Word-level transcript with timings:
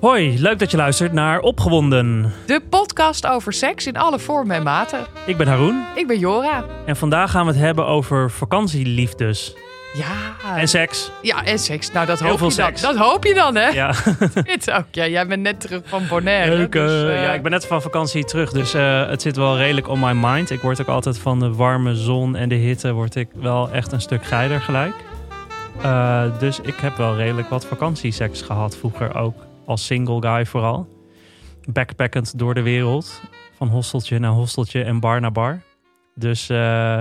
Hoi, 0.00 0.40
leuk 0.40 0.58
dat 0.58 0.70
je 0.70 0.76
luistert 0.76 1.12
naar 1.12 1.40
Opgewonden. 1.40 2.32
De 2.46 2.60
podcast 2.70 3.26
over 3.26 3.52
seks 3.52 3.86
in 3.86 3.96
alle 3.96 4.18
vormen 4.18 4.56
en 4.56 4.62
maten. 4.62 4.98
Ik 5.26 5.36
ben 5.36 5.46
Haroon 5.48 5.84
Ik 5.94 6.06
ben 6.06 6.18
Jora. 6.18 6.64
en 6.86 6.96
vandaag 6.96 7.30
gaan 7.30 7.46
we 7.46 7.52
het 7.52 7.60
hebben 7.60 7.86
over 7.86 8.30
vakantieliefdes 8.30 9.54
Ja. 9.94 10.56
en 10.56 10.68
seks. 10.68 11.10
Ja, 11.22 11.44
en 11.44 11.58
seks. 11.58 11.92
Nou, 11.92 12.06
dat 12.06 12.18
Heel 12.18 12.28
hoop 12.28 12.38
veel 12.38 12.48
je 12.48 12.54
dan. 12.56 12.66
seks. 12.66 12.80
Dat 12.80 12.96
hoop 12.96 13.24
je 13.24 13.34
dan, 13.34 13.54
hè? 13.56 13.68
Ja, 13.68 13.94
Dit 14.44 14.70
ook. 14.70 14.84
Ja, 14.90 15.06
jij 15.06 15.26
bent 15.26 15.42
net 15.42 15.60
terug 15.60 15.82
van 15.84 16.02
Bonaire. 16.08 16.56
leuk. 16.56 16.74
eh, 16.74 16.82
dus, 16.86 17.02
eh, 17.10 17.22
ja, 17.22 17.32
ik 17.32 17.42
ben 17.42 17.50
net 17.50 17.66
van 17.66 17.82
vakantie 17.82 18.24
terug, 18.24 18.50
dus 18.52 18.74
eh, 18.74 19.06
het 19.08 19.22
zit 19.22 19.36
wel 19.36 19.56
redelijk 19.56 19.88
on 19.88 20.00
my 20.00 20.12
mind. 20.12 20.50
Ik 20.50 20.60
word 20.60 20.80
ook 20.80 20.88
altijd 20.88 21.18
van 21.18 21.38
de 21.40 21.52
warme 21.54 21.94
zon 21.94 22.36
en 22.36 22.48
de 22.48 22.54
hitte 22.54 22.92
word 22.92 23.14
ik 23.14 23.28
wel 23.34 23.70
echt 23.70 23.92
een 23.92 24.00
stuk 24.00 24.24
geiler 24.24 24.60
gelijk. 24.60 24.94
Eh, 25.82 26.22
dus 26.38 26.60
ik 26.60 26.74
heb 26.80 26.96
wel 26.96 27.16
redelijk 27.16 27.48
wat 27.48 27.64
vakantieseks 27.66 28.42
gehad 28.42 28.76
vroeger 28.76 29.14
ook. 29.16 29.34
Als 29.70 29.86
single 29.86 30.20
guy 30.20 30.46
vooral. 30.46 30.88
Backpackend 31.72 32.38
door 32.38 32.54
de 32.54 32.62
wereld. 32.62 33.22
Van 33.56 33.68
hosteltje 33.68 34.18
naar 34.18 34.30
hosteltje 34.30 34.82
en 34.82 35.00
bar 35.00 35.20
naar 35.20 35.32
bar. 35.32 35.62
Dus 36.14 36.48
eh, 36.48 37.00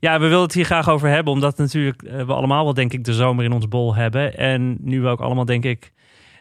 ja, 0.00 0.20
we 0.20 0.26
willen 0.26 0.42
het 0.42 0.52
hier 0.52 0.64
graag 0.64 0.88
over 0.88 1.08
hebben. 1.08 1.32
Omdat 1.32 1.56
natuurlijk 1.56 2.02
eh, 2.02 2.26
we 2.26 2.32
allemaal 2.32 2.64
wel 2.64 2.74
denk 2.74 2.92
ik 2.92 3.04
de 3.04 3.14
zomer 3.14 3.44
in 3.44 3.52
ons 3.52 3.68
bol 3.68 3.94
hebben. 3.94 4.36
En 4.36 4.76
nu 4.80 5.00
we 5.00 5.08
ook 5.08 5.20
allemaal 5.20 5.44
denk 5.44 5.64
ik 5.64 5.92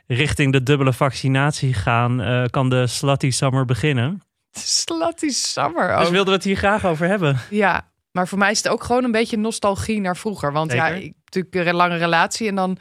richting 0.07 0.51
de 0.51 0.63
dubbele 0.63 0.93
vaccinatie 0.93 1.73
gaan... 1.73 2.21
eh, 2.21 2.45
kan 2.45 2.69
de 2.69 2.87
slutty 2.87 3.29
summer 3.29 3.65
beginnen. 3.65 4.21
Slutty 4.51 5.29
summer 5.29 5.97
Dus 5.97 6.05
ook. 6.05 6.11
wilden 6.11 6.25
we 6.25 6.31
het 6.31 6.43
hier 6.43 6.57
graag 6.57 6.85
over 6.85 7.07
hebben. 7.07 7.37
Ja, 7.49 7.91
maar 8.11 8.27
voor 8.27 8.37
mij 8.37 8.51
is 8.51 8.57
het 8.57 8.67
ook 8.67 8.83
gewoon 8.83 9.03
een 9.03 9.11
beetje 9.11 9.37
nostalgie 9.37 10.01
naar 10.01 10.17
vroeger. 10.17 10.51
Want 10.51 10.73
ja, 10.73 10.87
ik 10.87 11.13
natuurlijk 11.25 11.67
een 11.67 11.75
lange 11.75 11.97
relatie 11.97 12.47
en 12.47 12.55
dan... 12.55 12.77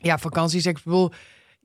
Ja, 0.00 0.18
vakantieseks. 0.18 0.78
Ik 0.78 0.84
bedoel, 0.84 1.12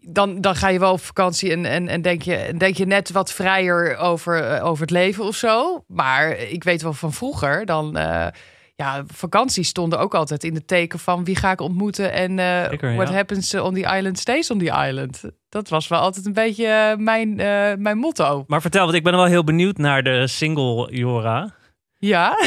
dan, 0.01 0.41
dan 0.41 0.55
ga 0.55 0.69
je 0.69 0.79
wel 0.79 0.91
op 0.91 1.01
vakantie 1.01 1.51
en, 1.51 1.65
en, 1.65 1.87
en 1.87 2.01
denk, 2.01 2.21
je, 2.21 2.53
denk 2.57 2.75
je 2.75 2.85
net 2.85 3.11
wat 3.11 3.33
vrijer 3.33 3.97
over, 3.97 4.43
eh, 4.43 4.65
over 4.65 4.81
het 4.81 4.91
leven 4.91 5.23
of 5.23 5.35
zo. 5.35 5.83
Maar 5.87 6.29
ik 6.31 6.63
weet 6.63 6.81
wel 6.81 6.93
van 6.93 7.13
vroeger, 7.13 7.65
dan... 7.65 7.97
eh, 7.97 8.27
ja, 8.75 9.03
vakanties 9.07 9.67
stonden 9.67 9.99
ook 9.99 10.15
altijd 10.15 10.43
in 10.43 10.53
het 10.53 10.67
teken 10.67 10.99
van 10.99 11.23
wie 11.23 11.35
ga 11.35 11.51
ik 11.51 11.61
ontmoeten 11.61 12.13
en 12.13 12.39
Zeker, 12.69 12.95
what 12.95 13.07
ja. 13.07 13.13
happens 13.13 13.53
on 13.55 13.73
the 13.73 13.95
island 13.97 14.19
stays 14.19 14.51
on 14.51 14.57
the 14.57 14.85
island. 14.87 15.21
Dat 15.49 15.69
was 15.69 15.87
wel 15.87 15.99
altijd 15.99 16.25
een 16.25 16.33
beetje 16.33 16.95
mijn, 16.97 17.35
mijn 17.81 17.97
motto. 17.97 18.43
Maar 18.47 18.61
vertel, 18.61 18.83
want 18.83 18.95
ik 18.95 19.03
ben 19.03 19.15
wel 19.15 19.25
heel 19.25 19.43
benieuwd 19.43 19.77
naar 19.77 20.03
de 20.03 20.27
single 20.27 20.95
Jora. 20.95 21.53
Ja, 21.97 22.37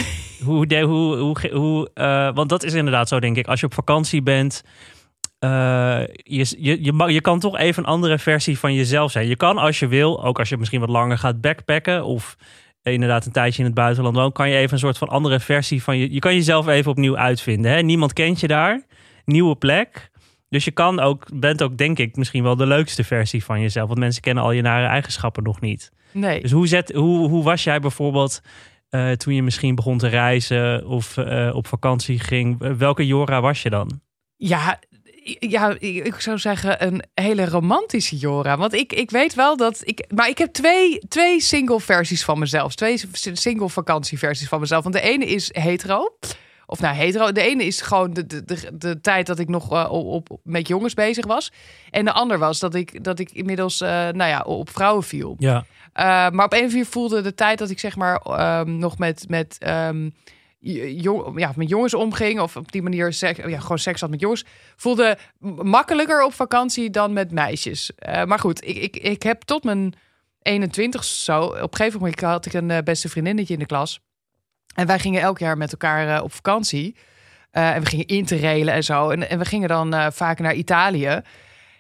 Hoe, 0.45 0.67
de, 0.67 0.81
hoe, 0.81 1.17
hoe, 1.17 1.51
hoe, 1.53 1.91
want 2.34 2.48
dat 2.48 2.62
is 2.62 2.73
inderdaad 2.75 3.09
zo, 3.09 3.20
denk 3.20 3.36
ik. 3.36 3.47
Als 3.47 3.61
je 3.61 3.67
op 3.67 3.75
vakantie 3.75 4.23
bent, 4.23 4.62
eh, 5.45 6.06
je, 6.17 6.56
je, 6.59 6.84
je, 6.84 6.92
mag- 6.92 7.11
je 7.11 7.20
kan 7.20 7.39
toch 7.41 7.59
even 7.59 7.83
een 7.83 7.89
andere 7.89 8.19
versie 8.19 8.59
van 8.59 8.75
jezelf 8.75 9.11
zijn. 9.11 9.27
Je 9.27 9.37
kan 9.37 9.59
als 9.59 9.78
je 9.78 9.86
wil, 9.86 10.25
ook 10.25 10.39
als 10.39 10.48
je 10.48 10.56
misschien 10.56 10.81
wat 10.81 10.89
langer 10.89 11.19
gaat 11.19 11.41
backpacken 11.41 12.05
of 12.05 12.36
inderdaad 12.83 13.27
een 13.27 13.33
tijdje 13.33 13.59
in 13.59 13.64
het 13.64 13.75
buitenland 13.75 14.17
woont, 14.17 14.34
kan 14.34 14.48
je 14.51 14.56
even 14.56 14.73
een 14.73 14.78
soort 14.78 14.98
van 14.98 15.09
andere 15.09 15.41
versie 15.41 15.83
van 15.83 15.98
je. 15.98 16.12
Je 16.12 16.19
kan 16.19 16.34
jezelf 16.34 16.67
even 16.67 16.91
opnieuw 16.91 17.17
uitvinden. 17.17 17.73
Hè? 17.73 17.81
Niemand 17.81 18.12
kent 18.12 18.41
je 18.41 18.47
daar, 18.47 18.83
nieuwe 19.25 19.56
plek. 19.56 20.11
Dus 20.48 20.64
je 20.64 20.70
kan 20.70 21.01
ook, 21.01 21.27
bent 21.34 21.62
ook, 21.62 21.77
denk 21.79 21.98
ik, 21.98 22.17
misschien 22.17 22.42
wel 22.42 22.56
de 22.56 22.67
leukste 22.67 23.05
versie 23.05 23.45
van 23.45 23.61
jezelf. 23.61 23.86
Want 23.89 23.98
mensen 23.98 24.23
kennen 24.23 24.45
al 24.45 24.53
je 24.53 24.62
nare 24.62 24.86
eigenschappen 24.86 25.42
nog 25.42 25.61
niet. 25.61 25.91
nee. 26.12 26.41
Dus 26.41 26.51
hoe, 26.51 26.67
zet, 26.67 26.92
hoe, 26.92 27.29
hoe 27.29 27.45
was 27.45 27.64
jij 27.64 27.81
bijvoorbeeld 27.81 28.41
eh, 28.89 29.11
toen 29.11 29.34
je 29.34 29.42
misschien 29.42 29.75
begon 29.75 29.98
te 29.98 30.06
reizen 30.08 30.86
of 30.86 31.17
eh, 31.17 31.51
op 31.55 31.67
vakantie 31.67 32.19
ging? 32.19 32.77
Welke 32.79 33.06
Jora 33.06 33.41
was 33.41 33.62
je 33.62 33.70
dan? 33.70 34.01
Ja, 34.36 34.79
ja, 35.39 35.77
ik 35.78 36.20
zou 36.20 36.39
zeggen 36.39 36.86
een 36.86 37.03
hele 37.14 37.48
romantische 37.48 38.17
Jora. 38.17 38.56
Want 38.56 38.75
ik, 38.75 38.92
ik 38.92 39.11
weet 39.11 39.34
wel 39.34 39.56
dat 39.56 39.80
ik. 39.84 40.05
Maar 40.14 40.28
ik 40.28 40.39
heb 40.39 40.53
twee, 40.53 40.98
twee 41.08 41.41
single 41.41 41.80
versies 41.80 42.25
van 42.25 42.39
mezelf. 42.39 42.75
Twee 42.75 43.00
single 43.33 43.69
vakantieversies 43.69 44.48
van 44.48 44.61
mezelf. 44.61 44.83
Want 44.83 44.95
de 44.95 45.00
ene 45.00 45.27
is 45.27 45.51
hetero. 45.52 46.17
Of 46.67 46.80
nou, 46.80 46.95
hetero. 46.95 47.33
De 47.33 47.40
ene 47.40 47.64
is 47.64 47.80
gewoon 47.80 48.13
de, 48.13 48.27
de, 48.27 48.45
de, 48.45 48.77
de 48.79 49.01
tijd 49.01 49.27
dat 49.27 49.39
ik 49.39 49.48
nog 49.48 49.73
eh, 49.73 49.90
op, 49.90 50.30
op, 50.30 50.40
met 50.42 50.68
jongens 50.68 50.95
bezig 50.95 51.27
was. 51.27 51.52
En 51.90 52.05
de 52.05 52.13
ander 52.13 52.39
was 52.39 52.58
dat 52.58 52.74
ik, 52.74 53.05
dat 53.05 53.18
ik 53.18 53.30
inmiddels 53.30 53.80
eh, 53.80 53.89
nou 53.89 54.30
ja, 54.30 54.40
op 54.40 54.70
vrouwen 54.70 55.05
viel. 55.05 55.34
Ja. 55.39 55.57
Uh, 55.57 56.05
maar 56.05 56.45
op 56.45 56.52
een 56.52 56.58
of 56.58 56.64
andere 56.64 56.84
voelde 56.84 57.20
de 57.20 57.34
tijd 57.34 57.58
dat 57.58 57.70
ik 57.70 57.79
zeg 57.79 57.96
maar 57.96 58.20
um, 58.61 58.79
nog 58.79 58.98
met, 58.98 59.24
met, 59.29 59.58
um, 59.68 60.14
ja, 60.64 61.52
met 61.57 61.69
jongens 61.69 61.95
omging. 61.95 62.41
Of 62.41 62.57
op 62.57 62.73
die 62.73 62.83
manier 62.83 63.17
ja, 63.47 63.61
gewoon 63.61 63.79
seks 63.79 64.01
had 64.01 64.11
met 64.11 64.20
jongens. 64.20 64.45
Voelde 64.77 65.19
makkelijker 65.63 66.25
op 66.25 66.35
vakantie 66.35 66.91
dan 66.91 67.13
met 67.13 67.30
meisjes. 67.30 67.91
Uh, 68.08 68.25
maar 68.25 68.39
goed, 68.39 68.64
ik, 68.64 68.77
ik, 68.77 68.97
ik 68.97 69.23
heb 69.23 69.42
tot 69.42 69.64
mijn 69.64 69.95
21 70.42 71.05
zo. 71.05 71.41
Op 71.42 71.73
een 71.73 71.77
gegeven 71.77 72.01
moment 72.01 72.20
had 72.20 72.47
ik 72.47 72.52
een 72.52 72.70
uh, 72.70 72.79
beste 72.79 73.08
vriendinnetje 73.08 73.52
in 73.52 73.61
de 73.61 73.67
klas. 73.67 74.01
En 74.75 74.86
wij 74.86 74.98
gingen 74.98 75.20
elk 75.20 75.39
jaar 75.39 75.57
met 75.57 75.73
elkaar 75.73 76.17
uh, 76.17 76.23
op 76.23 76.33
vakantie. 76.33 76.96
En 77.51 77.81
we 77.83 77.86
gingen 77.86 78.07
interrailen 78.07 78.75
en 78.75 78.85
zo. 78.85 79.11
En, 79.11 79.29
en 79.31 79.39
we 79.39 79.45
gingen 79.45 79.69
dan 79.69 80.13
vaak 80.13 80.39
naar 80.39 80.55
Italië. 80.55 81.23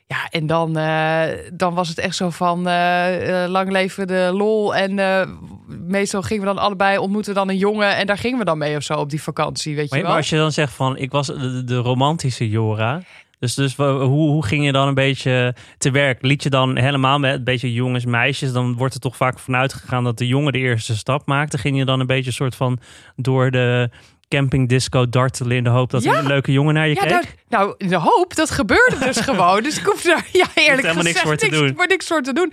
Ja, 0.06 0.28
en 0.30 0.46
dan, 0.46 0.78
uh, 0.78 1.22
dan 1.52 1.74
was 1.74 1.88
het 1.88 1.98
echt 1.98 2.16
zo 2.16 2.30
van 2.30 2.68
uh, 2.68 3.44
lang 3.48 3.70
leven 3.70 4.06
de 4.06 4.30
lol. 4.32 4.74
En 4.74 4.98
uh, 4.98 5.22
meestal 5.66 6.22
gingen 6.22 6.42
we 6.46 6.54
dan 6.54 6.62
allebei 6.62 6.98
ontmoeten 6.98 7.34
dan 7.34 7.48
een 7.48 7.56
jongen. 7.56 7.96
En 7.96 8.06
daar 8.06 8.18
gingen 8.18 8.38
we 8.38 8.44
dan 8.44 8.58
mee 8.58 8.76
of 8.76 8.82
zo 8.82 8.94
op 8.94 9.10
die 9.10 9.22
vakantie, 9.22 9.74
weet 9.74 9.90
maar, 9.90 9.98
je 9.98 10.04
wel. 10.04 10.12
Maar 10.12 10.20
als 10.20 10.30
je 10.30 10.36
dan 10.36 10.52
zegt 10.52 10.72
van, 10.72 10.96
ik 10.96 11.10
was 11.10 11.26
de, 11.26 11.64
de 11.64 11.76
romantische 11.76 12.48
Jora. 12.48 13.02
Dus, 13.38 13.54
dus 13.54 13.76
hoe, 13.76 14.02
hoe 14.08 14.46
ging 14.46 14.64
je 14.64 14.72
dan 14.72 14.88
een 14.88 14.94
beetje 14.94 15.54
te 15.78 15.90
werk? 15.90 16.22
Liet 16.22 16.42
je 16.42 16.50
dan 16.50 16.76
helemaal 16.76 17.18
met 17.18 17.34
een 17.34 17.44
beetje 17.44 17.72
jongens, 17.72 18.04
meisjes? 18.04 18.52
Dan 18.52 18.76
wordt 18.76 18.94
er 18.94 19.00
toch 19.00 19.16
vaak 19.16 19.38
vanuit 19.38 19.72
gegaan 19.72 20.04
dat 20.04 20.18
de 20.18 20.26
jongen 20.26 20.52
de 20.52 20.58
eerste 20.58 20.96
stap 20.96 21.26
maakte. 21.26 21.58
Ging 21.58 21.76
je 21.76 21.84
dan 21.84 22.00
een 22.00 22.06
beetje 22.06 22.30
soort 22.30 22.54
van 22.54 22.78
door 23.16 23.50
de 23.50 23.90
camping 24.36 24.68
disco 24.68 25.08
dartelen 25.08 25.56
in 25.56 25.64
de 25.64 25.70
hoop 25.70 25.90
dat 25.90 26.02
Ja. 26.02 26.12
er 26.12 26.18
een 26.18 26.26
leuke 26.26 26.52
jongen 26.52 26.74
naar 26.74 26.88
je 26.88 26.94
Ja, 26.94 27.00
keek? 27.20 27.34
nou, 27.48 27.74
in 27.78 27.88
de 27.88 27.96
hoop, 27.96 28.34
dat 28.34 28.50
gebeurde 28.50 28.98
dus 28.98 29.16
gewoon. 29.28 29.62
Dus 29.62 29.78
ik 29.78 29.84
hoef 29.84 30.02
daar 30.02 30.28
ja, 30.32 30.46
eerlijk 30.54 30.82
helemaal 30.82 31.02
niks 31.04 31.20
gezegd 31.20 31.20
voor 31.22 31.36
te 31.36 31.48
doen. 31.56 31.74
voor 31.76 31.86
niks 31.86 32.06
voor 32.06 32.22
te 32.22 32.32
doen. 32.32 32.52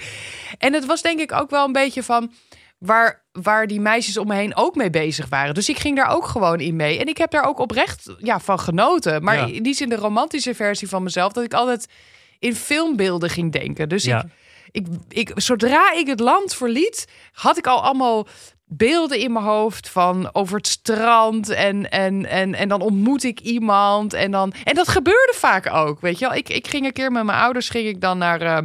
En 0.57 0.73
het 0.73 0.85
was 0.85 1.01
denk 1.01 1.19
ik 1.19 1.31
ook 1.31 1.49
wel 1.49 1.65
een 1.65 1.71
beetje 1.71 2.03
van 2.03 2.31
waar, 2.77 3.21
waar 3.31 3.67
die 3.67 3.79
meisjes 3.81 4.17
om 4.17 4.27
me 4.27 4.35
heen 4.35 4.55
ook 4.55 4.75
mee 4.75 4.89
bezig 4.89 5.29
waren. 5.29 5.53
Dus 5.53 5.69
ik 5.69 5.79
ging 5.79 5.95
daar 5.95 6.07
ook 6.09 6.25
gewoon 6.25 6.59
in 6.59 6.75
mee. 6.75 6.99
En 6.99 7.07
ik 7.07 7.17
heb 7.17 7.31
daar 7.31 7.43
ook 7.43 7.59
oprecht 7.59 8.15
ja, 8.17 8.39
van 8.39 8.59
genoten. 8.59 9.23
Maar 9.23 9.35
Ja. 9.35 9.45
in 9.55 9.63
die 9.63 9.73
zin 9.73 9.89
de 9.89 9.95
romantische 9.95 10.55
versie 10.55 10.87
van 10.89 11.03
mezelf... 11.03 11.31
dat 11.33 11.43
ik 11.43 11.53
altijd 11.53 11.87
in 12.39 12.55
filmbeelden 12.55 13.29
ging 13.29 13.51
denken. 13.51 13.89
Dus 13.89 14.03
Ja. 14.03 14.19
ik, 14.71 14.85
ik, 15.07 15.29
ik, 15.29 15.31
zodra 15.35 15.93
ik 15.93 16.07
het 16.07 16.19
land 16.19 16.55
verliet... 16.55 17.07
had 17.31 17.57
ik 17.57 17.67
al 17.67 17.83
allemaal 17.83 18.27
beelden 18.73 19.19
in 19.19 19.31
mijn 19.31 19.45
hoofd 19.45 19.89
van 19.89 20.29
over 20.33 20.57
het 20.57 20.67
strand 20.67 21.49
en, 21.49 21.91
en, 21.91 22.25
en, 22.25 22.55
en 22.55 22.69
dan 22.69 22.81
ontmoet 22.81 23.23
ik 23.23 23.39
iemand 23.39 24.13
en 24.13 24.31
dan 24.31 24.53
en 24.63 24.75
dat 24.75 24.87
gebeurde 24.87 25.33
vaak 25.35 25.73
ook, 25.73 26.01
weet 26.01 26.19
je 26.19 26.27
wel. 26.27 26.37
Ik, 26.37 26.49
ik 26.49 26.67
ging 26.67 26.85
een 26.85 26.93
keer 26.93 27.11
met 27.11 27.23
mijn 27.23 27.37
ouders 27.37 27.69
ging 27.69 27.87
ik 27.87 28.01
dan 28.01 28.17
naar, 28.17 28.41
eh, 28.41 28.57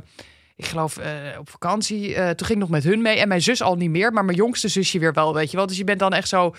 ik 0.56 0.66
geloof 0.66 0.96
eh, 0.96 1.10
op 1.38 1.50
vakantie. 1.50 2.14
Eh, 2.14 2.30
toen 2.30 2.46
ging 2.46 2.50
ik 2.50 2.68
nog 2.68 2.68
met 2.68 2.84
hun 2.84 3.02
mee 3.02 3.18
en 3.18 3.28
mijn 3.28 3.42
zus 3.42 3.62
al 3.62 3.74
niet 3.74 3.90
meer, 3.90 4.12
maar 4.12 4.24
mijn 4.24 4.36
jongste 4.36 4.68
zusje 4.68 4.98
weer 4.98 5.12
wel, 5.12 5.34
weet 5.34 5.50
je 5.50 5.56
wel. 5.56 5.66
Dus 5.66 5.76
je 5.76 5.84
bent 5.84 5.98
dan 5.98 6.12
echt 6.12 6.28
zo 6.28 6.54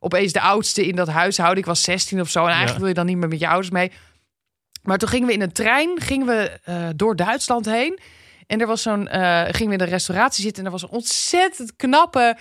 opeens 0.00 0.32
de 0.32 0.40
oudste 0.40 0.86
in 0.86 0.96
dat 0.96 1.08
huishouden. 1.08 1.58
Ik 1.58 1.66
was 1.66 1.82
16 1.82 2.20
of 2.20 2.28
zo 2.28 2.38
en 2.38 2.46
eigenlijk 2.46 2.72
Ja. 2.74 2.78
wil 2.78 2.88
je 2.88 2.94
dan 2.94 3.06
niet 3.06 3.16
meer 3.16 3.28
met 3.28 3.40
je 3.40 3.48
ouders 3.48 3.70
mee. 3.70 3.92
Maar 4.82 4.98
toen 4.98 5.08
gingen 5.08 5.26
we 5.26 5.32
in 5.32 5.42
een 5.42 5.52
trein, 5.52 6.00
gingen 6.00 6.26
we 6.26 6.60
door 6.96 7.16
Duitsland 7.16 7.64
heen. 7.64 7.98
En 8.46 8.60
er 8.60 8.66
was 8.66 8.82
zo'n, 8.82 9.08
gingen 9.08 9.66
we 9.66 9.72
in 9.72 9.78
de 9.78 9.84
restauratie 9.84 10.42
zitten 10.42 10.60
en 10.60 10.66
er 10.66 10.72
was 10.72 10.82
een 10.82 10.96
ontzettend 10.96 11.76
knappe 11.76 12.36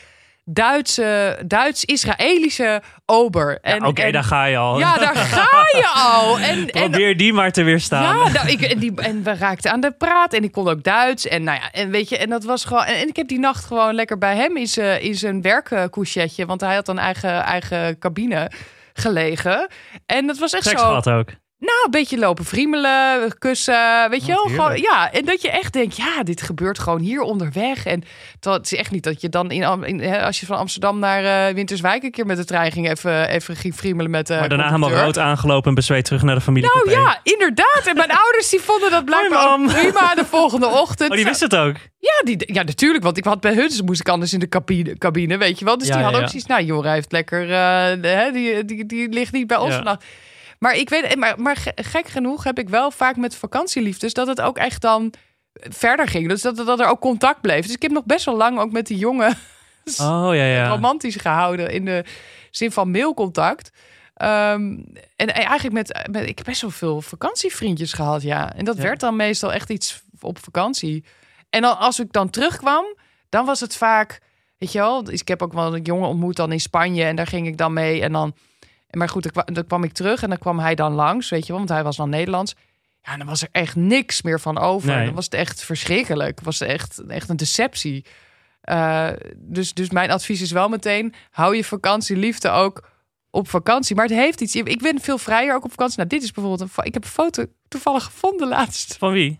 Duitse, 0.50 1.40
Duits-Israëlische 1.46 2.81
ober. 3.06 3.59
Oké, 3.84 4.12
daar 4.12 4.24
ga 4.24 4.46
je 4.46 4.58
al. 4.58 4.80
Ja, 4.80 4.97
daar 4.97 5.16
ga 5.16 5.68
je 5.72 5.88
al. 6.12 6.40
En, 6.40 6.69
en, 6.69 6.90
Probeer 6.90 7.18
die 7.18 7.34
maar 7.34 7.52
te 7.52 7.63
weerstaan. 7.63 8.03
ja, 8.03 8.31
nou, 8.31 8.47
ik, 8.47 8.62
en, 8.62 8.80
die, 8.80 9.02
en 9.02 9.24
we 9.24 9.35
raakten 9.35 9.72
aan 9.72 9.80
de 9.80 9.91
praat 9.91 10.34
en 10.34 10.44
ik 10.44 10.52
kon 10.52 10.67
ook 10.67 10.84
Duits. 10.84 11.28
En 11.28 11.44
nou 11.44 11.59
ja, 11.59 11.72
en 11.72 11.90
weet 11.90 12.09
je, 12.09 12.17
en 12.17 12.29
dat 12.29 12.44
was 12.44 12.66
gewoon. 12.66 12.84
En, 12.84 13.08
ik 13.08 13.16
heb 13.16 13.28
die 13.28 13.40
nacht 13.40 13.66
gewoon 13.66 13.94
lekker 13.96 14.17
bij 14.17 14.35
hem 14.35 14.58
in 14.58 14.67
zijn, 14.67 15.02
in 15.02 15.16
zijn 15.16 15.41
werkcouchetje, 15.41 16.46
want 16.46 16.61
hij 16.61 16.76
had 16.76 16.88
een 16.88 17.00
eigen, 17.00 17.43
eigen 17.43 18.00
cabine 18.00 18.52
gelegen. 18.93 19.67
En 20.05 20.28
dat 20.28 20.38
was 20.38 20.53
echt 20.53 20.67
zo. 20.67 20.78
gehad 20.78 21.09
ook. 21.09 21.29
Nou, 21.59 21.77
een 21.85 21.91
beetje 21.91 22.17
lopen 22.17 22.45
friemelen, 22.45 23.37
kussen, 23.37 24.09
weet 24.09 24.25
je 24.25 24.33
Wat 24.33 24.51
wel. 24.51 24.55
Gewoon, 24.55 24.81
ja, 24.81 25.11
en 25.11 25.25
dat 25.25 25.41
je 25.41 25.49
echt 25.49 25.73
denkt, 25.73 25.95
ja, 25.95 26.23
dit 26.23 26.41
gebeurt 26.41 26.79
gewoon 26.79 26.99
hier 26.99 27.21
onderweg. 27.21 27.85
En 27.85 28.03
dat 28.39 28.65
is 28.65 28.75
echt 28.75 28.91
niet 28.91 29.03
dat 29.03 29.21
je 29.21 29.29
dan, 29.29 29.51
in, 29.51 29.83
in, 29.83 30.15
als 30.15 30.39
je 30.39 30.45
van 30.45 30.57
Amsterdam 30.57 30.99
naar 30.99 31.47
eh, 31.47 31.53
Winterswijk 31.53 32.03
een 32.03 32.11
keer 32.11 32.25
met 32.25 32.37
de 32.37 32.45
trein 32.45 32.71
ging, 32.71 32.89
even, 32.89 33.29
even 33.29 33.55
ging 33.55 33.75
friemelen 33.75 34.11
met 34.11 34.27
de 34.27 34.33
Maar 34.33 34.49
daarna 34.49 34.65
helemaal 34.65 34.91
rood 34.91 35.17
aangelopen 35.17 35.69
en 35.69 35.75
bezweet 35.75 36.05
terug 36.05 36.21
naar 36.21 36.35
de 36.35 36.41
familie. 36.41 36.69
Nou 36.73 36.99
ja, 36.99 37.19
inderdaad. 37.23 37.81
En 37.85 37.95
mijn 37.95 38.11
ouders 38.23 38.49
die 38.49 38.59
vonden 38.59 38.91
dat 38.91 39.05
blijkbaar 39.05 39.59
prima 39.65 40.15
de 40.15 40.25
volgende 40.25 40.67
ochtend. 40.83 41.09
Oh, 41.09 41.15
die 41.15 41.25
wist 41.25 41.41
het 41.41 41.55
ook. 41.55 41.75
Ja, 41.99 42.21
die, 42.23 42.53
ja, 42.53 42.63
natuurlijk. 42.63 43.03
Want 43.03 43.17
ik 43.17 43.23
had 43.23 43.41
bij 43.41 43.53
hun, 43.53 43.67
dus 43.67 43.81
moest 43.81 43.99
ik 43.99 44.09
anders 44.09 44.33
in 44.33 44.39
de 44.39 44.49
cabine, 44.49 44.97
cabine 44.97 45.37
weet 45.37 45.59
je 45.59 45.65
wel. 45.65 45.77
Dus 45.77 45.87
Ja, 45.87 45.93
die 45.93 46.03
hadden 46.03 46.21
ook 46.21 46.29
zoiets. 46.29 46.47
Nou, 46.47 46.63
Jora 46.63 46.91
heeft 46.91 47.11
lekker, 47.11 47.51
eh, 47.51 48.01
hè, 48.01 48.31
die, 48.31 48.65
die, 48.65 48.85
die 48.85 49.09
ligt 49.09 49.31
niet 49.31 49.47
bij 49.47 49.57
ons 49.57 49.75
Ja. 49.75 49.99
Maar 50.59 50.75
ik 50.75 50.89
weet, 50.89 51.15
maar, 51.15 51.41
maar 51.41 51.55
ge- 51.55 51.73
gek 51.75 52.07
genoeg 52.07 52.43
heb 52.43 52.59
ik 52.59 52.69
wel 52.69 52.91
vaak 52.91 53.15
met 53.15 53.35
vakantieliefdes 53.35 54.13
dat 54.13 54.27
het 54.27 54.41
ook 54.41 54.57
echt 54.57 54.81
dan 54.81 55.13
verder 55.53 56.07
ging. 56.07 56.27
Dus 56.29 56.41
dat, 56.41 56.55
dat 56.57 56.79
er 56.79 56.87
ook 56.87 56.99
contact 56.99 57.41
bleef. 57.41 57.65
Dus 57.65 57.75
ik 57.75 57.81
heb 57.81 57.91
nog 57.91 58.05
best 58.05 58.25
wel 58.25 58.35
lang 58.37 58.59
ook 58.59 58.71
met 58.71 58.87
die 58.87 58.97
jongen 58.97 59.37
Oh 60.01 60.29
ja, 60.35 60.45
ja. 60.45 60.67
romantisch 60.75 61.15
gehouden. 61.15 61.71
In 61.71 61.85
de 61.85 62.03
zin 62.51 62.71
van 62.71 62.91
mailcontact. 62.91 63.69
Ehm, 64.13 64.77
en 65.15 65.33
eigenlijk 65.33 65.73
met, 65.73 66.07
met... 66.11 66.27
Ik 66.29 66.37
heb 66.37 66.45
best 66.45 66.61
wel 66.61 66.69
veel 66.71 67.01
vakantievriendjes 67.01 67.93
gehad, 67.93 68.21
ja. 68.21 68.53
En 68.53 68.65
dat 68.65 68.75
Ja. 68.77 68.81
werd 68.83 68.99
dan 68.99 69.15
meestal 69.15 69.53
echt 69.53 69.69
iets 69.69 70.01
op 70.19 70.39
vakantie. 70.43 71.05
En 71.49 71.61
dan, 71.61 71.77
als 71.77 71.99
ik 71.99 72.11
dan 72.11 72.29
terugkwam, 72.29 72.85
dan 73.29 73.45
was 73.45 73.59
het 73.59 73.75
vaak... 73.75 74.19
Weet 74.57 74.71
je 74.71 74.79
wel, 74.79 75.11
ik 75.11 75.27
heb 75.27 75.41
ook 75.41 75.53
wel 75.53 75.75
een 75.75 75.81
jongen 75.81 76.07
ontmoet 76.07 76.35
dan 76.35 76.51
in 76.51 76.59
Spanje. 76.59 77.03
En 77.03 77.15
daar 77.15 77.27
ging 77.27 77.47
ik 77.47 77.57
dan 77.57 77.73
mee. 77.73 78.01
En 78.01 78.11
dan... 78.11 78.35
Maar 78.89 79.09
goed, 79.09 79.23
dan 79.23 79.31
kwa- 79.31 79.53
dan 79.53 79.66
kwam 79.67 79.84
ik 79.84 79.91
terug 79.93 80.23
en 80.23 80.29
dan 80.29 80.37
kwam 80.37 80.59
hij 80.59 80.75
dan 80.75 80.93
langs, 80.93 81.29
weet 81.29 81.41
je 81.41 81.47
wel. 81.47 81.57
Want 81.57 81.69
hij 81.69 81.84
was 81.84 81.95
dan 81.97 82.09
Nederlands. 82.09 82.55
Ja, 83.01 83.17
dan 83.17 83.28
was 83.28 83.41
er 83.41 83.47
echt 83.51 83.75
niks 83.75 84.22
meer 84.22 84.39
van 84.39 84.57
over. 84.57 84.95
Nee. 84.95 85.05
Dan 85.05 85.13
was 85.16 85.25
het 85.25 85.34
echt 85.34 85.63
verschrikkelijk. 85.63 86.39
Was 86.41 86.59
het 86.59 86.69
echt, 86.69 86.99
echt 87.07 87.29
een 87.29 87.37
deceptie. 87.37 88.05
Eh, 88.61 89.09
dus, 89.35 89.73
dus 89.73 89.89
mijn 89.89 90.11
advies 90.11 90.41
is 90.41 90.51
wel 90.51 90.69
meteen: 90.69 91.13
hou 91.31 91.55
je 91.55 91.63
vakantieliefde 91.63 92.49
ook 92.49 92.89
op 93.29 93.49
vakantie. 93.49 93.95
Maar 93.95 94.05
het 94.05 94.13
heeft 94.13 94.41
iets. 94.41 94.55
Ik 94.55 94.81
ben 94.81 94.99
veel 95.01 95.17
vrijer 95.17 95.55
ook 95.55 95.63
op 95.63 95.69
vakantie. 95.72 95.97
Nou, 95.97 96.09
dit 96.09 96.23
is 96.23 96.31
bijvoorbeeld 96.31 96.69
een. 96.78 96.83
Ik 96.85 96.93
heb 96.93 97.03
een 97.03 97.09
foto 97.09 97.45
toevallig 97.67 98.03
gevonden 98.03 98.47
laatst. 98.47 98.97
Van 98.97 99.11
wie? 99.11 99.40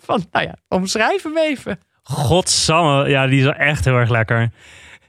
Van, 0.00 0.24
nou 0.30 0.44
ja, 0.46 0.54
omschrijf 0.68 1.22
hem 1.22 1.38
even. 1.38 1.80
Godsamme, 2.02 3.08
ja, 3.08 3.26
die 3.26 3.38
is 3.38 3.44
wel 3.44 3.52
echt 3.54 3.84
heel 3.84 3.94
erg 3.94 4.08
lekker. 4.10 4.50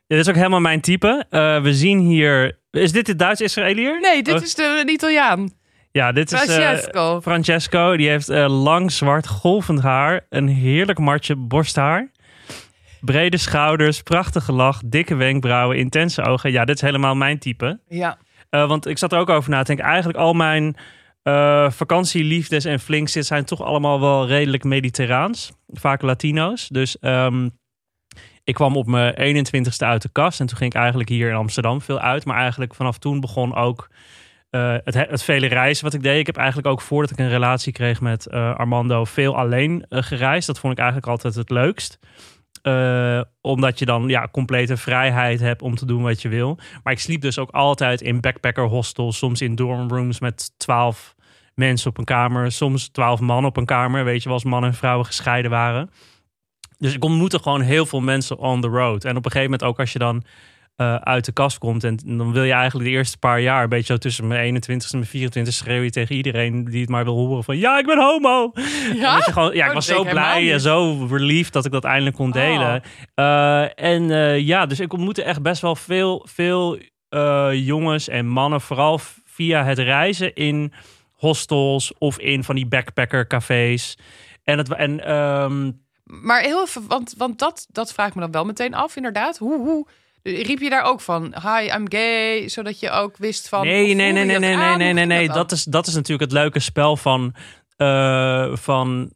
Dit 0.07 0.19
is 0.19 0.29
ook 0.29 0.35
helemaal 0.35 0.59
mijn 0.59 0.81
type. 0.81 1.25
Eh, 1.29 1.61
we 1.61 1.73
zien 1.73 1.99
hier... 1.99 2.59
Is 2.71 2.91
dit 2.91 3.05
de 3.05 3.15
Duits-Israëliër? 3.15 3.99
Nee, 3.99 4.23
dit 4.23 4.33
Oh. 4.35 4.41
is 4.41 4.55
de, 4.55 4.83
de 4.85 4.91
Italiaan. 4.91 5.49
Ja, 5.91 6.11
dit 6.11 6.31
is... 6.31 6.39
eh, 6.41 6.45
Francesco. 6.55 7.21
Francesco, 7.21 7.97
die 7.97 8.09
heeft 8.09 8.29
eh, 8.29 8.63
lang 8.63 8.91
zwart 8.91 9.27
golvend 9.27 9.81
haar, 9.81 10.25
een 10.29 10.47
heerlijk 10.47 10.99
matje 10.99 11.35
borsthaar, 11.35 12.11
brede 13.01 13.37
schouders, 13.37 14.01
prachtige 14.01 14.51
lach, 14.51 14.81
dikke 14.85 15.15
wenkbrauwen, 15.15 15.77
intense 15.77 16.21
ogen. 16.23 16.51
Ja, 16.51 16.65
dit 16.65 16.75
is 16.75 16.81
helemaal 16.81 17.15
mijn 17.15 17.39
type. 17.39 17.79
ja. 17.87 18.17
Want 18.49 18.87
ik 18.87 18.97
zat 18.97 19.11
er 19.13 19.19
ook 19.19 19.29
over 19.29 19.49
na 19.49 19.59
te 19.59 19.65
denken. 19.65 19.85
Eigenlijk 19.85 20.17
al 20.17 20.33
mijn 20.33 20.75
vakantieliefdes 21.71 22.65
en 22.65 22.79
flinks 22.79 23.11
zijn 23.11 23.45
toch 23.45 23.61
allemaal 23.63 23.99
wel 23.99 24.27
redelijk 24.27 24.63
mediterraans. 24.63 25.51
Vaak 25.67 26.01
Latino's. 26.01 26.67
Dus 26.67 26.99
ehm, 26.99 27.49
ik 28.47 28.53
kwam 28.53 28.77
op 28.77 28.87
mijn 28.87 29.45
21ste 29.47 29.85
uit 29.85 30.01
de 30.01 30.09
kast. 30.09 30.39
En 30.39 30.45
toen 30.45 30.57
ging 30.57 30.73
ik 30.73 30.77
eigenlijk 30.79 31.09
hier 31.09 31.29
in 31.29 31.35
Amsterdam 31.35 31.81
veel 31.81 31.99
uit. 31.99 32.25
Maar 32.25 32.37
eigenlijk 32.37 32.75
vanaf 32.75 32.97
toen 32.97 33.19
begon 33.19 33.55
ook 33.55 33.89
eh, 34.49 34.75
het, 34.83 34.93
het 34.93 35.23
vele 35.23 35.47
reizen 35.47 35.83
wat 35.83 35.93
ik 35.93 36.03
deed. 36.03 36.19
Ik 36.19 36.25
heb 36.25 36.37
eigenlijk 36.37 36.67
ook 36.67 36.81
voordat 36.81 37.11
ik 37.11 37.17
een 37.17 37.29
relatie 37.29 37.73
kreeg 37.73 38.01
met 38.01 38.25
eh, 38.25 38.55
Armando 38.55 39.05
veel 39.05 39.37
alleen 39.37 39.85
eh, 39.89 40.03
gereisd. 40.03 40.47
Dat 40.47 40.59
vond 40.59 40.73
ik 40.73 40.79
eigenlijk 40.79 41.09
altijd 41.09 41.35
het 41.35 41.49
leukst. 41.49 41.99
Omdat 43.41 43.79
je 43.79 43.85
dan 43.85 44.07
ja, 44.07 44.27
complete 44.31 44.77
vrijheid 44.77 45.39
hebt 45.39 45.61
om 45.61 45.75
te 45.75 45.85
doen 45.85 46.01
wat 46.01 46.21
je 46.21 46.29
wil. 46.29 46.59
Maar 46.83 46.93
ik 46.93 46.99
sliep 46.99 47.21
dus 47.21 47.39
ook 47.39 47.51
altijd 47.51 48.01
in 48.01 48.21
backpacker 48.21 48.63
hostels. 48.63 49.17
Soms 49.17 49.41
in 49.41 49.55
dormrooms 49.55 50.19
met 50.19 50.51
twaalf 50.57 51.15
mensen 51.53 51.89
op 51.89 51.97
een 51.97 52.03
kamer. 52.03 52.51
Soms 52.51 52.87
twaalf 52.87 53.19
man 53.19 53.45
op 53.45 53.57
een 53.57 53.65
kamer. 53.65 54.03
Weet 54.03 54.23
je 54.23 54.29
als 54.29 54.43
mannen 54.43 54.69
en 54.69 54.75
vrouwen 54.75 55.05
gescheiden 55.05 55.51
waren. 55.51 55.89
Dus 56.77 56.93
ik 56.93 57.03
ontmoette 57.03 57.39
gewoon 57.39 57.61
heel 57.61 57.85
veel 57.85 58.01
mensen 58.01 58.37
on 58.37 58.61
the 58.61 58.67
road. 58.67 59.03
En 59.03 59.17
op 59.17 59.25
een 59.25 59.31
gegeven 59.31 59.51
moment 59.51 59.69
ook 59.69 59.79
als 59.79 59.93
je 59.93 59.99
dan 59.99 60.23
eh, 60.77 60.95
uit 60.95 61.25
de 61.25 61.31
kast 61.31 61.57
komt. 61.57 61.83
En 61.83 61.97
dan 62.05 62.31
wil 62.31 62.43
je 62.43 62.51
eigenlijk 62.51 62.89
de 62.89 62.95
eerste 62.95 63.17
paar 63.17 63.41
jaar, 63.41 63.63
een 63.63 63.69
beetje 63.69 63.93
zo 63.93 63.97
tussen 63.99 64.27
mijn 64.27 64.41
21 64.41 64.91
en 64.91 64.97
mijn 64.97 65.09
24, 65.09 65.53
schreeuw 65.53 65.81
je 65.81 65.89
tegen 65.89 66.15
iedereen 66.15 66.65
die 66.65 66.81
het 66.81 66.89
maar 66.89 67.03
wil 67.03 67.15
horen 67.15 67.43
van 67.43 67.57
ja, 67.57 67.79
ik 67.79 67.85
ben 67.85 67.97
homo. 67.97 68.51
Ja? 68.95 69.15
Je 69.25 69.31
gewoon, 69.31 69.53
ja, 69.53 69.63
Oh, 69.63 69.67
ik 69.67 69.73
was 69.73 69.87
dat 69.87 69.95
zo 69.95 70.03
ik 70.03 70.09
blij 70.09 70.53
en 70.53 70.59
zo 70.59 71.05
relieved 71.09 71.53
dat 71.53 71.65
ik 71.65 71.71
dat 71.71 71.83
eindelijk 71.83 72.15
kon 72.15 72.31
delen. 72.31 72.81
Eh, 73.13 73.79
en 73.79 74.11
eh, 74.11 74.39
ja, 74.39 74.65
dus 74.65 74.79
ik 74.79 74.93
ontmoette 74.93 75.23
echt 75.23 75.41
best 75.41 75.61
wel 75.61 75.75
veel, 75.75 76.25
veel 76.29 76.79
jongens 77.51 78.07
en 78.07 78.27
mannen, 78.27 78.61
vooral 78.61 78.99
via 79.25 79.63
het 79.63 79.77
reizen 79.77 80.33
in 80.33 80.73
hostels 81.11 81.93
of 81.97 82.19
in 82.19 82.43
van 82.43 82.55
die 82.55 82.67
backpacker 82.67 83.27
cafés. 83.27 83.97
En, 84.43 84.57
het, 84.57 84.73
en 84.73 85.05
ehm, 85.05 85.71
Maar 86.07 86.41
heel 86.41 86.61
even, 86.61 86.87
want, 86.87 87.13
want 87.17 87.39
dat, 87.39 87.67
dat 87.71 87.93
vraag 87.93 88.07
ik 88.07 88.15
me 88.15 88.21
dan 88.21 88.31
wel 88.31 88.45
meteen 88.45 88.73
af, 88.73 88.95
inderdaad. 88.95 89.37
Hoe, 89.37 89.59
hoe 89.59 89.87
riep 90.23 90.59
je 90.59 90.69
daar 90.69 90.83
ook 90.83 91.01
van? 91.01 91.23
Hi, 91.23 91.69
I'm 91.75 91.91
gay, 91.91 92.49
zodat 92.49 92.79
je 92.79 92.89
ook 92.89 93.17
wist 93.17 93.49
van. 93.49 93.65
nee, 93.65 93.93
nee, 93.93 94.11
nee, 94.11 94.25
nee, 94.25 94.39
nee, 94.39 94.75
nee, 94.75 94.93
nee, 94.93 95.05
nee. 95.05 95.29
Dat 95.29 95.51
is, 95.51 95.63
dat 95.63 95.87
is 95.87 95.93
natuurlijk 95.93 96.31
het 96.31 96.39
leuke 96.39 96.59
spel 96.59 96.97
van, 96.97 97.35
eh, 97.75 98.55
van 98.55 99.11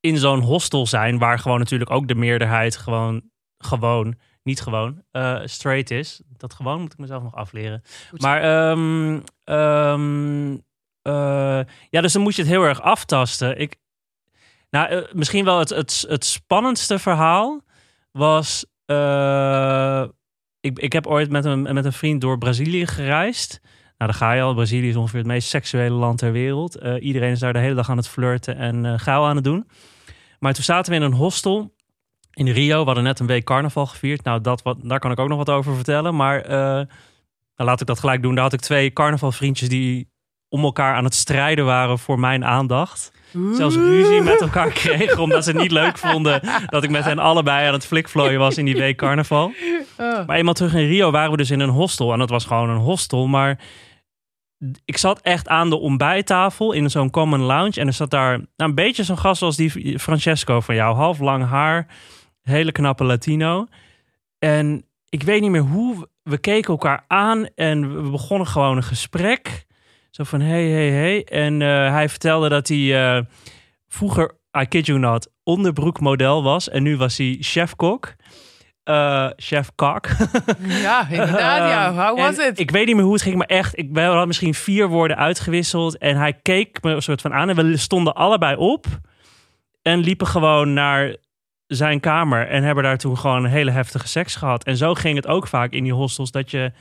in 0.00 0.16
zo'n 0.18 0.40
hostel 0.40 0.86
zijn, 0.86 1.18
waar 1.18 1.38
gewoon 1.38 1.58
natuurlijk 1.58 1.90
ook 1.90 2.08
de 2.08 2.14
meerderheid 2.14 2.76
gewoon, 2.76 3.22
gewoon, 3.58 4.14
niet 4.42 4.60
gewoon, 4.60 5.02
eh, 5.10 5.40
straight 5.44 5.90
is. 5.90 6.20
Dat 6.36 6.54
gewoon 6.54 6.80
moet 6.80 6.92
ik 6.92 6.98
mezelf 6.98 7.22
nog 7.22 7.34
afleren. 7.34 7.82
Goed. 8.10 8.20
Maar 8.20 8.42
ehm, 8.42 9.20
ehm, 9.44 10.56
eh, 11.02 11.60
ja, 11.90 12.00
dus 12.00 12.12
dan 12.12 12.22
moet 12.22 12.36
je 12.36 12.42
het 12.42 12.50
heel 12.50 12.62
erg 12.62 12.80
aftasten. 12.80 13.58
Ik, 13.58 13.76
nou, 14.70 14.88
eh, 14.88 15.12
misschien 15.12 15.44
wel 15.44 15.58
het, 15.58 15.68
het, 15.68 16.04
het 16.08 16.24
spannendste 16.24 16.98
verhaal 16.98 17.62
was. 18.12 18.66
eh, 18.84 20.04
ik, 20.60 20.78
ik 20.78 20.92
heb 20.92 21.06
ooit 21.06 21.30
met 21.30 21.44
een, 21.44 21.62
met 21.62 21.84
een 21.84 21.92
vriend 21.92 22.20
door 22.20 22.38
Brazilië 22.38 22.86
gereisd. 22.86 23.60
Nou, 23.62 24.10
daar 24.10 24.14
ga 24.20 24.32
je 24.32 24.42
al. 24.42 24.54
Brazilië 24.54 24.88
is 24.88 24.96
ongeveer 24.96 25.18
het 25.18 25.28
meest 25.28 25.48
seksuele 25.48 25.94
land 25.94 26.18
ter 26.18 26.32
wereld. 26.32 26.76
Eh, 26.76 26.94
iedereen 27.02 27.30
is 27.30 27.38
daar 27.38 27.52
de 27.52 27.58
hele 27.58 27.74
dag 27.74 27.90
aan 27.90 27.96
het 27.96 28.08
flirten 28.08 28.56
en 28.56 28.84
eh 28.84 28.98
gauw 28.98 29.24
aan 29.24 29.34
het 29.36 29.44
doen. 29.44 29.68
Maar 30.38 30.54
toen 30.54 30.64
zaten 30.64 30.92
we 30.92 30.98
in 30.98 31.04
een 31.04 31.12
hostel 31.12 31.74
in 32.32 32.48
Rio. 32.48 32.78
We 32.80 32.84
hadden 32.86 33.04
net 33.04 33.18
een 33.20 33.26
week 33.26 33.44
carnaval 33.44 33.86
gevierd. 33.86 34.24
Nou, 34.24 34.40
dat 34.40 34.62
wat, 34.62 34.78
daar 34.82 34.98
kan 34.98 35.10
ik 35.10 35.18
ook 35.18 35.28
nog 35.28 35.38
wat 35.38 35.50
over 35.50 35.74
vertellen. 35.74 36.16
Maar 36.16 36.48
nou, 36.48 36.86
laat 37.56 37.80
ik 37.80 37.86
dat 37.86 37.98
gelijk 37.98 38.22
doen. 38.22 38.34
Daar 38.34 38.44
had 38.44 38.52
ik 38.52 38.60
twee 38.60 38.92
carnavalvriendjes 38.92 39.68
die 39.68 40.08
om 40.48 40.62
elkaar 40.62 40.94
aan 40.94 41.04
het 41.04 41.14
strijden 41.14 41.64
waren 41.64 41.98
voor 41.98 42.18
mijn 42.18 42.44
aandacht. 42.44 43.12
Zelfs 43.52 43.76
ruzie 43.76 44.20
met 44.20 44.40
elkaar 44.40 44.70
kregen 44.70 45.18
omdat 45.18 45.44
ze 45.44 45.50
het 45.50 45.60
niet 45.60 45.70
leuk 45.70 45.98
vonden 45.98 46.40
dat 46.66 46.84
ik 46.84 46.90
met 46.90 47.04
hen 47.04 47.18
allebei 47.18 47.66
aan 47.66 47.72
het 47.72 47.86
flikvlooien 47.86 48.38
was 48.38 48.58
in 48.58 48.64
die 48.64 48.76
week 48.76 48.96
carnaval. 48.96 49.52
Oh. 49.98 50.26
Maar 50.26 50.36
eenmaal 50.36 50.54
terug 50.54 50.74
in 50.74 50.88
Rio 50.88 51.10
waren 51.10 51.30
we 51.30 51.36
dus 51.36 51.50
in 51.50 51.60
een 51.60 51.68
hostel. 51.68 52.12
En 52.12 52.18
dat 52.18 52.30
was 52.30 52.44
gewoon 52.44 52.70
een 52.70 52.80
hostel. 52.80 53.26
Maar 53.26 53.58
ik 54.84 54.96
zat 54.96 55.20
echt 55.20 55.48
aan 55.48 55.70
de 55.70 55.76
ontbijttafel 55.76 56.72
in 56.72 56.90
zo'n 56.90 57.10
common 57.10 57.40
lounge. 57.40 57.80
En 57.80 57.86
er 57.86 57.92
zat 57.92 58.10
daar 58.10 58.38
nou, 58.38 58.48
een 58.56 58.74
beetje 58.74 59.04
zo'n 59.04 59.18
gast 59.18 59.42
als 59.42 59.56
die 59.56 59.98
Francesco 59.98 60.60
van 60.60 60.74
jou. 60.74 60.96
Half 60.96 61.18
lang 61.18 61.46
haar, 61.46 61.86
hele 62.42 62.72
knappe 62.72 63.04
Latino. 63.04 63.66
En 64.38 64.84
ik 65.08 65.22
weet 65.22 65.40
niet 65.40 65.50
meer 65.50 65.60
hoe. 65.60 66.08
We 66.22 66.38
keken 66.38 66.70
elkaar 66.70 67.04
aan 67.06 67.46
en 67.54 68.02
we 68.04 68.10
begonnen 68.10 68.46
gewoon 68.46 68.76
een 68.76 68.82
gesprek. 68.82 69.66
Zo 70.10 70.24
van 70.24 70.40
hey, 70.40 70.68
hey, 70.68 70.90
hey. 70.90 71.24
En 71.24 71.62
eh, 71.62 71.68
hij 71.92 72.08
vertelde 72.08 72.48
dat 72.48 72.68
hij 72.68 73.16
eh, 73.16 73.22
vroeger, 73.88 74.34
I 74.60 74.64
kid 74.66 74.86
you 74.86 74.98
not, 74.98 75.28
onderbroekmodel 75.42 76.42
was. 76.42 76.68
En 76.68 76.82
nu 76.82 76.96
was 76.96 77.16
hij 77.16 77.36
chefkok. 77.40 78.14
Eh 78.84 79.28
chef 79.36 79.70
kok. 79.74 80.06
Ja, 80.66 81.08
inderdaad. 81.08 81.68
ja. 81.70 81.92
How 81.92 82.18
En 82.18 82.24
was 82.24 82.46
it? 82.46 82.58
Ik 82.58 82.70
weet 82.70 82.86
niet 82.86 82.94
meer 82.94 83.04
hoe 83.04 83.12
het 83.12 83.22
ging, 83.22 83.36
maar 83.36 83.46
echt, 83.46 83.78
ik 83.78 83.88
we 83.92 84.00
hadden 84.00 84.26
misschien 84.26 84.54
vier 84.54 84.88
woorden 84.88 85.16
uitgewisseld. 85.16 85.98
En 85.98 86.16
hij 86.16 86.32
keek 86.32 86.82
me 86.82 86.90
een 86.92 87.02
soort 87.02 87.20
van 87.20 87.32
aan. 87.32 87.48
En 87.48 87.56
we 87.56 87.76
stonden 87.76 88.14
allebei 88.14 88.56
op. 88.56 88.86
En 89.82 89.98
liepen 89.98 90.26
gewoon 90.26 90.72
naar 90.72 91.16
zijn 91.66 92.00
kamer. 92.00 92.48
En 92.48 92.62
hebben 92.62 92.84
daar 92.84 92.98
toen 92.98 93.18
gewoon 93.18 93.44
een 93.44 93.50
hele 93.50 93.70
heftige 93.70 94.08
seks 94.08 94.36
gehad. 94.36 94.64
En 94.64 94.76
zo 94.76 94.94
ging 94.94 95.16
het 95.16 95.26
ook 95.26 95.46
vaak 95.46 95.72
in 95.72 95.82
die 95.82 95.92
hostels. 95.92 96.30
Dat 96.30 96.50
je 96.50 96.72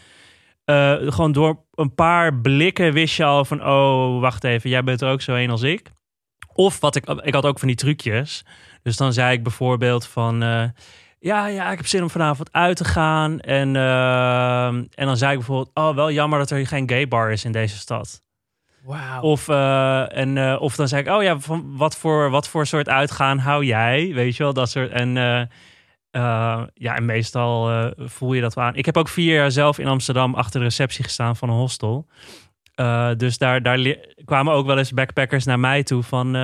eh, 0.68 0.96
gewoon 1.14 1.32
door 1.32 1.66
een 1.74 1.96
paar 1.96 2.36
blikken 2.36 2.94
wist 2.94 3.16
je 3.16 3.24
al 3.24 3.46
van... 3.46 3.68
Oh, 3.68 4.20
wacht 4.20 4.44
even, 4.44 4.70
jij 4.70 4.84
bent 4.84 5.02
er 5.02 5.10
ook 5.10 5.22
zo 5.22 5.34
een 5.36 5.50
als 5.50 5.62
ik. 5.62 5.92
Of 6.54 6.80
wat 6.80 6.96
ik, 6.96 7.06
ik 7.06 7.34
had 7.34 7.46
ook 7.46 7.60
van 7.60 7.68
die 7.68 7.78
trucjes. 7.78 8.46
Dus 8.84 8.98
dan 8.98 9.14
zei 9.14 9.34
ik 9.34 9.44
bijvoorbeeld 9.44 10.08
van... 10.08 10.44
eh, 10.44 10.64
ja, 11.20 11.48
ja, 11.48 11.72
ik 11.72 11.78
heb 11.78 11.88
zin 11.88 12.02
om 12.02 12.10
vanavond 12.10 12.50
uit 12.52 12.78
te 12.78 12.86
gaan. 12.86 13.40
En, 13.40 13.76
eh, 13.76 14.68
en 14.68 14.90
dan 14.96 15.18
zei 15.18 15.32
ik 15.32 15.38
bijvoorbeeld... 15.38 15.72
Oh, 15.74 15.96
wel 15.96 16.12
jammer 16.12 16.40
dat 16.40 16.50
er 16.50 16.68
geen 16.68 16.90
gay 16.90 17.08
bar 17.08 17.32
is 17.32 17.46
in 17.46 17.52
deze 17.52 17.78
stad. 17.78 18.22
Wauw. 18.84 19.22
Of, 19.22 19.48
en, 19.48 20.60
of 20.60 20.76
dan 20.76 20.88
zei 20.88 21.02
ik, 21.02 21.10
oh 21.10 21.24
ja, 21.24 21.40
van 21.40 21.78
wat, 21.78 21.98
voor, 21.98 22.30
wat 22.30 22.48
voor 22.48 22.66
soort 22.66 22.90
uitgaan 22.90 23.38
hou 23.38 23.66
jij? 23.66 24.12
Weet 24.14 24.36
je 24.36 24.44
wel, 24.44 24.54
dat 24.54 24.70
soort. 24.70 24.92
En 24.92 25.18
eh, 25.18 25.42
eh, 26.12 26.64
ja, 26.74 26.96
en 26.96 27.06
meestal 27.06 27.72
eh, 27.72 27.92
voel 27.98 28.34
je 28.34 28.42
dat 28.42 28.54
wel 28.54 28.64
aan. 28.64 28.76
Ik 28.76 28.86
heb 28.86 28.98
ook 28.98 29.10
vier 29.10 29.36
jaar 29.36 29.52
zelf 29.52 29.80
in 29.80 29.88
Amsterdam 29.88 30.36
achter 30.36 30.60
de 30.60 30.66
receptie 30.66 31.04
gestaan 31.04 31.36
van 31.36 31.50
een 31.50 31.56
hostel. 31.56 32.08
Eh, 32.76 33.10
dus 33.18 33.38
daar, 33.38 33.62
daar 33.62 33.96
kwamen 34.26 34.54
ook 34.54 34.66
wel 34.66 34.78
eens 34.78 34.92
backpackers 34.92 35.46
naar 35.46 35.60
mij 35.60 35.84
toe. 35.84 36.04
Van, 36.04 36.36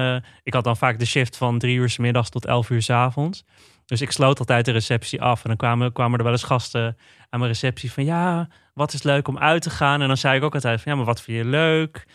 ik 0.43 0.53
had 0.53 0.63
dan 0.63 0.77
vaak 0.77 0.99
de 0.99 1.05
shift 1.05 1.37
van 1.37 1.59
drie 1.59 1.77
uur 1.77 1.89
s 1.89 1.97
middags 1.97 2.29
tot 2.29 2.45
elf 2.45 2.69
uur 2.69 2.81
s 2.81 2.89
avonds. 2.89 3.45
Dus 3.85 4.01
ik 4.01 4.11
sloot 4.11 4.39
altijd 4.39 4.65
de 4.65 4.71
receptie 4.71 5.21
af. 5.21 5.43
En 5.43 5.47
dan 5.47 5.57
kwamen, 5.57 5.93
kwamen 5.93 6.17
er 6.17 6.23
wel 6.23 6.33
eens 6.33 6.43
gasten 6.43 6.97
aan 7.29 7.39
mijn 7.39 7.51
receptie 7.51 7.91
van... 7.91 8.05
ja, 8.05 8.47
wat 8.73 8.93
is 8.93 9.03
leuk 9.03 9.27
om 9.27 9.37
uit 9.37 9.61
te 9.61 9.69
gaan? 9.69 10.01
En 10.01 10.07
dan 10.07 10.17
zei 10.17 10.37
ik 10.37 10.43
ook 10.43 10.53
altijd 10.53 10.81
van... 10.81 10.91
ja, 10.91 10.97
maar 10.97 11.07
wat 11.07 11.21
vind 11.21 11.37
je 11.37 11.45
leuk? 11.45 12.05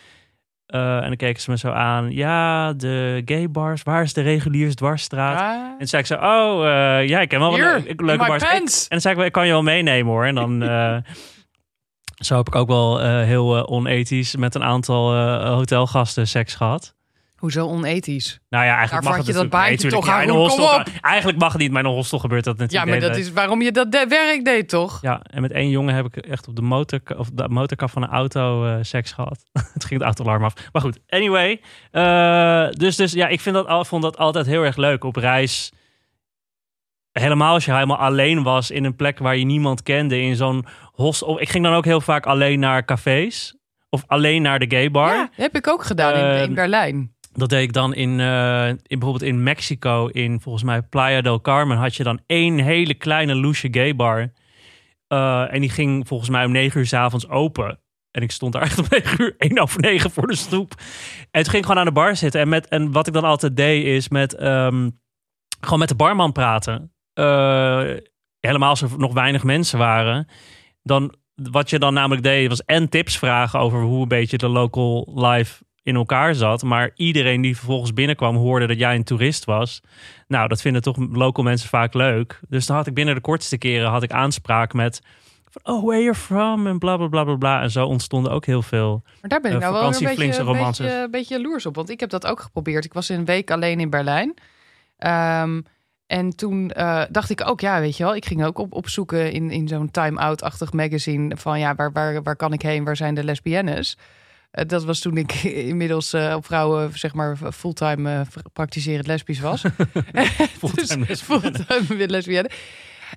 Eh, 0.69 0.95
en 0.95 1.01
dan 1.07 1.15
keken 1.15 1.41
ze 1.41 1.49
me 1.49 1.57
zo 1.57 1.69
aan. 1.71 2.11
Ja, 2.11 2.73
de 2.73 3.21
gay 3.25 3.49
bars. 3.49 3.83
Waar 3.83 4.01
is 4.03 4.13
de 4.13 4.21
reguliers 4.21 4.75
dwarsstraat? 4.75 5.39
Ah. 5.39 5.71
En 5.71 5.77
toen 5.77 5.87
zei 5.87 6.01
ik 6.01 6.07
zo, 6.07 6.13
oh, 6.15 6.65
eh, 6.67 7.07
ja, 7.07 7.19
ik 7.19 7.29
ken 7.29 7.39
wel 7.39 7.49
wat 7.49 7.59
Hier, 7.59 7.93
leuke, 7.97 8.25
bars. 8.25 8.43
Ik- 8.43 8.49
en 8.49 8.85
dan 8.89 9.01
zei 9.01 9.19
ik, 9.19 9.25
ik 9.25 9.31
kan 9.31 9.45
je 9.45 9.51
wel 9.51 9.63
meenemen 9.63 10.11
hoor. 10.11 10.25
En 10.25 10.35
dan, 10.35 10.61
eh, 10.69 10.97
zo 12.15 12.37
heb 12.37 12.47
ik 12.47 12.55
ook 12.55 12.67
wel 12.67 12.99
heel 13.23 13.67
onethisch 13.69 14.35
met 14.35 14.55
een 14.55 14.63
aantal 14.63 15.15
hotelgasten 15.45 16.27
seks 16.27 16.55
gehad. 16.55 16.95
Hoezo 17.39 17.65
onethisch? 17.67 18.39
Nou 18.49 18.65
ja, 18.65 18.75
eigenlijk 18.75 18.91
Daarvoor 18.91 19.09
mag 19.09 19.17
het 19.17 19.35
je 19.35 19.41
dat 19.41 19.49
baantje 19.49 19.89
nee, 19.89 19.99
toch 19.99 20.05
ja, 20.05 20.85
Eigenlijk 21.01 21.39
mag 21.39 21.51
het 21.51 21.61
niet, 21.61 21.71
maar 21.71 21.83
in 21.83 21.89
een 21.89 21.95
hostel 21.95 22.19
gebeurt 22.19 22.43
dat 22.43 22.55
Ja, 22.57 22.61
natuurlijk. 22.63 22.91
maar 22.91 22.99
de 22.99 23.07
dat 23.07 23.17
is 23.17 23.31
waarom 23.31 23.61
je 23.61 23.71
dat 23.71 23.91
de- 23.91 24.05
werk 24.09 24.45
deed, 24.45 24.69
toch? 24.69 25.01
ja, 25.01 25.21
en 25.23 25.41
met 25.41 25.51
één 25.51 25.69
jongen 25.69 25.95
heb 25.95 26.05
ik 26.05 26.17
echt 26.17 26.47
op 26.47 26.55
de, 26.55 26.61
motor, 26.61 26.99
of 27.17 27.29
de 27.33 27.49
motorkap 27.49 27.89
van 27.89 28.03
een 28.03 28.09
auto 28.09 28.65
eh, 28.65 28.77
seks 28.81 29.11
gehad. 29.11 29.43
Het 29.73 29.85
ging 29.85 29.99
het 29.99 30.01
autoalarm 30.01 30.43
af. 30.43 30.53
Maar 30.71 30.81
goed, 30.81 30.99
anyway. 31.07 31.61
eh, 31.91 32.69
dus, 32.69 32.95
dus 32.95 33.11
ja, 33.11 33.27
ik 33.27 33.39
vind 33.39 33.55
dat, 33.55 33.87
vond 33.87 34.03
dat 34.03 34.17
altijd 34.17 34.45
heel 34.45 34.63
erg 34.63 34.75
leuk 34.75 35.03
op 35.03 35.15
reis. 35.15 35.71
Helemaal 37.11 37.53
als 37.53 37.65
je 37.65 37.73
helemaal 37.73 37.97
alleen 37.97 38.43
was 38.43 38.71
in 38.71 38.83
een 38.83 38.95
plek 38.95 39.19
waar 39.19 39.35
je 39.37 39.45
niemand 39.45 39.83
kende. 39.83 40.21
In 40.21 40.35
zo'n 40.35 40.65
hostel. 40.91 41.41
Ik 41.41 41.49
ging 41.49 41.63
dan 41.63 41.73
ook 41.73 41.85
heel 41.85 42.01
vaak 42.01 42.25
alleen 42.25 42.59
naar 42.59 42.85
cafés. 42.85 43.53
Of 43.89 44.03
alleen 44.07 44.41
naar 44.41 44.59
de 44.59 44.65
gay 44.69 44.91
bar. 44.91 45.13
Ja, 45.15 45.29
heb 45.35 45.55
ik 45.55 45.67
ook 45.67 45.83
gedaan 45.83 46.13
in, 46.13 46.19
in 46.35 46.41
Ehm, 46.41 46.53
Berlijn. 46.53 47.13
Dat 47.31 47.49
deed 47.49 47.63
ik 47.63 47.73
dan 47.73 47.93
in, 47.93 48.19
eh, 48.19 48.67
in 48.67 48.99
bijvoorbeeld 48.99 49.31
in 49.31 49.43
Mexico, 49.43 50.07
in 50.07 50.41
volgens 50.41 50.63
mij 50.63 50.81
Playa 50.81 51.21
del 51.21 51.41
Carmen, 51.41 51.77
had 51.77 51.95
je 51.95 52.03
dan 52.03 52.19
één 52.25 52.59
hele 52.59 52.93
kleine 52.93 53.35
loesje 53.35 53.67
gay 53.71 53.95
bar. 53.95 54.31
Eh, 55.07 55.53
en 55.53 55.61
die 55.61 55.69
ging 55.69 56.07
volgens 56.07 56.29
mij 56.29 56.45
om 56.45 56.51
negen 56.51 56.79
uur 56.79 56.85
s 56.85 56.93
avonds 56.93 57.29
open. 57.29 57.79
En 58.11 58.21
ik 58.21 58.31
stond 58.31 58.53
daar 58.53 58.61
echt 58.61 58.79
om 58.79 58.85
negen 58.89 59.21
uur, 59.21 59.35
één 59.37 59.59
over 59.59 59.81
negen 59.81 60.11
voor 60.11 60.27
de 60.27 60.35
stoep. 60.35 60.73
En 61.31 61.41
toen 61.41 61.51
ging 61.51 61.63
ik 61.63 61.65
gewoon 61.65 61.77
aan 61.77 61.85
de 61.85 61.91
bar 61.91 62.15
zitten. 62.15 62.41
En, 62.41 62.49
met, 62.49 62.67
en 62.67 62.91
wat 62.91 63.07
ik 63.07 63.13
dan 63.13 63.23
altijd 63.23 63.55
deed, 63.55 63.85
is 63.85 64.09
met, 64.09 64.35
ehm, 64.35 64.89
gewoon 65.59 65.79
met 65.79 65.89
de 65.89 65.95
barman 65.95 66.31
praten. 66.31 66.93
Eh, 67.13 67.83
helemaal 68.39 68.69
als 68.69 68.81
er 68.81 68.89
nog 68.97 69.13
weinig 69.13 69.43
mensen 69.43 69.77
waren. 69.77 70.27
Dan, 70.83 71.15
wat 71.35 71.69
je 71.69 71.79
dan 71.79 71.93
namelijk 71.93 72.23
deed, 72.23 72.49
was 72.49 72.63
en 72.63 72.89
tips 72.89 73.17
vragen 73.17 73.59
over 73.59 73.81
hoe 73.81 74.01
een 74.01 74.07
beetje 74.07 74.37
de 74.37 74.47
local 74.47 75.11
life 75.15 75.63
in 75.83 75.95
elkaar 75.95 76.35
zat. 76.35 76.63
Maar 76.63 76.91
iedereen 76.95 77.41
die 77.41 77.55
vervolgens 77.55 77.93
binnenkwam 77.93 78.35
hoorde 78.35 78.67
dat 78.67 78.79
jij 78.79 78.95
een 78.95 79.03
toerist 79.03 79.45
was. 79.45 79.81
Nou, 80.27 80.47
dat 80.47 80.61
vinden 80.61 80.81
toch 80.81 80.97
local 81.11 81.43
mensen 81.43 81.69
vaak 81.69 81.93
leuk. 81.93 82.39
Dus 82.49 82.65
dan 82.65 82.75
had 82.75 82.87
ik 82.87 82.93
binnen 82.93 83.15
de 83.15 83.21
kortste 83.21 83.57
keren 83.57 83.89
had 83.89 84.03
ik 84.03 84.11
aanspraak 84.11 84.73
met... 84.73 85.01
van, 85.49 85.73
Oh, 85.73 85.85
where 85.85 86.01
you're 86.01 86.19
from? 86.19 86.67
En 86.67 86.79
bla, 86.79 86.97
bla, 86.97 87.07
bla, 87.07 87.23
bla, 87.23 87.35
bla. 87.35 87.61
En 87.61 87.71
zo 87.71 87.85
ontstonden 87.85 88.31
ook 88.31 88.45
heel 88.45 88.61
veel. 88.61 89.01
Maar 89.21 89.29
daar 89.29 89.41
ben 89.41 89.51
ik 89.51 89.57
eh, 89.57 89.63
nou 89.63 89.73
wel 89.73 89.83
een 89.83 89.89
beetje, 89.89 90.15
beetje, 90.15 90.83
een 90.83 91.11
beetje 91.11 91.37
jaloers 91.37 91.65
op. 91.65 91.75
Want 91.75 91.89
ik 91.89 91.99
heb 91.99 92.09
dat 92.09 92.25
ook 92.25 92.39
geprobeerd. 92.39 92.85
Ik 92.85 92.93
was 92.93 93.09
een 93.09 93.25
week 93.25 93.51
alleen 93.51 93.79
in 93.79 93.89
Berlijn. 93.89 94.33
Ehm, 94.97 95.61
en 96.07 96.35
toen 96.35 96.71
eh, 96.71 97.01
dacht 97.09 97.29
ik 97.29 97.47
ook, 97.47 97.61
ja, 97.61 97.79
weet 97.79 97.97
je 97.97 98.03
wel, 98.03 98.15
ik 98.15 98.25
ging 98.25 98.45
ook 98.45 98.57
op, 98.57 98.73
opzoeken 98.73 99.31
in, 99.31 99.51
in 99.51 99.67
zo'n 99.67 99.91
time-out-achtig 99.91 100.73
magazine 100.73 101.37
van 101.37 101.59
ja, 101.59 101.75
waar, 101.75 101.91
waar, 101.91 102.23
waar 102.23 102.35
kan 102.35 102.53
ik 102.53 102.61
heen? 102.61 102.83
Waar 102.83 102.95
zijn 102.95 103.15
de 103.15 103.23
lesbiennes? 103.23 103.97
Eh, 104.51 104.65
dat 104.67 104.83
was 104.83 104.99
toen 104.99 105.17
ik 105.17 105.33
inmiddels 105.71 106.13
eh, 106.13 106.33
op 106.35 106.45
vrouwen, 106.45 106.91
zeg 106.93 107.13
maar, 107.13 107.37
fulltime 107.53 108.11
eh, 108.11 108.43
praktiserend 108.53 109.07
lesbisch 109.07 109.39
was. 109.39 109.63
Fulltime 110.57 111.05
dus, 111.07 111.21
fulltime 111.21 112.07
lesbienne. 112.07 112.49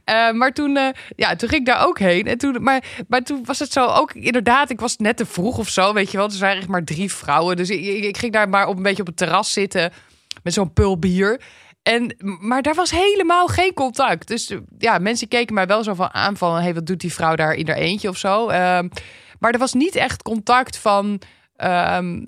Eh, 0.04 0.32
maar 0.32 0.52
toen, 0.52 0.78
ja, 1.16 1.36
toen 1.36 1.48
ging 1.48 1.60
ik 1.60 1.66
daar 1.66 1.86
ook 1.86 1.98
heen. 1.98 2.26
En 2.26 2.38
toen, 2.38 2.62
maar, 2.62 3.04
maar 3.08 3.22
toen 3.22 3.44
was 3.44 3.58
het 3.58 3.72
zo 3.72 3.86
ook 3.86 4.12
inderdaad, 4.12 4.70
ik 4.70 4.80
was 4.80 4.96
net 4.96 5.16
te 5.16 5.26
vroeg 5.26 5.58
of 5.58 5.68
zo, 5.68 5.92
weet 5.92 6.10
je 6.10 6.16
wel. 6.16 6.30
Er 6.30 6.38
waren 6.38 6.56
echt 6.56 6.68
maar 6.68 6.84
drie 6.84 7.12
vrouwen. 7.12 7.56
Dus 7.56 7.70
ik, 7.70 7.84
ik, 7.84 8.04
ik 8.04 8.16
ging 8.16 8.32
daar 8.32 8.48
maar 8.48 8.66
op 8.66 8.76
een 8.76 8.82
beetje 8.82 9.00
op 9.00 9.06
het 9.06 9.16
terras 9.16 9.52
zitten 9.52 9.92
met 10.42 10.52
zo'n 10.52 10.72
pul 10.72 10.98
bier. 10.98 11.40
En, 11.82 12.16
maar 12.40 12.62
daar 12.62 12.74
was 12.74 12.90
helemaal 12.90 13.46
geen 13.46 13.74
contact. 13.74 14.28
Dus 14.28 14.54
ja, 14.78 14.98
mensen 14.98 15.28
keken 15.28 15.54
mij 15.54 15.66
wel 15.66 15.84
zo 15.84 15.94
van 15.94 16.14
aan 16.14 16.36
van... 16.36 16.60
hey, 16.60 16.74
wat 16.74 16.86
doet 16.86 17.00
die 17.00 17.12
vrouw 17.12 17.34
daar 17.34 17.54
in 17.54 17.68
haar 17.68 17.76
eentje 17.76 18.08
of 18.08 18.16
zo? 18.16 18.48
Ehm, 18.48 18.88
maar 19.42 19.52
er 19.52 19.58
was 19.58 19.72
niet 19.72 19.94
echt 19.94 20.22
contact 20.22 20.76
van... 20.76 21.20
ehm, 21.62 22.21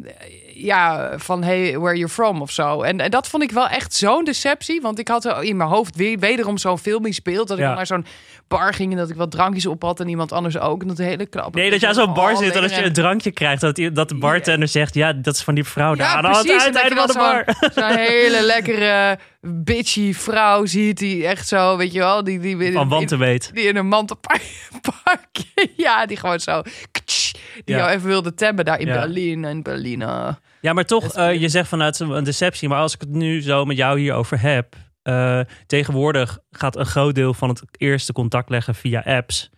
ja, 0.55 1.13
van 1.19 1.43
hey, 1.43 1.79
where 1.79 1.97
you 1.97 2.09
from 2.09 2.43
of 2.43 2.51
zo. 2.51 2.83
En, 2.83 3.01
en 3.01 3.11
dat 3.11 3.29
vond 3.29 3.43
ik 3.43 3.51
wel 3.51 3.69
echt 3.69 3.95
zo'n 3.95 4.25
deceptie. 4.25 4.81
Want 4.81 4.99
ik 4.99 5.09
had 5.09 5.25
er 5.25 5.43
in 5.43 5.57
mijn 5.57 5.69
hoofd 5.69 5.97
weer, 5.97 6.19
wederom 6.19 6.59
zo'n 6.59 6.79
film 6.79 7.13
speelt. 7.13 7.49
Dat 7.49 7.59
ik 7.59 7.65
Ja. 7.65 7.75
naar 7.75 7.87
zo'n 7.87 8.07
bar 8.49 8.75
ging 8.75 8.93
en 8.93 8.99
dat 8.99 9.11
ik 9.11 9.17
wat 9.17 9.31
drankjes 9.31 9.67
op 9.67 9.83
had... 9.83 10.01
en 10.01 10.09
iemand 10.09 10.33
anders 10.33 10.59
ook. 10.59 10.83
En 10.83 10.89
dat 10.89 10.99
hele 10.99 11.27
knap. 11.27 11.55
Nee, 11.55 11.71
dat 11.71 11.85
aan 11.85 11.95
zo'n 11.95 12.15
bar 12.15 12.33
Oh, 12.33 12.39
zit 12.39 12.55
en 12.55 12.61
dat 12.61 12.75
je 12.75 12.85
een 12.85 12.93
drankje 12.93 13.31
krijgt. 13.33 13.61
Dat, 13.61 13.75
die- 13.75 13.93
dat 13.93 14.09
de 14.09 14.15
bartender 14.15 14.69
zegt, 14.69 14.95
ja, 14.95 15.13
dat 15.13 15.35
is 15.35 15.43
van 15.43 15.55
die 15.55 15.65
vrouw 15.65 15.95
daar. 15.95 16.07
Ja, 16.09 16.15
aan 16.15 16.23
precies. 16.43 16.65
En 16.65 16.73
dat 16.73 16.83
uiteinde 16.83 16.95
je 16.95 17.01
van 17.01 17.07
de 17.07 17.53
bar. 17.75 17.91
zo'n- 17.91 17.99
hele 17.99 18.43
lekkere 18.43 19.19
bitchy 19.41 20.13
vrouw 20.15 20.65
ziet 20.67 20.99
die 20.99 21.27
echt 21.27 21.49
zo, 21.49 21.77
weet 21.77 21.93
je 21.93 21.99
wel, 21.99 22.25
die 22.25 22.39
die 22.41 22.73
Van 22.73 22.89
wanten 22.89 23.19
weet. 23.19 23.51
die 23.55 23.65
in 23.69 23.77
een 23.77 23.89
mantelparkje, 23.89 25.45
ja, 25.77 26.07
die 26.07 26.17
gewoon 26.17 26.41
zo, 26.41 26.63
ktsch, 26.93 27.24
die 27.65 27.75
jou 27.77 27.91
even 27.91 28.07
wilde 28.09 28.35
temmen 28.35 28.65
daar 28.65 28.81
in. 28.81 28.87
Berlijn 28.87 29.45
en 29.45 29.63
Berlijn. 29.63 30.03
eh. 30.03 30.29
Ja, 30.61 30.73
maar 30.73 30.85
toch, 30.85 31.15
eh, 31.15 31.41
je 31.41 31.49
zegt 31.49 31.69
vanuit 31.69 31.99
een 32.01 32.25
deceptie. 32.25 32.69
Maar 32.69 32.81
als 32.81 32.95
ik 32.95 33.01
het 33.01 33.11
nu 33.11 33.43
zo 33.43 33.65
met 33.65 33.77
jou 33.77 33.99
hierover 34.01 34.41
heb. 34.41 34.75
eh, 35.03 35.41
tegenwoordig 35.67 36.39
gaat 36.51 36.77
een 36.77 36.87
groot 36.87 37.15
deel 37.15 37.35
van 37.35 37.49
het 37.49 37.63
eerste 37.77 38.13
contact 38.13 38.51
leggen 38.51 38.75
via 38.75 39.01
apps. 39.05 39.51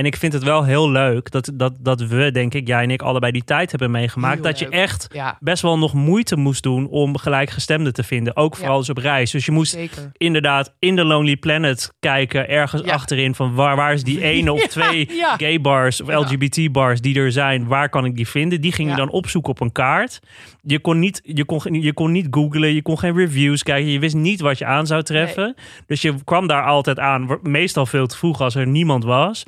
En 0.00 0.06
ik 0.06 0.16
vind 0.16 0.32
het 0.32 0.42
wel 0.42 0.64
heel 0.64 0.90
leuk 0.90 1.30
dat, 1.30 1.50
dat, 1.54 1.72
dat 1.80 2.00
we, 2.00 2.30
denk 2.30 2.54
ik, 2.54 2.66
jij 2.66 2.82
en 2.82 2.90
ik 2.90 3.02
allebei 3.02 3.32
die 3.32 3.44
tijd 3.44 3.70
hebben 3.70 3.90
meegemaakt. 3.90 4.34
Heel 4.34 4.42
dat 4.42 4.58
je 4.58 4.68
echt 4.68 5.06
Ja, 5.12 5.36
best 5.40 5.62
wel 5.62 5.78
nog 5.78 5.92
moeite 5.94 6.36
moest 6.36 6.62
doen 6.62 6.88
om 6.88 7.16
gelijkgestemden 7.16 7.92
te 7.92 8.02
vinden. 8.02 8.36
Ook 8.36 8.56
vooral 8.56 8.76
eens 8.76 8.90
op 8.90 8.96
reis. 8.96 9.30
Dus 9.30 9.46
je 9.46 9.52
moest 9.52 9.72
zeker. 9.72 10.10
inderdaad 10.16 10.74
in 10.78 10.96
de 10.96 11.04
Lonely 11.04 11.36
Planet 11.36 11.92
kijken, 11.98 12.48
ergens 12.48 12.82
achterin 12.82 13.34
van 13.34 13.54
waar, 13.54 13.76
waar 13.76 13.92
is 13.92 14.02
die 14.02 14.22
ene 14.34 14.52
of 14.52 14.66
twee 14.66 15.08
gay 15.36 15.60
bars 15.60 16.00
of. 16.00 16.08
LGBT 16.08 16.72
bars 16.72 17.00
die 17.00 17.18
er 17.18 17.32
zijn, 17.32 17.66
waar 17.66 17.88
kan 17.88 18.04
ik 18.04 18.16
die 18.16 18.28
vinden? 18.28 18.60
Die 18.60 18.72
ging 18.72 18.90
je 18.90 18.96
dan 18.96 19.10
opzoeken 19.10 19.50
op 19.50 19.60
een 19.60 19.72
kaart. 19.72 20.20
Je 20.62 20.78
kon 20.78 20.98
niet, 20.98 21.20
je 21.24 21.44
kon, 21.44 21.82
je 21.82 21.92
kon 21.92 22.12
niet 22.12 22.26
googlen, 22.30 22.74
je 22.74 22.82
kon 22.82 22.98
geen 22.98 23.16
reviews 23.16 23.62
kijken, 23.62 23.90
je 23.90 23.98
wist 23.98 24.14
niet 24.14 24.40
wat 24.40 24.58
je 24.58 24.64
aan 24.64 24.86
zou 24.86 25.02
treffen. 25.02 25.54
Dus 25.86 26.02
je 26.02 26.14
kwam 26.24 26.46
daar 26.46 26.64
altijd 26.64 26.98
aan, 26.98 27.38
meestal 27.42 27.86
veel 27.86 28.06
te 28.06 28.16
vroeg 28.16 28.40
als 28.40 28.54
er 28.54 28.66
niemand 28.66 29.04
was. 29.04 29.44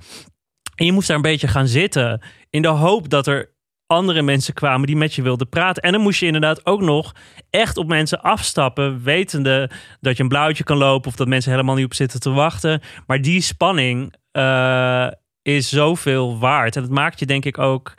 En 0.83 0.89
je 0.89 0.95
moest 0.95 1.07
daar 1.07 1.17
een 1.17 1.23
beetje 1.23 1.49
gaan 1.49 1.67
zitten 1.67 2.21
in 2.51 2.63
de 2.63 2.69
hoop 2.69 3.09
dat 3.09 3.27
er 3.27 3.55
andere 3.87 4.23
mensen 4.23 4.55
kwamen 4.55 4.87
die 4.87 4.97
met 4.97 5.15
je 5.15 5.23
wilden 5.23 5.49
praten. 5.49 5.83
En 5.83 5.93
dan 5.93 6.01
moest 6.01 6.21
je 6.21 6.27
inderdaad 6.27 6.67
ook 6.67 6.81
nog 6.81 7.15
echt 7.51 7.77
op 7.77 7.89
mensen 7.89 8.21
afstappen, 8.21 9.03
wetende 9.03 9.71
dat 10.01 10.17
je 10.17 10.23
een 10.23 10.29
blauwtje 10.29 10.65
kan 10.65 10.77
lopen 10.77 11.11
of 11.11 11.17
dat 11.17 11.27
mensen 11.29 11.51
helemaal 11.51 11.75
niet 11.75 11.85
op 11.85 11.95
zitten 11.95 12.21
te 12.21 12.31
wachten. 12.31 12.81
Maar 13.07 13.21
die 13.21 13.41
spanning 13.41 14.15
eh, 14.33 15.09
is 15.43 15.69
zoveel 15.69 16.39
waard. 16.39 16.77
En 16.77 16.83
het 16.83 16.91
maakt 16.91 17.19
je 17.19 17.27
denk 17.27 17.45
ik 17.45 17.59
ook. 17.59 17.95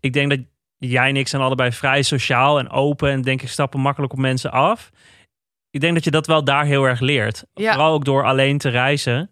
Ik 0.00 0.12
denk 0.12 0.30
dat 0.30 0.40
jij 0.78 1.08
en 1.08 1.16
ik 1.16 1.28
zijn 1.28 1.42
allebei 1.42 1.72
vrij 1.72 2.02
sociaal 2.02 2.58
en 2.58 2.70
open 2.70 3.10
en 3.10 3.22
denk 3.22 3.42
ik 3.42 3.48
stappen 3.48 3.80
makkelijk 3.80 4.12
op 4.12 4.18
mensen 4.18 4.52
af. 4.52 4.90
Ik 5.70 5.80
denk 5.80 5.94
dat 5.94 6.04
je 6.04 6.10
dat 6.10 6.26
wel 6.26 6.44
daar 6.44 6.64
heel 6.64 6.84
erg 6.84 7.00
leert. 7.00 7.44
Ja. 7.54 7.72
Vooral 7.72 7.92
ook 7.92 8.04
door 8.04 8.24
alleen 8.24 8.58
te 8.58 8.68
reizen. 8.68 9.30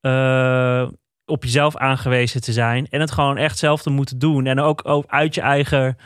eh, 0.00 0.88
op 1.26 1.44
jezelf 1.44 1.76
aangewezen 1.76 2.40
te 2.40 2.52
zijn. 2.52 2.86
En 2.90 3.00
het 3.00 3.10
gewoon 3.10 3.36
echt 3.36 3.58
zelf 3.58 3.82
te 3.82 3.90
moeten 3.90 4.18
doen. 4.18 4.46
En 4.46 4.60
ook, 4.60 4.80
ook 4.84 5.04
uit 5.08 5.34
je 5.34 5.40
eigen 5.40 5.98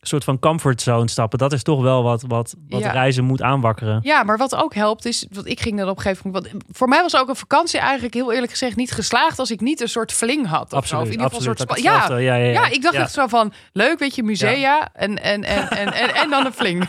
soort 0.00 0.24
van 0.24 0.38
comfortzone 0.38 1.08
stappen. 1.10 1.38
Dat 1.38 1.52
is 1.52 1.62
toch 1.62 1.82
wel 1.82 2.02
wat, 2.02 2.24
wat, 2.26 2.54
wat 2.68 2.80
Ja. 2.80 2.90
reizen 2.90 3.24
moet 3.24 3.42
aanwakkeren. 3.42 3.98
Ja, 4.02 4.22
maar 4.22 4.36
wat 4.38 4.54
ook 4.54 4.74
helpt 4.74 5.04
is, 5.04 5.26
want 5.30 5.46
ik 5.46 5.60
ging 5.60 5.78
dan 5.78 5.88
op 5.88 5.96
een 5.96 6.02
gegeven 6.02 6.30
moment, 6.30 6.50
want 6.52 6.64
voor 6.72 6.88
mij 6.88 7.02
was 7.02 7.16
ook 7.16 7.28
een 7.28 7.36
vakantie 7.36 7.80
eigenlijk 7.80 8.14
heel 8.14 8.32
eerlijk 8.32 8.50
gezegd 8.50 8.76
niet 8.76 8.92
geslaagd 8.92 9.38
als 9.38 9.50
ik 9.50 9.60
niet 9.60 9.80
een 9.80 9.88
soort 9.88 10.12
fling 10.12 10.46
had. 10.46 10.62
Of 10.62 10.68
zo. 10.68 10.76
Of 10.76 10.82
Absoluut, 10.82 11.04
in 11.06 11.10
ieder 11.12 11.24
geval 11.26 11.42
een 11.42 11.48
absoluut. 11.48 11.58
soort 11.58 11.78
spa- 11.80 12.18
ik 12.18 12.18
ja, 12.18 12.34
ja, 12.34 12.62
ja, 12.62 12.68
ik 12.68 12.82
dacht 12.82 12.94
echt 12.94 13.12
zo 13.12 13.26
van, 13.26 13.52
leuk, 13.72 13.98
weet 13.98 14.14
je, 14.14 14.22
musea 14.22 14.88
en, 14.92 15.22
en, 15.22 15.44
en, 15.44 15.70
en, 15.70 15.92
en, 15.92 16.14
en 16.14 16.30
dan 16.30 16.46
een 16.46 16.52
fling. 16.52 16.84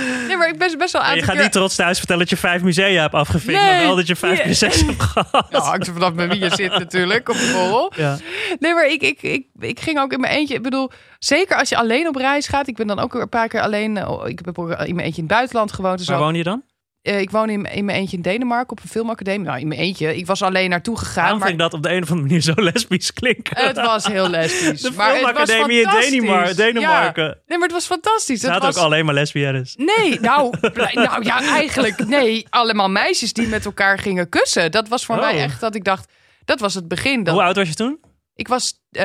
nee, 0.28 0.36
maar 0.36 0.48
ik 0.48 0.58
ben 0.58 0.78
best 0.78 0.92
wel 0.92 1.02
aan 1.02 1.16
je 1.16 1.22
gaat 1.22 1.36
niet 1.38 1.52
trots 1.52 1.74
thuis 1.76 1.98
vertellen 1.98 2.20
dat 2.22 2.30
je 2.30 2.36
vijf 2.36 2.62
musea 2.62 3.00
hebt 3.00 3.14
afgevinkt, 3.14 3.60
Nee, 3.62 3.70
maar 3.76 3.82
wel 3.82 3.96
dat 3.96 4.06
je 4.06 4.16
vijf 4.16 4.42
keer 4.42 4.54
seks 4.54 4.80
hebt 4.80 5.02
gehad. 5.12 5.46
Ja, 5.50 5.58
hangt 5.60 5.86
er 5.86 5.92
vanaf 5.92 6.12
met 6.12 6.28
wie 6.28 6.40
je 6.40 6.50
zit 6.54 6.70
natuurlijk, 6.70 7.28
op 7.28 7.36
de 7.36 7.50
borrel. 7.54 7.92
Ja. 7.96 8.18
Nee, 8.58 8.74
maar 8.74 8.86
ik, 8.86 9.02
ik, 9.02 9.22
ik, 9.22 9.46
ik 9.60 9.80
ging 9.80 9.98
ook 10.00 10.12
in 10.12 10.20
mijn 10.20 10.32
eentje. 10.32 10.54
Ik 10.54 10.62
bedoel, 10.62 10.90
zeker 11.18 11.56
als 11.56 11.68
je 11.68 11.76
alleen 11.76 12.08
op 12.08 12.16
reis 12.16 12.46
gaat. 12.46 12.66
Ik 12.68 12.76
ben 12.76 12.86
dan 12.86 12.98
ook 12.98 13.14
een 13.14 13.28
paar 13.28 13.48
keer 13.48 13.60
alleen. 13.60 13.96
eh, 13.96 14.20
Ik 14.26 14.40
heb 14.44 14.58
ook 14.58 14.68
in 14.70 14.76
mijn 14.94 15.06
eentje 15.06 15.22
in 15.22 15.26
het 15.28 15.36
buitenland 15.36 15.72
gewoond. 15.72 16.00
en 16.00 16.06
Waar 16.06 16.18
woon 16.18 16.34
je 16.34 16.42
dan? 16.42 16.62
Eh, 17.02 17.20
ik 17.20 17.30
woon 17.30 17.50
in, 17.50 17.64
in 17.64 17.84
mijn 17.84 17.98
eentje 17.98 18.16
in 18.16 18.22
Denemarken 18.22 18.70
op 18.70 18.82
een 18.82 18.88
filmacademie. 18.88 19.46
Nou, 19.46 19.60
in 19.60 19.68
mijn 19.68 19.80
eentje. 19.80 20.16
Ik 20.16 20.26
was 20.26 20.42
alleen 20.42 20.70
naartoe 20.70 20.98
gegaan. 20.98 21.14
Waarom 21.22 21.38
maar 21.38 21.48
vind 21.48 21.60
ik 21.60 21.64
dat 21.70 21.74
op 21.74 21.82
de 21.82 21.88
een 21.90 22.02
of 22.02 22.10
andere 22.10 22.26
manier 22.28 22.40
zo 22.42 22.52
lesbisch 22.56 23.12
klinken? 23.12 23.66
het 23.66 23.76
was 23.76 24.06
heel 24.06 24.28
lesbisch. 24.28 24.80
de 24.80 24.90
maar 24.90 25.14
het 25.14 25.22
was 25.22 25.32
filmacademie 25.32 25.76
in 25.78 25.82
fantastisch. 25.84 26.10
Denemar- 26.10 26.54
Denemarken. 26.54 27.24
Ja. 27.24 27.34
Nee, 27.46 27.58
maar 27.58 27.66
het 27.68 27.76
was 27.76 27.86
fantastisch. 27.86 28.42
Het 28.42 28.50
zaten 28.50 28.66
was... 28.66 28.76
ook 28.76 28.84
alleen 28.84 29.04
maar 29.04 29.14
lesbiennes. 29.14 29.74
Nee, 29.76 30.20
nou, 30.30 30.54
nou 30.94 31.24
ja, 31.24 31.40
eigenlijk 31.54 32.06
nee. 32.06 32.46
Allemaal 32.50 32.90
meisjes 32.90 33.32
die 33.32 33.46
met 33.48 33.64
elkaar 33.64 33.98
gingen 33.98 34.28
kussen. 34.28 34.70
Dat 34.70 34.88
was 34.88 35.04
voor 35.04 35.14
Oh. 35.16 35.20
mij 35.20 35.42
echt 35.42 35.60
dat 35.60 35.74
ik 35.74 35.84
dacht, 35.84 36.12
dat 36.44 36.60
was 36.60 36.74
het 36.74 36.88
begin. 36.88 37.22
Dat, 37.24 37.34
Hoe 37.34 37.42
oud 37.42 37.56
was 37.56 37.68
je 37.68 37.74
toen? 37.74 38.00
Ik 38.34 38.48
was 38.48 38.74
eh, 38.90 39.04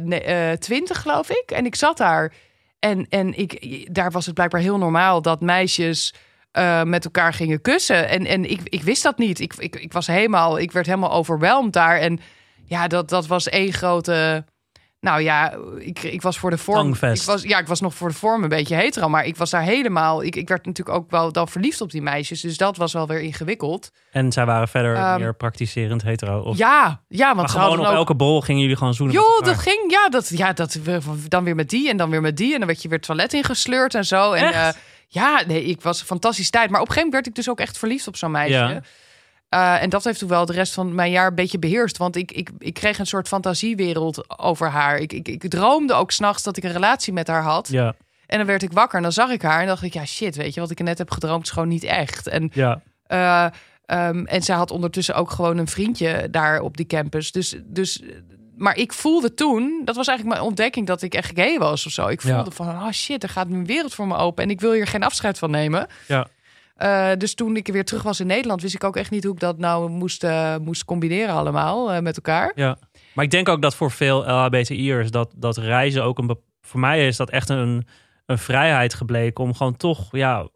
nee, 0.00 0.20
eh, 0.20 0.52
20, 0.58 1.00
geloof 1.02 1.30
ik. 1.30 1.50
En 1.50 1.66
ik 1.66 1.74
zat 1.74 1.96
daar 1.96 2.32
En, 2.78 3.06
en 3.08 3.38
ik, 3.38 3.84
daar 3.94 4.10
was 4.10 4.24
het 4.26 4.34
blijkbaar 4.34 4.60
heel 4.60 4.78
normaal 4.78 5.22
dat 5.22 5.40
meisjes 5.40 6.14
eh, 6.54 6.82
met 6.82 7.04
elkaar 7.04 7.32
gingen 7.32 7.60
kussen. 7.60 8.08
En, 8.08 8.26
en 8.26 8.50
ik, 8.50 8.60
ik 8.64 8.82
wist 8.82 9.02
dat 9.02 9.18
niet. 9.18 9.40
Ik, 9.40 9.54
ik, 9.58 9.76
ik 9.76 9.92
was 9.92 10.06
helemaal, 10.06 10.58
ik 10.58 10.72
werd 10.72 10.86
helemaal 10.86 11.12
overweldigd 11.12 11.72
daar. 11.72 11.96
En 11.98 12.20
ja, 12.64 12.86
dat, 12.88 13.08
dat 13.08 13.26
was 13.26 13.48
één 13.48 13.72
grote. 13.72 14.44
Nou 15.00 15.20
ja, 15.22 15.54
ik, 15.78 16.02
ik 16.02 16.22
was 16.22 16.38
voor 16.38 16.50
de 16.50 16.58
vorm. 16.58 16.78
Tangfest. 16.78 17.22
Ik 17.22 17.28
was, 17.28 17.42
ja, 17.42 17.58
ik 17.58 17.66
was 17.66 17.80
nog 17.80 17.94
voor 17.94 18.08
de 18.08 18.14
vorm 18.14 18.42
een 18.42 18.48
beetje 18.48 18.74
hetero. 18.74 19.08
Maar 19.08 19.24
ik 19.24 19.36
was 19.36 19.50
daar 19.50 19.62
helemaal. 19.62 20.22
Ik, 20.22 20.36
ik 20.36 20.48
werd 20.48 20.66
natuurlijk 20.66 20.96
ook 20.96 21.10
wel 21.10 21.32
dan 21.32 21.48
verliefd 21.48 21.80
op 21.80 21.90
die 21.90 22.02
meisjes. 22.02 22.40
Dus 22.40 22.56
dat 22.56 22.76
was 22.76 22.92
wel 22.92 23.06
weer 23.06 23.20
ingewikkeld. 23.20 23.90
En 24.10 24.32
zij 24.32 24.46
waren 24.46 24.68
verder 24.68 24.94
Ehm, 24.96 25.20
meer 25.20 25.34
praktiserend 25.34 26.02
hetero? 26.02 26.40
Of, 26.40 26.58
Ja, 26.58 27.02
ja, 27.08 27.34
want 27.34 27.50
ze 27.50 27.58
gewoon 27.58 27.78
op 27.80 27.86
ook. 27.86 27.92
elke 27.92 28.14
bol 28.14 28.40
gingen 28.40 28.60
jullie 28.62 28.76
gewoon 28.76 28.94
zoenen 28.94 29.14
Joh, 29.16 29.40
dat 29.40 29.58
ging. 29.58 29.90
Ja, 29.90 30.08
dat, 30.08 30.28
ja, 30.28 30.52
dat 30.52 30.78
dan 31.28 31.44
weer 31.44 31.54
met 31.54 31.70
die 31.70 31.88
en 31.90 31.96
dan 31.96 32.10
weer 32.10 32.20
met 32.20 32.36
die. 32.36 32.52
En 32.52 32.58
dan 32.58 32.66
werd 32.66 32.82
je 32.82 32.88
weer 32.88 32.98
het 32.98 33.06
toilet 33.06 33.32
ingesleurd 33.32 33.94
en 33.94 34.04
zo. 34.04 34.32
En 34.32 34.44
Echt? 34.44 34.54
eh, 34.54 34.80
ja, 35.14 35.42
nee, 35.46 35.64
ik 35.64 35.82
was 35.82 36.00
een 36.00 36.06
fantastische 36.06 36.50
tijd. 36.50 36.70
Maar 36.70 36.80
op 36.80 36.86
een 36.88 36.92
gegeven 36.92 37.10
moment 37.10 37.24
werd 37.24 37.26
ik 37.26 37.44
dus 37.44 37.52
ook 37.52 37.60
echt 37.66 37.78
verliefd 37.78 38.08
op 38.08 38.16
zo'n 38.16 38.30
meisje. 38.30 38.52
Ja. 38.52 38.80
Eh, 39.48 39.82
en 39.82 39.88
dat 39.90 40.04
heeft 40.04 40.18
toen 40.18 40.28
wel 40.28 40.46
de 40.46 40.52
rest 40.52 40.72
van 40.72 40.94
mijn 40.94 41.10
jaar 41.10 41.26
een 41.26 41.34
beetje 41.34 41.58
beheerst. 41.58 41.96
Want 41.96 42.16
ik, 42.16 42.32
ik, 42.32 42.50
ik 42.58 42.74
kreeg 42.74 42.98
een 42.98 43.06
soort 43.06 43.28
fantasiewereld 43.28 44.38
over 44.40 44.68
haar. 44.68 44.96
Ik, 44.98 45.12
ik, 45.12 45.28
ik 45.28 45.50
droomde 45.50 45.94
ook 45.94 46.10
s'nachts 46.10 46.42
dat 46.42 46.56
ik 46.56 46.64
een 46.64 46.72
relatie 46.72 47.12
met 47.12 47.26
haar 47.26 47.42
had. 47.42 47.68
Ja, 47.68 47.94
En 48.26 48.38
dan 48.38 48.46
werd 48.46 48.62
ik 48.62 48.72
wakker 48.72 48.96
en 48.96 49.02
dan 49.02 49.12
zag 49.12 49.30
ik 49.30 49.42
haar. 49.42 49.60
En 49.60 49.66
dacht 49.66 49.82
ik, 49.82 49.92
ja 49.92 50.04
shit, 50.04 50.36
weet 50.36 50.54
je, 50.54 50.60
wat 50.60 50.70
ik 50.70 50.82
net 50.82 50.98
heb 50.98 51.10
gedroomd 51.10 51.44
is 51.44 51.50
gewoon 51.50 51.68
niet 51.68 51.84
echt. 51.84 52.26
En 52.26 52.50
ja. 52.52 52.82
eh, 53.06 53.46
ehm, 53.86 54.24
en 54.24 54.42
zij 54.42 54.56
had 54.56 54.70
ondertussen 54.70 55.14
ook 55.14 55.30
gewoon 55.30 55.58
een 55.58 55.68
vriendje 55.68 56.28
daar 56.30 56.60
op 56.60 56.76
die 56.76 56.86
campus. 56.86 57.32
Dus, 57.32 57.56
dus, 57.64 58.02
maar 58.56 58.76
ik 58.76 58.92
voelde 58.92 59.34
toen, 59.34 59.82
dat 59.84 59.96
was 59.96 60.06
eigenlijk 60.06 60.36
mijn 60.38 60.48
ontdekking 60.48 60.86
dat 60.86 61.02
ik 61.02 61.14
echt 61.14 61.30
gay 61.34 61.58
was 61.58 61.86
of 61.86 61.92
zo. 61.92 62.06
Ik 62.06 62.20
voelde 62.20 62.44
Ja. 62.44 62.50
van, 62.50 62.68
oh 62.68 62.90
shit, 62.90 63.22
er 63.22 63.28
gaat 63.28 63.50
een 63.50 63.66
wereld 63.66 63.94
voor 63.94 64.06
me 64.06 64.16
open 64.16 64.44
en 64.44 64.50
ik 64.50 64.60
wil 64.60 64.72
hier 64.72 64.86
geen 64.86 65.02
afscheid 65.02 65.38
van 65.38 65.50
nemen. 65.50 65.86
Ja. 66.08 66.26
Eh, 66.74 67.10
dus 67.18 67.34
toen 67.34 67.56
ik 67.56 67.66
weer 67.66 67.84
terug 67.84 68.02
was 68.02 68.20
in 68.20 68.26
Nederland, 68.26 68.62
wist 68.62 68.74
ik 68.74 68.84
ook 68.84 68.96
echt 68.96 69.10
niet 69.10 69.24
hoe 69.24 69.32
ik 69.32 69.40
dat 69.40 69.58
nou 69.58 69.88
moest, 69.90 70.24
eh, 70.24 70.56
moest 70.56 70.84
combineren 70.84 71.34
allemaal 71.34 71.92
eh, 71.92 72.00
met 72.00 72.16
elkaar. 72.16 72.52
Ja, 72.54 72.78
maar 73.14 73.24
ik 73.24 73.30
denk 73.30 73.48
ook 73.48 73.62
dat 73.62 73.74
voor 73.74 73.90
veel 73.90 74.18
LHBTI'ers 74.26 75.10
dat, 75.10 75.32
dat 75.36 75.56
reizen 75.56 76.04
ook 76.04 76.18
een... 76.18 76.38
Voor 76.60 76.80
mij 76.80 77.06
is 77.06 77.16
dat 77.16 77.30
echt 77.30 77.48
een, 77.48 77.86
een 78.26 78.38
vrijheid 78.38 78.94
gebleken 78.94 79.44
om 79.44 79.54
gewoon 79.54 79.76
toch, 79.76 80.08
ja... 80.10 80.48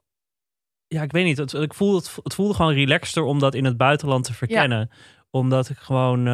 Ja, 0.86 1.02
ik 1.02 1.12
weet 1.12 1.24
niet. 1.24 1.38
Het, 1.38 1.52
ik 1.52 1.74
voel, 1.74 1.94
het, 1.96 2.16
het 2.22 2.34
voelde 2.34 2.54
gewoon 2.54 2.72
relaxter 2.72 3.22
om 3.22 3.38
dat 3.38 3.54
in 3.54 3.64
het 3.64 3.76
buitenland 3.76 4.24
te 4.24 4.34
verkennen. 4.34 4.90
Omdat 5.30 5.68
ik 5.68 5.78
gewoon... 5.78 6.26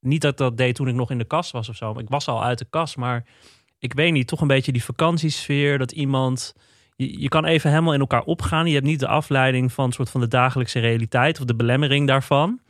niet 0.00 0.20
dat 0.20 0.36
dat 0.36 0.56
deed 0.56 0.74
toen 0.74 0.88
ik 0.88 0.94
nog 0.94 1.10
in 1.10 1.18
de 1.18 1.24
kast 1.24 1.50
was 1.50 1.68
of 1.68 1.76
zo. 1.76 1.98
Ik 1.98 2.08
was 2.08 2.28
al 2.28 2.44
uit 2.44 2.58
de 2.58 2.66
kast, 2.70 2.96
maar 2.96 3.24
ik 3.78 3.92
weet 3.92 4.12
niet. 4.12 4.26
Toch 4.26 4.40
een 4.40 4.46
beetje 4.46 4.72
die 4.72 4.84
vakantiesfeer. 4.84 5.78
Dat 5.78 5.92
iemand... 5.92 6.54
Je, 6.96 7.20
je 7.20 7.28
kan 7.28 7.44
even 7.44 7.70
helemaal 7.70 7.94
in 7.94 8.00
elkaar 8.00 8.22
opgaan. 8.22 8.66
Je 8.66 8.74
hebt 8.74 8.86
niet 8.86 9.00
de 9.00 9.08
afleiding 9.08 9.72
van, 9.72 9.92
soort 9.92 10.10
van 10.10 10.20
de 10.20 10.28
dagelijkse 10.28 10.78
realiteit... 10.78 11.40
of 11.40 11.44
de 11.44 11.54
belemmering 11.54 12.06
daarvan 12.06 12.60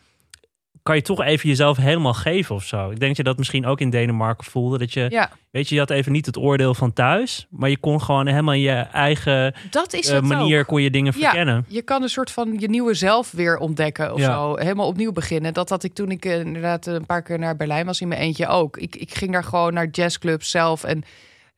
kan 0.83 0.97
je 0.97 1.03
toch 1.03 1.23
even 1.23 1.49
jezelf 1.49 1.77
helemaal 1.77 2.15
geven 2.15 2.55
of 2.55 2.65
zo. 2.65 2.85
Ik 2.91 2.99
denk 2.99 3.01
dat 3.09 3.17
je 3.17 3.23
dat 3.23 3.39
misschien 3.39 3.67
ook 3.67 3.81
in 3.81 3.91
Denemarken 3.91 4.45
voelde. 4.45 4.79
Dat 4.79 4.93
je, 4.93 5.07
Ja, 5.11 5.31
weet 5.51 5.69
je, 5.69 5.75
je 5.75 5.81
had 5.81 5.91
even 5.91 6.13
niet 6.13 6.27
het 6.27 6.37
oordeel 6.37 6.75
van 6.75 6.93
thuis. 6.93 7.47
Maar 7.51 7.71
je 7.71 7.79
kon 7.79 8.03
gewoon 8.03 8.27
helemaal 8.27 8.55
in 8.55 8.61
je 8.61 8.71
eigen 8.93 9.55
dat 9.71 9.93
is 9.93 10.09
eh, 10.09 10.15
het 10.15 10.25
manier 10.25 10.61
ook. 10.61 10.67
kon 10.67 10.83
je 10.83 10.91
dingen 10.91 11.13
Ja. 11.17 11.21
verkennen. 11.29 11.65
Je 11.69 11.83
kan 11.83 12.03
een 12.03 12.09
soort 12.09 12.31
van 12.31 12.57
je 12.59 12.69
nieuwe 12.69 12.95
zelf 12.95 13.31
weer 13.31 13.59
ontdekken 13.59 14.13
of 14.13 14.19
Ja. 14.21 14.33
zo. 14.35 14.57
Helemaal 14.57 14.87
opnieuw 14.87 15.13
beginnen. 15.13 15.55
Dat 15.55 15.69
had 15.69 15.83
ik 15.85 15.95
toen 15.95 16.11
ik 16.11 16.25
eh, 16.25 16.41
inderdaad 16.41 16.87
een 16.87 17.07
paar 17.07 17.23
keer 17.23 17.39
naar 17.39 17.57
Berlijn 17.57 17.87
was 17.87 18.01
in 18.01 18.09
mijn 18.09 18.21
eentje 18.21 18.47
ook. 18.47 18.77
Ik, 18.77 18.97
ik 18.97 19.15
ging 19.15 19.33
daar 19.33 19.45
gewoon 19.45 19.75
naar 19.75 19.89
jazzclubs 19.91 20.51
zelf 20.51 20.85
en 20.85 21.03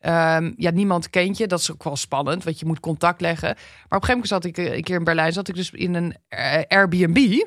ehm, 0.01 0.53
ja, 0.57 0.71
niemand 0.71 1.11
kent 1.11 1.37
je. 1.39 1.47
Dat 1.47 1.61
is 1.61 1.73
ook 1.73 1.85
wel 1.85 1.97
spannend, 1.97 2.45
want 2.45 2.59
je 2.59 2.67
moet 2.67 2.81
contact 2.81 3.21
leggen. 3.21 3.49
Maar 3.49 3.99
op 3.99 4.09
een 4.09 4.09
gegeven 4.09 4.13
moment 4.13 4.29
zat 4.29 4.45
ik 4.45 4.59
eh, 4.59 4.77
een 4.77 4.83
keer 4.83 4.97
in 4.97 5.05
Berlijn, 5.05 5.33
zat 5.33 5.49
ik 5.49 5.55
dus 5.55 5.71
in 5.71 5.95
een 5.95 6.17
eh, 6.29 6.63
Airbnb. 6.69 7.45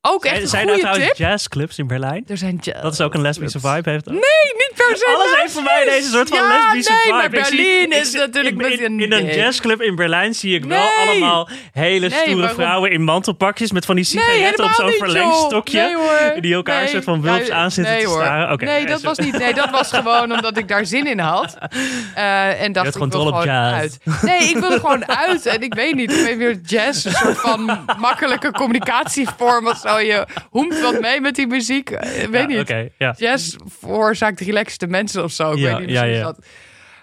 Ook 0.00 0.24
echt 0.24 0.48
Zijn, 0.48 0.68
een 0.68 0.78
zijn 0.80 0.94
er 1.00 1.06
tip. 1.06 1.16
jazzclubs 1.16 1.78
in 1.78 1.86
Berlijn? 1.86 2.24
Er 2.28 2.36
zijn 2.36 2.58
jazz 2.60 2.82
Dat 2.82 2.92
is 2.92 3.00
ook 3.00 3.14
een 3.14 3.20
lesbische 3.20 3.58
clubs. 3.60 3.74
vibe 3.76 3.90
heeft. 3.90 4.04
dat? 4.04 4.12
Nee, 4.14 4.22
niet 4.54 4.72
per 4.74 4.96
se. 4.96 5.14
Alles 5.16 5.40
heeft 5.40 5.52
voor 5.52 5.62
mij 5.62 5.84
deze 5.84 6.08
soort 6.10 6.28
van 6.28 6.38
ja, 6.38 6.48
lesbische 6.48 6.92
nee, 6.92 7.00
vibe. 7.02 7.14
maar 7.14 7.24
Ik 7.34 7.44
zie- 7.44 7.56
Berlin 7.56 7.90
ik 7.92 8.00
is 8.02 8.10
zie- 8.10 8.18
natuurlijk 8.18 8.62
in, 8.62 8.84
een 8.84 9.00
in 9.00 9.12
een 9.12 9.24
nee. 9.24 9.36
jazzclub 9.36 9.80
in 9.82 9.94
Berlijn 9.96 10.34
zie 10.34 10.54
ik 10.54 10.64
wel 10.64 10.78
Nee. 10.78 11.08
allemaal 11.08 11.48
hele 11.72 12.08
Nee, 12.08 12.18
stoere 12.18 12.36
waarom? 12.40 12.56
vrouwen 12.56 12.90
in 12.90 13.02
mantelpakjes 13.02 13.72
met 13.72 13.84
van 13.84 13.96
die 13.96 14.08
Nee, 14.12 14.24
sigaretten 14.24 14.64
op 14.64 14.70
zo'n 14.70 14.90
verlengstokje. 14.90 15.78
joh. 15.78 15.86
Nee, 15.86 15.96
hoor. 16.32 16.40
die 16.40 16.54
elkaar 16.54 16.82
een 16.82 16.88
soort 16.88 17.04
van 17.04 17.20
wulps 17.22 17.46
Ja, 17.46 17.54
aan 17.56 17.70
zitten 17.70 17.92
nee, 17.94 18.02
te 18.02 18.08
hoor. 18.08 18.20
staren. 18.22 18.52
Oké, 18.52 18.64
nee, 18.64 18.86
dat 18.86 19.02
was 19.02 19.18
niet. 19.18 19.38
Nee, 19.38 19.54
dat 19.54 19.70
was 19.70 19.90
gewoon 19.92 20.32
omdat 20.32 20.56
ik 20.56 20.68
daar 20.68 20.86
zin 20.86 21.06
in 21.06 21.18
had. 21.18 21.56
Eh, 22.14 22.62
en 22.62 22.72
dacht 22.72 22.86
ik 22.86 22.92
gewoon 22.92 23.10
wil 23.10 23.18
dol 23.24 23.28
op 23.28 23.40
gewoon 23.40 23.54
jazz. 23.54 23.72
uit. 23.80 23.98
Nee, 24.22 24.48
ik 24.48 24.56
wilde 24.56 24.80
gewoon 24.80 25.08
uit. 25.26 25.46
En 25.46 25.62
ik 25.62 25.74
weet 25.74 25.94
niet, 25.94 26.12
ik 26.12 26.24
weet 26.24 26.36
weer 26.36 26.58
jazz, 26.66 27.04
een 27.04 27.12
soort 27.12 27.38
van 27.40 27.84
makkelijke 27.98 28.50
communicatievorm 28.50 29.66
of 29.68 29.84
Je 29.96 30.26
hoemt 30.50 30.80
wat 30.80 31.00
mee 31.06 31.20
met 31.20 31.34
die 31.34 31.46
muziek. 31.46 31.90
Eh, 31.90 32.22
Ik 32.22 32.28
weet 32.28 32.40
Ja, 32.40 32.46
niet. 32.46 32.60
Oké, 32.60 32.88
ja. 32.98 33.14
Jazz 33.16 33.56
veroorzaakt 33.64 34.40
relaxte 34.40 34.86
mensen 34.86 35.24
of 35.24 35.32
zo. 35.32 35.52
Ik 35.52 35.58
Ja, 35.58 35.76
weet 35.76 35.86
niet 35.86 35.90
ja, 35.96 36.00
precies 36.00 36.18
ja. 36.18 36.24
wat. 36.24 36.38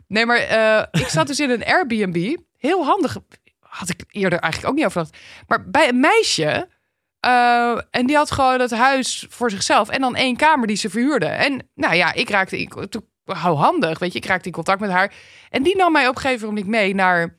Nee, 0.07 0.25
maar 0.25 0.37
eh, 0.37 1.01
ik 1.01 1.07
zat 1.07 1.27
dus 1.27 1.39
in 1.39 1.49
een 1.49 1.65
Airbnb. 1.65 2.35
Heel 2.57 2.85
handig. 2.85 3.17
Had 3.59 3.89
ik 3.89 4.03
eerder 4.11 4.39
eigenlijk 4.39 4.71
ook 4.73 4.77
niet 4.77 4.85
over 4.87 5.01
gedacht. 5.05 5.23
Maar 5.47 5.69
bij 5.69 5.87
een 5.89 5.99
meisje. 5.99 6.67
eh, 7.19 7.77
en 7.91 8.05
die 8.05 8.15
had 8.15 8.31
gewoon 8.31 8.59
het 8.59 8.71
huis 8.71 9.25
voor 9.29 9.51
zichzelf. 9.51 9.89
En 9.89 10.01
dan 10.01 10.15
één 10.15 10.35
kamer 10.35 10.67
die 10.67 10.75
ze 10.77 10.89
verhuurde. 10.89 11.25
En 11.25 11.69
nou 11.75 11.95
ja, 11.95 12.13
ik 12.13 12.29
raakte... 12.29 12.59
Ik, 12.59 12.73
hou 13.25 13.57
handig, 13.57 13.99
weet 13.99 14.11
je. 14.13 14.17
Ik 14.19 14.25
raakte 14.25 14.47
in 14.47 14.53
contact 14.53 14.79
met 14.79 14.89
haar. 14.89 15.13
En 15.49 15.63
die 15.63 15.75
nam 15.75 15.91
mij 15.91 16.07
op 16.07 16.15
een 16.15 16.21
gegeven 16.21 16.47
moment 16.47 16.67
mee 16.67 16.95
naar, 16.95 17.37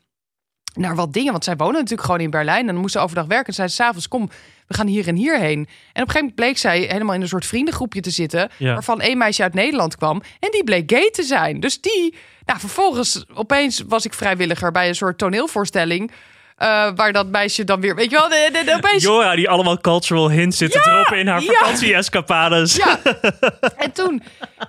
naar 0.75 0.95
wat 0.95 1.13
dingen. 1.13 1.33
Want 1.33 1.45
zij 1.45 1.57
wonen 1.57 1.75
natuurlijk 1.75 2.03
gewoon 2.03 2.21
in 2.21 2.31
Berlijn. 2.31 2.61
En 2.61 2.67
dan 2.73 2.77
moest 2.77 2.93
ze 2.93 2.99
overdag 2.99 3.27
werken. 3.27 3.47
En 3.47 3.55
zei 3.55 3.69
ze 3.69 3.75
s'avonds, 3.75 4.09
kom, 4.09 4.31
we 4.67 4.75
gaan 4.75 4.87
hier 4.87 5.09
en 5.09 5.17
hier 5.17 5.39
heen. 5.39 5.59
En 5.59 5.63
op 5.63 5.69
een 5.69 5.93
gegeven 5.95 6.15
moment 6.19 6.35
bleek 6.35 6.59
zij 6.59 6.79
helemaal 6.81 7.15
in 7.15 7.21
een 7.21 7.29
soort 7.29 7.47
vriendengroepje 7.47 8.01
te 8.01 8.11
zitten. 8.11 8.51
Ja. 8.57 8.73
Waarvan 8.73 9.01
één 9.01 9.19
meisje 9.19 9.43
uit 9.43 9.55
Nederland 9.55 9.97
kwam. 9.97 10.23
En 10.41 10.51
die 10.51 10.65
bleek 10.65 10.91
gay 10.93 11.11
te 11.11 11.23
zijn. 11.23 11.61
Dus 11.61 11.81
die, 11.81 12.15
nou 12.45 12.61
vervolgens 12.61 13.25
opeens 13.35 13.83
was 13.89 14.05
ik 14.05 14.15
vrijwilliger 14.15 14.73
bij 14.73 14.89
een 14.89 14.95
soort 14.95 15.19
toneelvoorstelling. 15.19 16.11
eh, 16.57 16.91
waar 16.95 17.13
dat 17.13 17.27
meisje 17.27 17.65
dan 17.65 17.81
weer, 17.81 17.95
weet 17.95 18.11
je 18.11 18.17
wel, 18.17 18.29
de, 18.29 18.49
de, 18.53 18.65
de- 18.65 18.75
opeens 18.75 19.03
Jora 19.03 19.35
die 19.37 19.49
allemaal 19.49 19.79
cultural 19.81 20.31
hints 20.31 20.57
zit 20.59 20.71
te 20.73 20.81
droppen 20.81 21.19
in 21.19 21.27
haar 21.27 21.43
ja. 21.43 21.53
vakantie-escapades. 21.53 22.77
Ja. 22.77 22.99
En 23.77 23.93
toen 23.93 24.23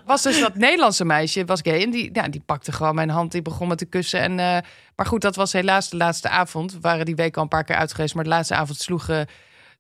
was 0.06 0.22
dus 0.22 0.40
dat 0.40 0.56
Nederlandse 0.56 1.06
meisje, 1.06 1.46
was 1.46 1.60
gay. 1.64 1.82
En 1.82 1.90
die, 1.90 2.10
ja, 2.14 2.28
die 2.28 2.42
pakte 2.46 2.72
gewoon 2.72 2.96
mijn 2.96 3.10
hand, 3.10 3.32
die 3.32 3.42
begon 3.42 3.68
me 3.68 3.76
te 3.76 3.86
kussen. 3.86 4.20
En, 4.20 4.40
eh, 4.40 4.58
maar 4.96 5.06
goed, 5.06 5.22
dat 5.22 5.36
was 5.36 5.54
helaas 5.54 5.90
de 5.90 5.98
laatste 5.98 6.30
avond. 6.30 6.72
We 6.74 6.80
waren 6.82 7.06
die 7.06 7.16
week 7.16 7.36
al 7.38 7.42
een 7.44 7.48
paar 7.48 7.64
keer 7.64 7.76
uit 7.76 7.94
geweest. 7.94 8.16
Maar 8.16 8.24
de 8.24 8.30
laatste 8.30 8.56
avond 8.56 8.80
sloeg, 8.80 9.10
eh, 9.10 9.22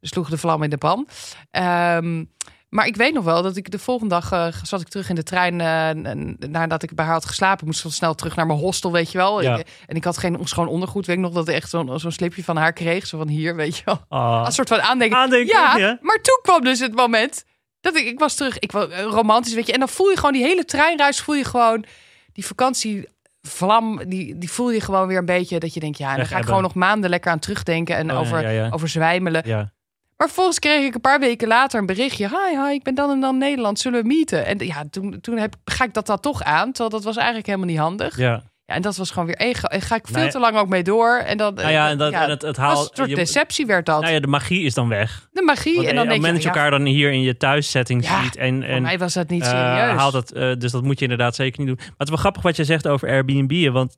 sloeg 0.01 0.29
de 0.29 0.37
vlam 0.37 0.63
in 0.63 0.69
de 0.69 0.77
pan. 0.77 1.07
Ehm, 1.51 2.23
maar 2.69 2.85
ik 2.87 2.95
weet 2.95 3.13
nog 3.13 3.23
wel 3.23 3.41
dat 3.41 3.55
ik 3.55 3.71
de 3.71 3.79
volgende 3.79 4.13
dag 4.13 4.31
eh, 4.31 4.47
zat 4.63 4.81
ik 4.81 4.87
terug 4.87 5.09
in 5.09 5.15
de 5.15 5.23
trein. 5.23 5.61
eh, 5.61 5.89
n- 5.89 6.37
nadat 6.49 6.83
ik 6.83 6.95
bij 6.95 7.05
haar 7.05 7.13
had 7.13 7.25
geslapen, 7.25 7.65
moest 7.65 7.85
ik 7.85 7.91
snel 7.91 8.15
terug 8.15 8.35
naar 8.35 8.45
mijn 8.45 8.59
hostel, 8.59 8.91
weet 8.91 9.11
je 9.11 9.17
wel. 9.17 9.41
Ja. 9.41 9.57
Ik- 9.57 9.67
en 9.85 9.95
ik 9.95 10.03
had 10.03 10.17
geen 10.17 10.37
schoon 10.43 10.67
ondergoed. 10.67 11.05
Weet 11.05 11.15
ik 11.15 11.21
nog 11.21 11.33
dat 11.33 11.47
ik 11.47 11.55
echt 11.55 11.69
zo'n 11.69 11.99
zo'n 11.99 12.11
slipje 12.11 12.43
van 12.43 12.57
haar 12.57 12.73
kreeg. 12.73 13.07
Zo 13.07 13.17
van 13.17 13.27
hier, 13.27 13.55
weet 13.55 13.77
je 13.77 13.81
wel. 13.85 13.99
Ah. 14.09 14.45
Als 14.45 14.55
soort 14.55 14.67
van 14.67 14.81
aandenken. 14.81 15.17
Aandenken, 15.17 15.55
ja, 15.55 15.77
ja. 15.77 15.97
maar 16.01 16.21
toen 16.21 16.39
kwam 16.41 16.61
dus 16.63 16.79
het 16.79 16.95
moment 16.95 17.43
dat 17.81 17.95
ik, 17.95 18.05
ik 18.05 18.19
was 18.19 18.35
terug. 18.35 18.59
Ik 18.59 18.71
was 18.71 18.87
eh, 18.89 19.01
romantisch, 19.03 19.53
weet 19.53 19.67
je. 19.67 19.73
En 19.73 19.79
dan 19.79 19.89
voel 19.89 20.09
je 20.09 20.15
gewoon 20.15 20.33
die 20.33 20.43
hele 20.43 20.65
treinreis, 20.65 21.21
voel 21.21 21.35
je 21.35 21.43
gewoon 21.45 21.85
die 22.33 22.45
vakantievlam, 22.45 24.09
die, 24.09 24.37
die 24.37 24.51
voel 24.51 24.71
je 24.71 24.81
gewoon 24.81 25.07
weer 25.07 25.17
een 25.17 25.25
beetje. 25.25 25.59
Dat 25.59 25.73
je 25.73 25.79
denkt, 25.79 25.97
ja, 25.97 26.15
dan 26.15 26.25
ga 26.25 26.37
ik 26.37 26.45
gewoon 26.45 26.61
nog 26.61 26.73
maanden 26.73 27.09
lekker 27.09 27.31
aan 27.31 27.39
terugdenken 27.39 27.95
en 27.95 28.11
Oh, 28.11 28.19
over, 28.19 28.41
ja, 28.41 28.49
ja. 28.49 28.69
over 28.69 28.87
zwijmelen. 28.89 29.41
Ja. 29.45 29.71
Maar 30.17 30.27
vervolgens 30.27 30.59
kreeg 30.59 30.85
ik 30.85 30.95
een 30.95 31.01
paar 31.01 31.19
weken 31.19 31.47
later 31.47 31.79
een 31.79 31.85
berichtje. 31.85 32.27
Hi, 32.27 32.61
hi, 32.63 32.73
ik 32.73 32.83
ben 32.83 32.95
dan 32.95 33.11
en 33.11 33.19
dan 33.19 33.37
Nederland. 33.37 33.79
Zullen 33.79 34.01
we 34.01 34.07
meeten? 34.07 34.45
En 34.45 34.65
ja, 34.65 34.83
toen, 34.89 35.19
toen 35.21 35.37
heb, 35.37 35.55
ga 35.65 35.83
ik 35.83 35.93
dat 35.93 36.05
dat 36.05 36.21
toch 36.21 36.43
aan. 36.43 36.71
Terwijl 36.71 36.89
dat 36.89 37.03
was 37.03 37.15
eigenlijk 37.15 37.45
helemaal 37.45 37.67
niet 37.67 37.77
handig. 37.77 38.17
Ja, 38.17 38.43
ja. 38.65 38.75
en 38.75 38.81
dat 38.81 38.97
was 38.97 39.11
gewoon 39.11 39.25
weer 39.25 39.35
één. 39.35 39.53
En 39.53 39.81
ga 39.81 39.95
ik 39.95 40.05
veel 40.05 40.13
Nou 40.13 40.25
ja. 40.25 40.31
te 40.31 40.39
lang 40.39 40.55
ook 40.57 40.67
mee 40.67 40.83
door. 40.83 41.17
En 41.17 41.37
dan, 41.37 41.53
Nou 41.53 41.69
ja, 41.69 41.89
en 41.89 41.97
dat, 41.97 42.11
ja, 42.11 42.23
en 42.23 42.29
het, 42.29 42.41
het 42.41 42.57
haalt... 42.57 42.89
een 42.89 42.95
soort 43.05 43.15
deceptie 43.15 43.65
werd 43.65 43.85
dat. 43.85 44.01
nou 44.01 44.13
ja, 44.13 44.19
de 44.19 44.27
magie 44.27 44.63
is 44.63 44.73
dan 44.73 44.87
weg. 44.87 45.27
de 45.31 45.41
magie. 45.41 45.75
Want, 45.75 45.87
en 45.87 45.95
dan 45.95 46.03
eh, 46.03 46.21
denk 46.21 46.35
je, 46.35 46.41
je 46.41 46.47
elkaar 46.47 46.71
dan 46.71 46.85
hier 46.85 47.11
in 47.11 47.21
je 47.21 47.37
thuissetting 47.37 48.05
ziet. 48.05 48.35
En, 48.35 48.55
voor 48.55 48.71
en 48.73 48.81
mij 48.81 48.97
was 48.97 49.13
dat 49.13 49.29
niet 49.29 49.43
eh, 49.43 49.49
serieus. 49.49 49.99
haalt 49.99 50.13
dat, 50.13 50.31
eh, 50.31 50.53
dus 50.57 50.71
dat 50.71 50.83
moet 50.83 50.97
je 50.97 51.03
inderdaad 51.03 51.35
zeker 51.35 51.59
niet 51.59 51.67
doen. 51.67 51.77
Maar 51.77 51.87
het 51.97 52.07
is 52.07 52.09
wel 52.09 52.17
grappig 52.17 52.41
wat 52.41 52.55
je 52.55 52.63
zegt 52.63 52.87
over 52.87 53.09
Airbnb. 53.09 53.71
Want 53.71 53.95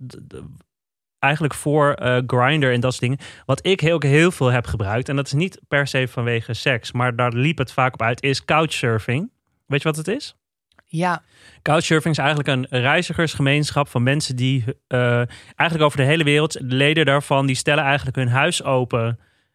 eigenlijk 1.20 1.54
voor 1.54 1.94
eh 1.94 2.18
Grinder 2.28 2.74
en 2.74 2.80
dat 2.80 2.92
soort 2.92 3.04
dingen. 3.04 3.20
Wat 3.46 3.66
ik 3.66 3.80
heel, 3.80 4.00
heel 4.00 4.32
veel 4.32 4.52
heb 4.52 4.66
gebruikt. 4.66 5.10
En 5.10 5.16
dat 5.16 5.26
is 5.26 5.34
niet 5.34 5.62
per 5.68 5.88
se 5.88 6.08
vanwege 6.08 6.54
seks. 6.54 6.92
Maar 6.92 7.16
daar 7.16 7.34
liep 7.34 7.58
het 7.58 7.72
vaak 7.72 7.94
op 7.94 8.02
uit. 8.02 8.24
Is 8.24 8.46
couchsurfing. 8.46 9.32
Weet 9.66 9.82
je 9.82 9.88
wat 9.88 9.98
het 9.98 10.08
is? 10.08 10.36
Ja, 10.92 11.24
Couchsurfing 11.62 12.14
is 12.14 12.20
eigenlijk 12.20 12.50
een 12.50 12.82
reizigersgemeenschap 12.82 13.88
van 13.88 14.04
mensen 14.04 14.36
die 14.36 14.64
eh, 14.88 15.18
eigenlijk 15.56 15.82
over 15.82 15.98
de 15.98 16.04
hele 16.04 16.24
wereld, 16.24 16.54
de 16.54 16.76
leden 16.76 17.06
daarvan, 17.06 17.46
die 17.46 17.56
stellen 17.56 17.84
eigenlijk 17.84 18.18
hun 18.18 18.28
huis 18.28 18.64
open. 18.64 19.06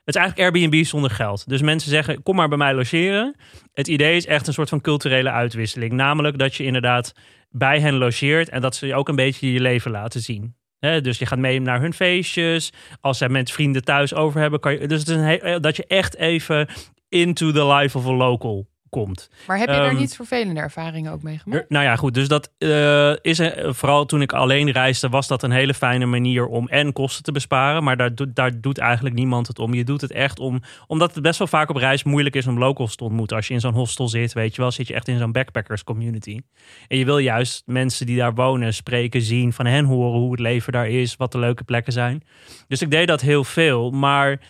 Het 0.04 0.14
is 0.14 0.20
eigenlijk 0.20 0.54
Airbnb 0.54 0.84
zonder 0.84 1.10
geld. 1.10 1.48
Dus 1.48 1.62
mensen 1.62 1.90
zeggen, 1.90 2.22
kom 2.22 2.36
maar 2.36 2.48
bij 2.48 2.58
mij 2.58 2.74
logeren. 2.74 3.36
Het 3.72 3.88
idee 3.88 4.16
is 4.16 4.26
echt 4.26 4.46
een 4.46 4.52
soort 4.52 4.68
van 4.68 4.80
culturele 4.80 5.30
uitwisseling. 5.30 5.92
Namelijk 5.92 6.38
dat 6.38 6.54
je 6.54 6.64
inderdaad 6.64 7.12
bij 7.50 7.80
hen 7.80 7.94
logeert 7.94 8.48
en 8.48 8.60
dat 8.60 8.76
ze 8.76 8.86
je 8.86 8.94
ook 8.94 9.08
een 9.08 9.16
beetje 9.16 9.52
je 9.52 9.60
leven 9.60 9.90
laten 9.90 10.20
zien. 10.20 10.54
Dus 10.84 11.18
je 11.18 11.26
gaat 11.26 11.38
mee 11.38 11.60
naar 11.60 11.80
hun 11.80 11.94
feestjes. 11.94 12.72
Als 13.00 13.18
zij 13.18 13.28
met 13.28 13.50
vrienden 13.50 13.84
thuis 13.84 14.14
over 14.14 14.40
hebben, 14.40 14.60
kan 14.60 14.72
je. 14.72 14.86
Dus 14.88 14.98
het 14.98 15.08
is 15.08 15.16
een 15.16 15.60
dat 15.60 15.76
je 15.76 15.84
echt 15.86 16.16
even 16.16 16.68
into 17.08 17.52
the 17.52 17.66
life 17.66 17.98
of 17.98 18.06
a 18.06 18.12
local 18.12 18.66
komt. 18.94 19.30
Maar 19.46 19.58
heb 19.58 19.68
je 19.68 19.74
daar 19.74 19.84
Ehm, 19.88 19.96
niet 19.96 20.16
vervelende 20.16 20.60
ervaringen 20.60 21.12
ook 21.12 21.22
mee 21.22 21.38
gemaakt? 21.38 21.60
Er- 21.62 21.66
Nou 21.68 21.84
ja, 21.84 21.96
goed. 21.96 22.14
Dus 22.14 22.28
dat 22.28 22.52
eh, 22.58 23.12
is 23.20 23.38
een- 23.38 23.74
vooral 23.74 24.06
toen 24.06 24.22
ik 24.22 24.32
alleen 24.32 24.70
reisde, 24.70 25.08
was 25.08 25.26
dat 25.28 25.42
een 25.42 25.50
hele 25.50 25.74
fijne 25.74 26.06
manier 26.06 26.46
om 26.46 26.68
en 26.68 26.92
kosten 26.92 27.22
te 27.24 27.32
besparen. 27.32 27.84
Maar 27.84 27.96
daar, 27.96 28.14
doet- 28.14 28.36
daar 28.36 28.60
doet 28.60 28.78
eigenlijk 28.78 29.14
niemand 29.14 29.46
het 29.46 29.58
om. 29.58 29.74
Je 29.74 29.84
doet 29.84 30.00
het 30.00 30.12
echt 30.12 30.38
om, 30.38 30.60
omdat 30.86 31.14
het 31.14 31.22
best 31.22 31.38
wel 31.38 31.46
vaak 31.48 31.70
op 31.70 31.76
reis 31.76 32.02
moeilijk 32.04 32.34
is 32.36 32.46
om 32.46 32.58
locals 32.58 32.96
te 32.96 33.04
ontmoeten. 33.04 33.36
Als 33.36 33.46
je 33.48 33.54
in 33.54 33.60
zo'n 33.60 33.72
hostel 33.74 34.08
zit, 34.08 34.32
weet 34.32 34.54
je 34.54 34.60
wel, 34.60 34.70
zit 34.70 34.86
je 34.88 34.94
echt 34.94 35.08
in 35.08 35.18
zo'n 35.18 35.32
backpackers 35.32 35.84
community. 35.84 36.40
En 36.88 36.98
je 36.98 37.04
wil 37.04 37.18
juist 37.18 37.62
mensen 37.66 38.06
die 38.06 38.16
daar 38.16 38.34
wonen 38.34 38.74
spreken, 38.74 39.22
zien, 39.22 39.52
van 39.52 39.66
hen 39.66 39.84
horen 39.84 40.20
hoe 40.20 40.30
het 40.30 40.40
leven 40.40 40.72
daar 40.72 40.88
is, 40.88 41.16
wat 41.16 41.32
de 41.32 41.38
leuke 41.38 41.64
plekken 41.64 41.92
zijn. 41.92 42.22
Dus 42.68 42.82
ik 42.82 42.90
deed 42.90 43.08
dat 43.08 43.20
heel 43.20 43.44
veel, 43.44 43.90
maar 43.90 44.40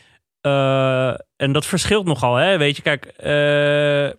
eh, 0.41 1.09
en 1.37 1.53
dat 1.53 1.67
verschilt 1.67 2.07
nogal, 2.07 2.35
hè? 2.35 2.59
Weet 2.59 2.77
je, 2.77 2.83
kijk. 2.83 3.05
eh, 3.05 4.11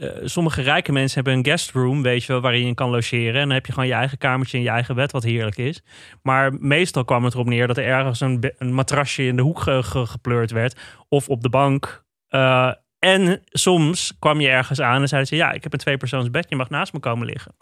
eh, 0.00 0.08
sommige 0.24 0.62
rijke 0.62 0.92
mensen 0.92 1.14
hebben 1.14 1.32
een 1.34 1.44
guest 1.44 1.70
room, 1.70 2.02
weet 2.02 2.24
je 2.24 2.32
wel, 2.32 2.40
waarin 2.40 2.66
je 2.66 2.74
kan 2.74 2.90
logeren. 2.90 3.34
En 3.34 3.46
dan 3.46 3.50
heb 3.50 3.66
je 3.66 3.72
gewoon 3.72 3.88
je 3.88 3.94
eigen 3.94 4.18
kamertje 4.18 4.56
en 4.56 4.62
je 4.62 4.68
eigen 4.70 4.94
bed, 4.94 5.12
wat 5.12 5.22
heerlijk 5.22 5.56
is. 5.56 5.82
Maar 6.22 6.52
meestal 6.58 7.04
kwam 7.04 7.24
het 7.24 7.34
erop 7.34 7.46
neer 7.46 7.66
dat 7.66 7.76
er 7.76 7.84
ergens 7.84 8.20
een, 8.20 8.52
matrasje 8.58 9.22
in 9.26 9.36
de 9.36 9.42
hoek 9.42 9.60
ge- 9.60 9.82
ge- 9.82 10.06
gepleurd 10.06 10.50
werd. 10.50 10.80
Of 11.08 11.28
op 11.28 11.42
de 11.42 11.48
bank. 11.48 12.04
Eh, 12.28 12.72
en 12.98 13.42
soms 13.50 14.16
kwam 14.18 14.40
je 14.40 14.48
ergens 14.48 14.80
aan 14.80 15.00
en 15.00 15.08
zeiden 15.08 15.28
ze: 15.30 15.36
Ja, 15.36 15.52
ik 15.52 15.62
heb 15.62 15.72
een 15.72 15.78
tweepersoonsbed, 15.78 16.46
je 16.48 16.56
mag 16.56 16.70
naast 16.70 16.92
me 16.92 16.98
komen 16.98 17.26
liggen. 17.26 17.54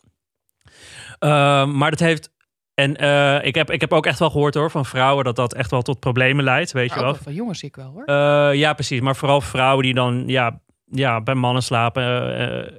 Eh, 1.19 1.67
maar 1.67 1.91
dat 1.91 2.01
heeft. 2.01 2.33
En 2.75 2.91
ik, 3.45 3.55
heb, 3.55 3.71
ik 3.71 3.81
heb 3.81 3.93
ook 3.93 4.07
echt 4.07 4.19
wel 4.19 4.31
gehoord 4.31 4.55
hoor 4.55 4.71
van 4.71 4.85
vrouwen 4.87 5.25
dat 5.25 5.37
dat 5.37 5.55
echt 5.55 5.71
wel 5.71 5.83
tot 5.83 6.01
problemen 6.01 6.45
leidt, 6.45 6.73
weet 6.73 6.89
Maar 6.89 6.99
je 6.99 7.05
ook 7.05 7.13
wel. 7.15 7.23
van 7.23 7.35
jongens 7.35 7.59
zie 7.59 7.69
ik 7.69 7.77
wel 7.77 7.91
hoor. 8.07 8.11
Ja, 8.57 8.73
precies. 8.73 9.01
Maar 9.01 9.17
vooral 9.17 9.41
vrouwen 9.41 9.85
die 9.85 9.95
dan 9.95 10.25
ja, 10.27 10.61
ja, 10.85 11.21
bij 11.21 11.35
mannen 11.35 11.63
slapen. 11.63 12.03
eh, 12.03 12.59
eh, 12.59 12.73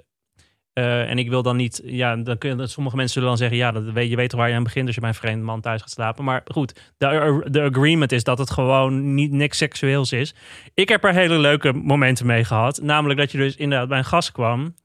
eh, 0.73 1.09
en 1.09 1.17
ik 1.17 1.29
wil 1.29 1.41
dan 1.43 1.55
niet, 1.55 1.81
ja, 1.85 2.15
dan 2.15 2.37
kun 2.37 2.57
je, 2.57 2.67
sommige 2.67 2.95
mensen 2.95 3.13
zullen 3.13 3.29
dan 3.29 3.37
zeggen, 3.37 3.57
ja, 3.57 3.71
dat 3.71 3.83
weet, 3.83 4.09
je 4.09 4.15
weet 4.15 4.29
toch 4.29 4.39
waar 4.39 4.49
je 4.49 4.55
aan 4.55 4.63
begint 4.63 4.85
als 4.85 4.95
je 4.95 5.01
bij 5.01 5.09
een 5.09 5.15
vreemde 5.15 5.45
man 5.45 5.61
thuis 5.61 5.81
gaat 5.81 5.89
slapen. 5.89 6.23
Maar 6.23 6.41
goed, 6.45 6.93
de, 6.97 7.45
de 7.49 7.61
agreement 7.61 8.11
is 8.11 8.23
dat 8.23 8.37
het 8.37 8.51
gewoon 8.51 9.13
niet 9.13 9.31
niks 9.31 9.57
seksueels 9.57 10.11
is. 10.11 10.35
Ik 10.73 10.89
heb 10.89 11.03
er 11.03 11.13
hele 11.13 11.37
leuke 11.37 11.73
momenten 11.73 12.25
mee 12.25 12.43
gehad. 12.43 12.81
Namelijk 12.81 13.19
dat 13.19 13.31
je 13.31 13.37
dus 13.37 13.55
inderdaad 13.55 13.87
bij 13.87 13.97
een 13.97 14.05
gast 14.05 14.31
kwam. 14.31 14.75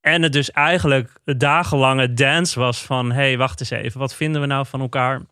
En 0.00 0.22
het 0.22 0.32
dus 0.32 0.50
eigenlijk 0.50 1.20
dagenlange 1.24 2.12
dance 2.12 2.60
was 2.60 2.82
van, 2.82 3.12
hey, 3.12 3.38
wacht 3.38 3.60
eens 3.60 3.70
even, 3.70 4.00
wat 4.00 4.14
vinden 4.14 4.40
we 4.40 4.46
nou 4.46 4.66
van 4.66 4.80
elkaar? 4.80 5.22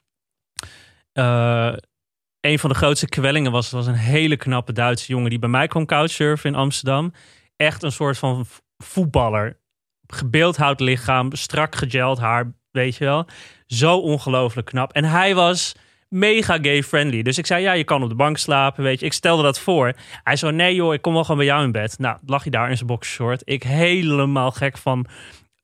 Een 2.41 2.59
van 2.59 2.71
de 2.71 2.77
grootste 2.77 3.09
kwellingen 3.09 3.53
was, 3.53 3.71
was 3.71 3.87
een 3.87 3.95
hele 3.95 4.37
knappe 4.37 4.73
Duitse 4.73 5.13
jongen 5.13 5.31
die 5.31 5.39
bij 5.39 5.49
mij 5.49 5.67
kwam 5.67 5.87
couchsurfen 5.87 6.51
in 6.51 6.57
Amsterdam. 6.57 7.13
Echt 7.57 7.83
een 7.83 7.93
soort 7.93 8.19
van 8.19 8.47
voetballer. 8.79 9.59
Gebeeldhouwd 10.07 10.81
lichaam, 10.81 11.33
strak 11.33 11.75
gegeld 11.75 12.19
haar, 12.19 12.53
weet 12.71 12.97
je 12.97 13.05
wel. 13.05 13.27
Zo 13.67 13.97
ongelooflijk 13.97 14.67
knap. 14.67 14.93
En 14.93 15.05
hij 15.05 15.35
was 15.35 15.75
mega 16.09 16.59
gay-friendly. 16.63 17.23
Dus 17.23 17.39
ik 17.39 17.47
zei, 17.47 17.63
ja, 17.63 17.73
je 17.73 17.85
kan 17.85 18.03
op 18.03 18.09
de 18.09 18.15
bank 18.15 18.39
slapen, 18.39 18.85
weet 18.85 19.01
je. 19.01 19.07
Ik 19.07 19.13
stelde 19.13 19.43
dat 19.43 19.61
voor. 19.61 19.93
Hij 20.23 20.37
zei, 20.37 20.53
nee 20.53 20.75
joh, 20.75 20.95
ik 20.95 21.03
kom 21.03 21.13
wel 21.13 21.23
gewoon 21.23 21.37
bij 21.37 21.47
jou 21.47 21.65
in 21.65 21.73
bed. 21.73 21.99
Nou, 21.99 22.19
lag 22.27 22.43
hij 22.43 22.51
daar 22.51 22.71
in 22.71 22.77
zijn 22.77 22.89
boxershort. 22.89 23.43
Ik 23.45 23.63
helemaal 23.63 24.51
gek 24.51 24.79
van 24.79 25.07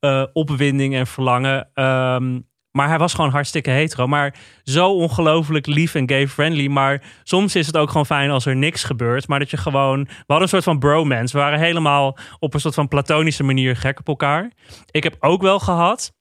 eh, 0.00 0.24
opwinding 0.32 0.94
en 0.94 1.06
verlangen. 1.06 1.70
Ehm, 1.74 2.40
maar 2.76 2.88
hij 2.88 2.98
was 2.98 3.14
gewoon 3.14 3.30
hartstikke 3.30 3.70
hetero. 3.70 4.06
Maar 4.06 4.34
zo 4.62 4.92
ongelooflijk 4.92 5.66
lief 5.66 5.94
en 5.94 6.08
gay-friendly. 6.08 6.66
Maar 6.66 7.02
soms 7.22 7.54
is 7.54 7.66
het 7.66 7.76
ook 7.76 7.88
gewoon 7.88 8.06
fijn 8.06 8.30
als 8.30 8.46
er 8.46 8.56
niks 8.56 8.84
gebeurt. 8.84 9.28
Maar 9.28 9.38
dat 9.38 9.50
je 9.50 9.56
gewoon... 9.56 10.04
We 10.04 10.14
hadden 10.16 10.42
een 10.42 10.48
soort 10.48 10.64
van 10.64 10.78
bromance. 10.78 11.36
We 11.36 11.42
waren 11.42 11.58
helemaal 11.58 12.18
op 12.38 12.54
een 12.54 12.60
soort 12.60 12.74
van 12.74 12.88
platonische 12.88 13.42
manier 13.42 13.76
gek 13.76 13.98
op 13.98 14.08
elkaar. 14.08 14.52
Ik 14.90 15.02
heb 15.02 15.16
ook 15.20 15.42
wel 15.42 15.58
gehad... 15.58 16.14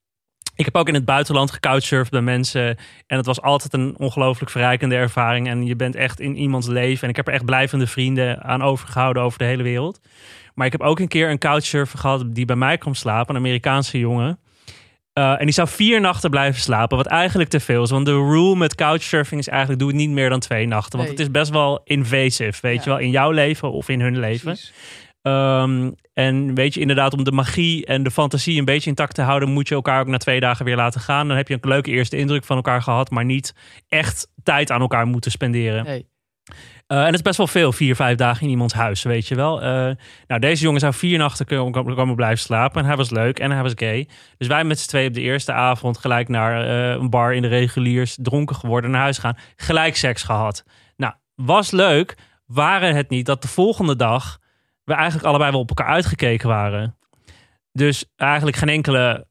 Ik 0.55 0.65
heb 0.65 0.75
ook 0.75 0.87
in 0.87 0.93
het 0.93 1.05
buitenland 1.05 1.51
gecouchsurfd 1.51 2.11
bij 2.11 2.21
mensen. 2.21 2.77
En 3.07 3.17
het 3.17 3.25
was 3.25 3.41
altijd 3.41 3.73
een 3.73 3.95
ongelooflijk 3.97 4.51
verrijkende 4.51 4.95
ervaring. 4.95 5.47
En 5.47 5.65
je 5.65 5.75
bent 5.75 5.95
echt 5.95 6.19
in 6.19 6.35
iemands 6.35 6.67
leven. 6.67 7.03
En 7.03 7.09
ik 7.09 7.15
heb 7.15 7.27
er 7.27 7.33
echt 7.33 7.45
blijvende 7.45 7.87
vrienden 7.87 8.43
aan 8.43 8.61
overgehouden 8.61 9.23
over 9.23 9.37
de 9.37 9.45
hele 9.45 9.63
wereld. 9.63 9.99
Maar 10.53 10.65
ik 10.65 10.71
heb 10.71 10.81
ook 10.81 10.99
een 10.99 11.07
keer 11.07 11.29
een 11.29 11.37
couchsurfer 11.37 11.99
gehad 11.99 12.35
die 12.35 12.45
bij 12.45 12.55
mij 12.55 12.77
kwam 12.77 12.93
slapen. 12.93 13.35
Een 13.35 13.41
Amerikaanse 13.41 13.99
jongen. 13.99 14.39
Uh, 15.19 15.31
en 15.39 15.45
die 15.45 15.53
zou 15.53 15.67
vier 15.67 16.01
nachten 16.01 16.29
blijven 16.29 16.61
slapen, 16.61 16.97
wat 16.97 17.05
eigenlijk 17.05 17.49
te 17.49 17.59
veel 17.59 17.83
is. 17.83 17.89
Want 17.89 18.05
de 18.05 18.11
rule 18.11 18.55
met 18.55 18.75
couchsurfing 18.75 19.39
is 19.41 19.47
eigenlijk: 19.47 19.79
doe 19.79 19.87
het 19.89 19.97
niet 19.97 20.09
meer 20.09 20.29
dan 20.29 20.39
twee 20.39 20.67
nachten. 20.67 20.97
Want 20.97 21.09
Nee. 21.09 21.17
het 21.17 21.27
is 21.27 21.31
best 21.31 21.51
wel 21.51 21.81
invasive, 21.83 22.57
weet 22.61 22.75
Ja. 22.75 22.81
je 22.83 22.89
wel, 22.89 22.99
in 22.99 23.09
jouw 23.09 23.31
leven 23.31 23.71
of 23.71 23.89
in 23.89 24.01
hun 24.01 24.19
leven. 24.19 24.57
Um, 25.21 25.95
en 26.13 26.53
weet 26.53 26.73
je, 26.73 26.79
inderdaad, 26.79 27.13
om 27.13 27.23
de 27.23 27.31
magie 27.31 27.85
en 27.85 28.03
de 28.03 28.11
fantasie 28.11 28.59
een 28.59 28.65
beetje 28.65 28.89
intact 28.89 29.15
te 29.15 29.21
houden, 29.21 29.49
moet 29.49 29.67
je 29.67 29.75
elkaar 29.75 29.99
ook 29.99 30.07
na 30.07 30.17
twee 30.17 30.39
dagen 30.39 30.65
weer 30.65 30.75
laten 30.75 31.01
gaan. 31.01 31.27
Dan 31.27 31.37
heb 31.37 31.47
je 31.47 31.53
een 31.61 31.69
leuke 31.69 31.91
eerste 31.91 32.17
indruk 32.17 32.43
van 32.43 32.55
elkaar 32.55 32.81
gehad, 32.81 33.09
maar 33.09 33.25
niet 33.25 33.53
echt 33.87 34.27
tijd 34.43 34.71
aan 34.71 34.81
elkaar 34.81 35.05
moeten 35.05 35.31
spenderen. 35.31 35.83
Nee. 35.83 36.05
Uh, 36.87 36.97
en 36.97 37.05
het 37.05 37.13
is 37.13 37.21
best 37.21 37.37
wel 37.37 37.47
veel, 37.47 37.71
vier, 37.71 37.95
vijf 37.95 38.17
dagen 38.17 38.43
in 38.43 38.49
iemands 38.49 38.73
huis, 38.73 39.03
weet 39.03 39.27
je 39.27 39.35
wel. 39.35 39.63
Uh, 39.63 39.95
nou, 40.27 40.39
deze 40.39 40.63
jongen 40.63 40.79
zou 40.79 40.93
vier 40.93 41.17
nachten 41.17 41.45
komen, 41.45 41.95
komen 41.95 42.15
blijven 42.15 42.39
slapen. 42.39 42.81
En 42.81 42.87
hij 42.87 42.95
was 42.95 43.09
leuk 43.09 43.39
en 43.39 43.51
hij 43.51 43.61
was 43.61 43.71
gay. 43.75 44.07
Dus 44.37 44.47
wij 44.47 44.63
met 44.63 44.79
z'n 44.79 44.87
twee 44.87 45.07
op 45.07 45.13
de 45.13 45.21
eerste 45.21 45.51
avond 45.51 45.97
gelijk 45.97 46.27
naar 46.27 46.67
uh, 46.67 47.01
een 47.01 47.09
bar 47.09 47.33
in 47.33 47.41
de 47.41 47.47
reguliers, 47.47 48.17
dronken 48.21 48.55
geworden, 48.55 48.91
naar 48.91 49.01
huis 49.01 49.17
gaan. 49.17 49.37
Gelijk 49.55 49.95
seks 49.95 50.23
gehad. 50.23 50.63
Nou, 50.97 51.13
was 51.35 51.71
leuk, 51.71 52.17
waren 52.45 52.95
het 52.95 53.09
niet 53.09 53.25
dat 53.25 53.41
de 53.41 53.47
volgende 53.47 53.95
dag 53.95 54.39
we 54.83 54.93
eigenlijk 54.93 55.27
allebei 55.27 55.51
wel 55.51 55.59
op 55.59 55.69
elkaar 55.69 55.93
uitgekeken 55.93 56.47
waren. 56.47 56.97
Dus 57.71 58.05
eigenlijk 58.15 58.57
geen 58.57 58.69
enkele... 58.69 59.27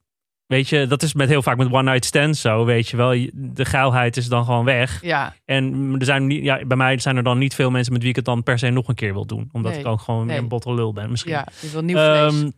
Weet 0.47 0.69
je, 0.69 0.87
dat 0.87 1.03
is 1.03 1.15
met 1.15 1.29
heel 1.29 1.43
vaak 1.43 1.57
met 1.57 1.73
one 1.73 1.91
night 1.91 2.05
stands 2.05 2.41
zo, 2.41 2.65
weet 2.65 2.89
je 2.89 2.97
wel. 2.97 3.27
De 3.33 3.65
geilheid 3.65 4.17
is 4.17 4.29
dan 4.29 4.45
gewoon 4.45 4.65
weg. 4.65 4.99
Ja, 5.03 5.35
En 5.45 5.95
er 5.99 6.05
zijn 6.05 6.27
niet, 6.27 6.43
ja, 6.45 6.65
bij 6.67 6.77
mij 6.77 6.99
zijn 6.99 7.17
er 7.17 7.23
dan 7.23 7.39
niet 7.39 7.55
veel 7.55 7.71
mensen 7.71 7.93
met 7.93 8.01
wie 8.01 8.11
ik 8.11 8.17
het 8.17 8.25
dan 8.25 8.43
per 8.43 8.59
se 8.59 8.71
nog 8.71 8.89
een 8.89 8.95
keer 8.95 9.13
wil 9.13 9.27
doen. 9.27 9.49
Omdat 9.53 9.73
Nee, 9.73 9.81
ik 9.81 9.87
ook 9.87 10.01
gewoon 10.01 10.27
nee. 10.27 10.39
een 10.39 10.49
botte 10.49 10.75
lul 10.75 10.93
ben 10.93 11.11
misschien. 11.11 11.33
ja. 11.33 11.47
Je 11.61 11.71
wil 11.71 11.83
nieuw. 11.83 11.97
Ehm, 11.97 12.51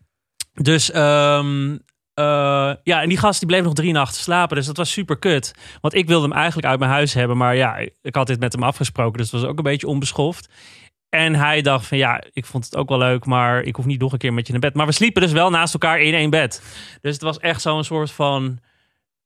dus 0.52 0.90
ehm, 0.90 1.76
eh, 2.14 2.72
ja, 2.82 3.02
en 3.02 3.08
die 3.08 3.18
gast 3.18 3.38
die 3.38 3.48
bleef 3.48 3.62
nog 3.62 3.74
drie 3.74 3.92
nachten 3.92 4.20
slapen. 4.22 4.56
Dus 4.56 4.66
dat 4.66 4.76
was 4.76 4.90
super 4.92 5.16
kut. 5.18 5.54
Want 5.80 5.94
ik 5.94 6.06
wilde 6.06 6.28
hem 6.28 6.36
eigenlijk 6.36 6.66
uit 6.68 6.78
mijn 6.78 6.90
huis 6.90 7.14
hebben. 7.14 7.36
Maar 7.36 7.56
ja, 7.56 7.76
ik 8.02 8.14
had 8.14 8.26
dit 8.26 8.40
met 8.40 8.52
hem 8.52 8.62
afgesproken. 8.62 9.18
Dus 9.18 9.30
het 9.30 9.40
was 9.40 9.50
ook 9.50 9.56
een 9.58 9.64
beetje 9.64 9.86
onbeschoft. 9.86 10.48
En 11.16 11.34
hij 11.34 11.62
dacht 11.62 11.86
van 11.86 11.98
ja, 11.98 12.22
ik 12.32 12.46
vond 12.46 12.64
het 12.64 12.76
ook 12.76 12.88
wel 12.88 12.98
leuk, 12.98 13.24
maar 13.24 13.62
ik 13.62 13.76
hoef 13.76 13.84
niet 13.84 14.00
nog 14.00 14.12
een 14.12 14.18
keer 14.18 14.32
met 14.32 14.46
je 14.46 14.52
naar 14.52 14.60
bed. 14.60 14.74
Maar 14.74 14.86
we 14.86 14.92
sliepen 14.92 15.22
dus 15.22 15.32
wel 15.32 15.50
naast 15.50 15.72
elkaar 15.72 16.00
in 16.00 16.14
één 16.14 16.30
bed. 16.30 16.62
Dus 17.00 17.12
het 17.12 17.22
was 17.22 17.38
echt 17.38 17.60
zo'n 17.60 17.84
soort 17.84 18.10
van 18.10 18.58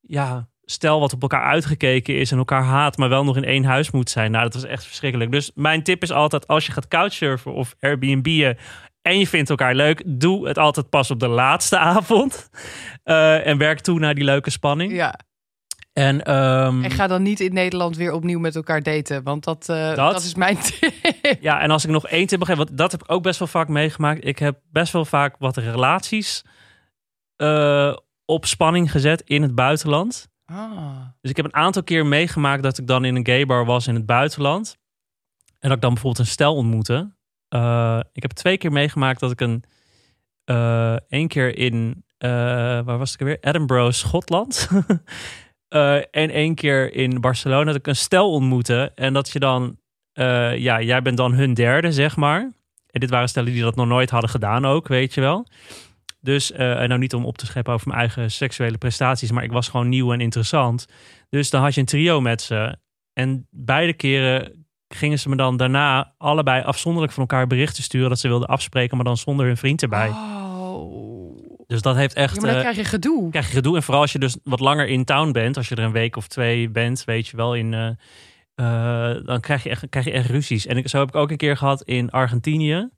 ja, 0.00 0.48
stel 0.64 1.00
wat 1.00 1.12
op 1.12 1.22
elkaar 1.22 1.42
uitgekeken 1.42 2.18
is 2.18 2.32
en 2.32 2.38
elkaar 2.38 2.62
haat, 2.62 2.96
maar 2.96 3.08
wel 3.08 3.24
nog 3.24 3.36
in 3.36 3.44
één 3.44 3.64
huis 3.64 3.90
moet 3.90 4.10
zijn. 4.10 4.30
Nou, 4.30 4.44
dat 4.44 4.54
was 4.54 4.64
echt 4.64 4.84
verschrikkelijk. 4.84 5.30
Dus 5.32 5.50
mijn 5.54 5.82
tip 5.82 6.02
is 6.02 6.12
altijd 6.12 6.46
als 6.46 6.66
je 6.66 6.72
gaat 6.72 6.88
couchsurfen 6.88 7.52
of 7.52 7.74
Airbnb'en 7.80 8.58
en 9.02 9.18
je 9.18 9.26
vindt 9.26 9.50
elkaar 9.50 9.74
leuk, 9.74 10.02
doe 10.06 10.48
het 10.48 10.58
altijd 10.58 10.90
pas 10.90 11.10
op 11.10 11.20
de 11.20 11.28
laatste 11.28 11.78
avond. 11.78 12.50
Eh, 13.02 13.46
en 13.46 13.58
werk 13.58 13.80
toe 13.80 13.98
naar 13.98 14.14
die 14.14 14.24
leuke 14.24 14.50
spanning. 14.50 14.92
ja. 14.92 15.18
En, 16.00 16.22
En 16.24 16.90
ga 16.90 17.06
dan 17.06 17.22
niet 17.22 17.40
in 17.40 17.52
Nederland 17.52 17.96
weer 17.96 18.12
opnieuw 18.12 18.38
met 18.38 18.56
elkaar 18.56 18.82
daten. 18.82 19.22
Want 19.22 19.44
dat, 19.44 19.68
eh, 19.68 19.94
Dat? 19.94 20.12
dat? 20.12 20.22
is 20.22 20.34
mijn 20.34 20.58
tip. 20.80 20.92
Ja, 21.40 21.60
en 21.60 21.70
als 21.70 21.84
ik 21.84 21.90
nog 21.90 22.06
één 22.06 22.26
tip 22.26 22.40
geven, 22.42 22.56
want 22.56 22.78
dat 22.78 22.92
heb 22.92 23.02
ik 23.02 23.10
ook 23.10 23.22
best 23.22 23.38
wel 23.38 23.48
vaak 23.48 23.68
meegemaakt. 23.68 24.24
Ik 24.24 24.38
heb 24.38 24.60
best 24.70 24.92
wel 24.92 25.04
vaak 25.04 25.36
wat 25.38 25.56
relaties 25.56 26.44
eh, 27.36 27.96
op 28.24 28.46
spanning 28.46 28.90
gezet 28.90 29.22
in 29.24 29.42
het 29.42 29.54
buitenland. 29.54 30.28
Ah. 30.44 31.00
Dus 31.20 31.30
ik 31.30 31.36
heb 31.36 31.44
een 31.44 31.54
aantal 31.54 31.82
keer 31.82 32.06
meegemaakt 32.06 32.62
dat 32.62 32.78
ik 32.78 32.86
dan 32.86 33.04
in 33.04 33.16
een 33.16 33.26
gaybar 33.26 33.64
was 33.64 33.86
in 33.86 33.94
het 33.94 34.06
buitenland. 34.06 34.78
En 35.58 35.68
dat 35.68 35.72
ik 35.72 35.82
dan 35.82 35.92
bijvoorbeeld 35.92 36.26
een 36.26 36.32
stel 36.32 36.54
ontmoette. 36.54 37.14
Eh, 37.48 38.00
ik 38.12 38.22
heb 38.22 38.30
twee 38.30 38.58
keer 38.58 38.72
meegemaakt 38.72 39.20
dat 39.20 39.30
ik 39.30 39.40
een... 39.40 39.64
één 41.08 41.28
keer 41.28 41.56
in... 41.56 42.04
waar 42.18 42.98
was 42.98 43.12
ik 43.12 43.20
er 43.20 43.26
weer? 43.26 43.38
Edinburgh, 43.40 43.90
Schotland. 43.90 44.68
Eh, 45.70 45.94
en 45.94 46.30
één 46.30 46.54
keer 46.54 46.94
in 46.94 47.20
Barcelona 47.20 47.64
dat 47.64 47.74
ik 47.74 47.86
een 47.86 47.96
stel 47.96 48.30
ontmoette. 48.30 48.92
En 48.94 49.12
dat 49.12 49.30
je 49.30 49.38
dan... 49.38 49.78
eh, 50.12 50.56
ja, 50.56 50.80
jij 50.80 51.02
bent 51.02 51.16
dan 51.16 51.32
hun 51.32 51.54
derde, 51.54 51.92
zeg 51.92 52.16
maar. 52.16 52.40
En 52.90 53.00
dit 53.00 53.10
waren 53.10 53.28
stellen 53.28 53.52
die 53.52 53.62
dat 53.62 53.76
nog 53.76 53.86
nooit 53.86 54.10
hadden 54.10 54.30
gedaan 54.30 54.64
ook, 54.64 54.88
weet 54.88 55.14
je 55.14 55.20
wel. 55.20 55.46
Dus, 56.20 56.52
eh, 56.52 56.80
en 56.82 56.88
nou 56.88 57.00
niet 57.00 57.14
om 57.14 57.24
op 57.24 57.38
te 57.38 57.46
scheppen 57.46 57.72
over 57.72 57.88
mijn 57.88 58.00
eigen 58.00 58.30
seksuele 58.30 58.78
prestaties, 58.78 59.30
maar 59.30 59.44
ik 59.44 59.52
was 59.52 59.68
gewoon 59.68 59.88
nieuw 59.88 60.12
en 60.12 60.20
interessant. 60.20 60.86
Dus 61.28 61.50
dan 61.50 61.62
had 61.62 61.74
je 61.74 61.80
een 61.80 61.86
trio 61.86 62.20
met 62.20 62.42
ze. 62.42 62.76
En 63.12 63.46
beide 63.50 63.92
keren 63.92 64.66
gingen 64.88 65.18
ze 65.18 65.28
me 65.28 65.36
dan 65.36 65.56
daarna 65.56 66.14
allebei 66.18 66.62
afzonderlijk 66.62 67.12
van 67.12 67.22
elkaar 67.22 67.46
berichten 67.46 67.82
sturen 67.82 68.08
dat 68.08 68.18
ze 68.18 68.28
wilden 68.28 68.48
afspreken, 68.48 68.96
maar 68.96 69.06
dan 69.06 69.16
zonder 69.16 69.46
hun 69.46 69.56
vriend 69.56 69.82
erbij. 69.82 70.08
Oh. 70.08 70.49
Dus 71.70 71.82
dat 71.82 71.96
heeft 71.96 72.14
echt... 72.14 72.34
Ja, 72.34 72.40
maar 72.40 72.50
dan 72.50 72.56
eh, 72.58 72.62
krijg 72.62 72.76
je 72.76 72.84
gedoe. 72.84 73.30
krijg 73.30 73.46
je 73.46 73.52
gedoe. 73.54 73.76
En 73.76 73.82
vooral 73.82 74.02
als 74.02 74.12
je 74.12 74.18
dus 74.18 74.36
wat 74.44 74.60
langer 74.60 74.88
in 74.88 75.04
town 75.04 75.32
bent, 75.32 75.56
als 75.56 75.68
je 75.68 75.74
er 75.74 75.82
een 75.84 75.92
week 75.92 76.16
of 76.16 76.26
twee 76.28 76.68
bent, 76.68 77.04
weet 77.04 77.28
je 77.28 77.36
wel, 77.36 77.54
in, 77.54 77.74
eh, 77.74 77.88
eh, 78.54 79.24
dan 79.24 79.40
krijg 79.40 79.62
je, 79.62 79.70
echt, 79.70 79.88
krijg 79.88 80.04
je 80.04 80.12
echt 80.12 80.28
ruzies. 80.30 80.66
En 80.66 80.76
ik, 80.76 80.88
zo 80.88 80.98
heb 80.98 81.08
ik 81.08 81.14
ook 81.14 81.30
een 81.30 81.36
keer 81.36 81.56
gehad 81.56 81.82
in 81.82 82.10
Argentinië. 82.10 82.88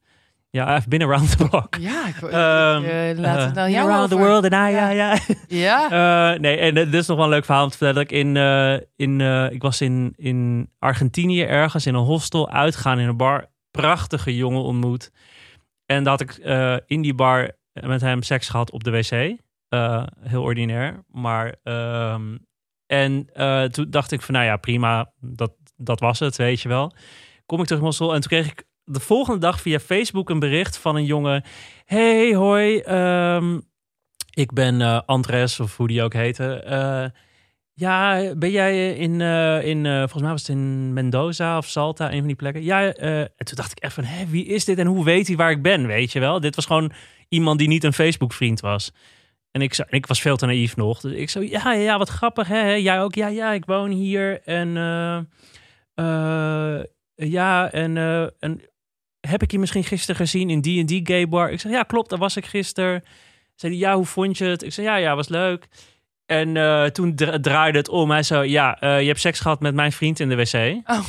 Ja, 0.50 0.76
I've 0.76 0.88
been 0.88 1.02
around 1.02 1.36
the 1.36 1.48
block. 1.48 1.76
Ja, 1.80 2.06
ik, 2.06 2.16
Ehm, 2.22 2.84
eh, 2.84 3.18
laat 3.18 3.56
het 3.56 3.70
jou 3.72 3.90
around 3.90 4.10
the 4.10 4.16
world 4.16 4.44
and 4.44 4.52
I, 4.52 4.74
ja, 4.74 4.88
Ja. 4.90 4.90
ja. 4.90 5.18
Ja, 5.48 5.90
Eh, 6.32 6.40
nee, 6.40 6.56
en 6.56 6.74
dit 6.74 6.94
is 6.94 7.06
nog 7.06 7.16
wel 7.16 7.26
een 7.26 7.32
leuk 7.32 7.44
verhaal 7.44 7.64
om 7.64 7.70
te 7.70 7.76
vertellen. 7.76 8.02
Dat 8.02 8.12
ik 8.12 8.18
in, 8.18 8.36
eh, 8.36 8.74
in 8.96 9.20
eh, 9.20 9.50
ik 9.50 9.62
was 9.62 9.80
in, 9.80 10.12
in 10.16 10.70
Argentinië 10.78 11.42
ergens 11.42 11.86
in 11.86 11.94
een 11.94 12.04
hostel 12.04 12.50
uitgaan 12.50 12.98
in 12.98 13.08
een 13.08 13.16
bar. 13.16 13.46
Prachtige 13.70 14.36
jongen 14.36 14.62
ontmoet. 14.62 15.10
En 15.86 16.04
dat 16.04 16.20
had 16.20 16.20
ik 16.20 16.44
eh, 16.44 16.76
in 16.86 17.02
die 17.02 17.14
bar 17.14 17.50
met 17.72 18.00
hem 18.00 18.22
seks 18.22 18.48
gehad 18.48 18.70
op 18.70 18.84
de 18.84 18.90
wc. 18.90 19.38
Eh, 19.68 20.02
heel 20.20 20.42
ordinair. 20.42 21.04
Maar 21.08 21.54
ehm, 21.62 22.36
en 22.86 23.28
eh, 23.32 23.64
toen 23.64 23.90
dacht 23.90 24.12
ik 24.12 24.22
van 24.22 24.34
nou 24.34 24.46
ja, 24.46 24.56
prima. 24.56 25.12
Dat, 25.20 25.52
dat 25.76 26.00
was 26.00 26.18
het, 26.18 26.36
weet 26.36 26.60
je 26.60 26.68
wel. 26.68 26.92
Kom 27.46 27.60
ik 27.60 27.64
terug 27.64 27.80
in 27.80 27.86
Mossel 27.86 28.14
en 28.14 28.20
toen 28.20 28.30
kreeg 28.30 28.50
ik 28.50 28.64
de 28.84 29.00
volgende 29.00 29.40
dag 29.40 29.60
via 29.60 29.78
Facebook 29.78 30.30
een 30.30 30.38
bericht 30.38 30.78
van 30.78 30.96
een 30.96 31.04
jongen. 31.04 31.44
Hey, 31.84 32.34
hoi. 32.34 32.78
ehm, 32.78 33.60
ik 34.34 34.52
ben 34.52 34.80
eh, 34.80 35.00
Andres, 35.06 35.60
of 35.60 35.76
hoe 35.76 35.88
die 35.88 36.02
ook 36.02 36.12
heette. 36.12 36.54
Eh, 36.54 37.04
ja, 37.74 38.34
ben 38.34 38.50
jij 38.50 38.92
in, 38.92 39.20
eh, 39.20 39.64
in 39.64 39.86
eh, 39.86 39.98
volgens 39.98 40.22
mij 40.22 40.30
was 40.30 40.40
het 40.40 40.56
in 40.56 40.92
Mendoza 40.92 41.56
of 41.56 41.66
Salta, 41.66 42.12
een 42.12 42.18
van 42.18 42.26
die 42.26 42.36
plekken. 42.36 42.62
Ja, 42.62 42.92
eh, 42.92 43.20
en 43.20 43.44
toen 43.44 43.56
dacht 43.56 43.70
ik 43.70 43.78
echt 43.78 43.94
van, 43.94 44.04
wie 44.28 44.44
is 44.44 44.64
dit 44.64 44.78
en 44.78 44.86
hoe 44.86 45.04
weet 45.04 45.26
hij 45.26 45.36
waar 45.36 45.50
ik 45.50 45.62
ben, 45.62 45.86
weet 45.86 46.12
je 46.12 46.20
wel? 46.20 46.40
Dit 46.40 46.54
was 46.54 46.66
gewoon 46.66 46.92
iemand 47.32 47.58
die 47.58 47.68
niet 47.68 47.84
een 47.84 47.92
Facebook-vriend 47.92 48.60
was. 48.60 48.92
En 49.50 49.60
ik, 49.62 49.74
zo- 49.74 49.84
ik 49.88 50.06
was 50.06 50.20
veel 50.20 50.36
te 50.36 50.46
naïef 50.46 50.76
nog. 50.76 51.00
Dus 51.00 51.12
ik 51.12 51.30
zo, 51.30 51.42
ja, 51.42 51.72
ja, 51.72 51.98
wat 51.98 52.08
grappig, 52.08 52.48
hè? 52.48 52.70
Jij 52.70 53.00
ook? 53.02 53.14
Ja, 53.14 53.26
ja, 53.28 53.52
ik 53.52 53.64
woon 53.64 53.90
hier. 53.90 54.40
En 54.44 54.76
eh, 54.76 55.16
eh, 55.94 56.84
ja, 57.14 57.70
en, 57.70 57.96
eh, 57.96 58.22
en 58.38 58.60
heb 59.20 59.42
ik 59.42 59.50
je 59.50 59.58
misschien 59.58 59.84
gisteren 59.84 60.16
gezien 60.16 60.50
in 60.50 60.60
die 60.60 60.80
en 60.80 60.86
die 60.86 61.00
gay 61.06 61.28
bar? 61.28 61.50
Ik 61.50 61.60
zeg, 61.60 61.72
ja, 61.72 61.82
klopt, 61.82 62.10
daar 62.10 62.18
was 62.18 62.36
ik 62.36 62.46
gisteren. 62.46 63.04
Zei 63.54 63.78
ja, 63.78 63.94
hoe 63.96 64.06
vond 64.06 64.38
je 64.38 64.44
het? 64.44 64.62
Ik 64.62 64.72
zei, 64.72 64.86
ja, 64.86 64.96
ja, 64.96 65.16
was 65.16 65.28
leuk. 65.28 65.66
En 66.26 66.52
toen 66.92 67.14
dra- 67.14 67.40
draaide 67.40 67.78
het 67.78 67.88
om. 67.88 68.10
Hij 68.10 68.22
zo, 68.22 68.42
ja, 68.42 68.76
je 68.80 69.06
hebt 69.06 69.20
seks 69.20 69.40
gehad 69.40 69.60
met 69.60 69.74
mijn 69.74 69.92
vriend 69.92 70.20
in 70.20 70.28
de 70.28 70.36
wc. 70.36 70.82
Oh. 70.86 71.00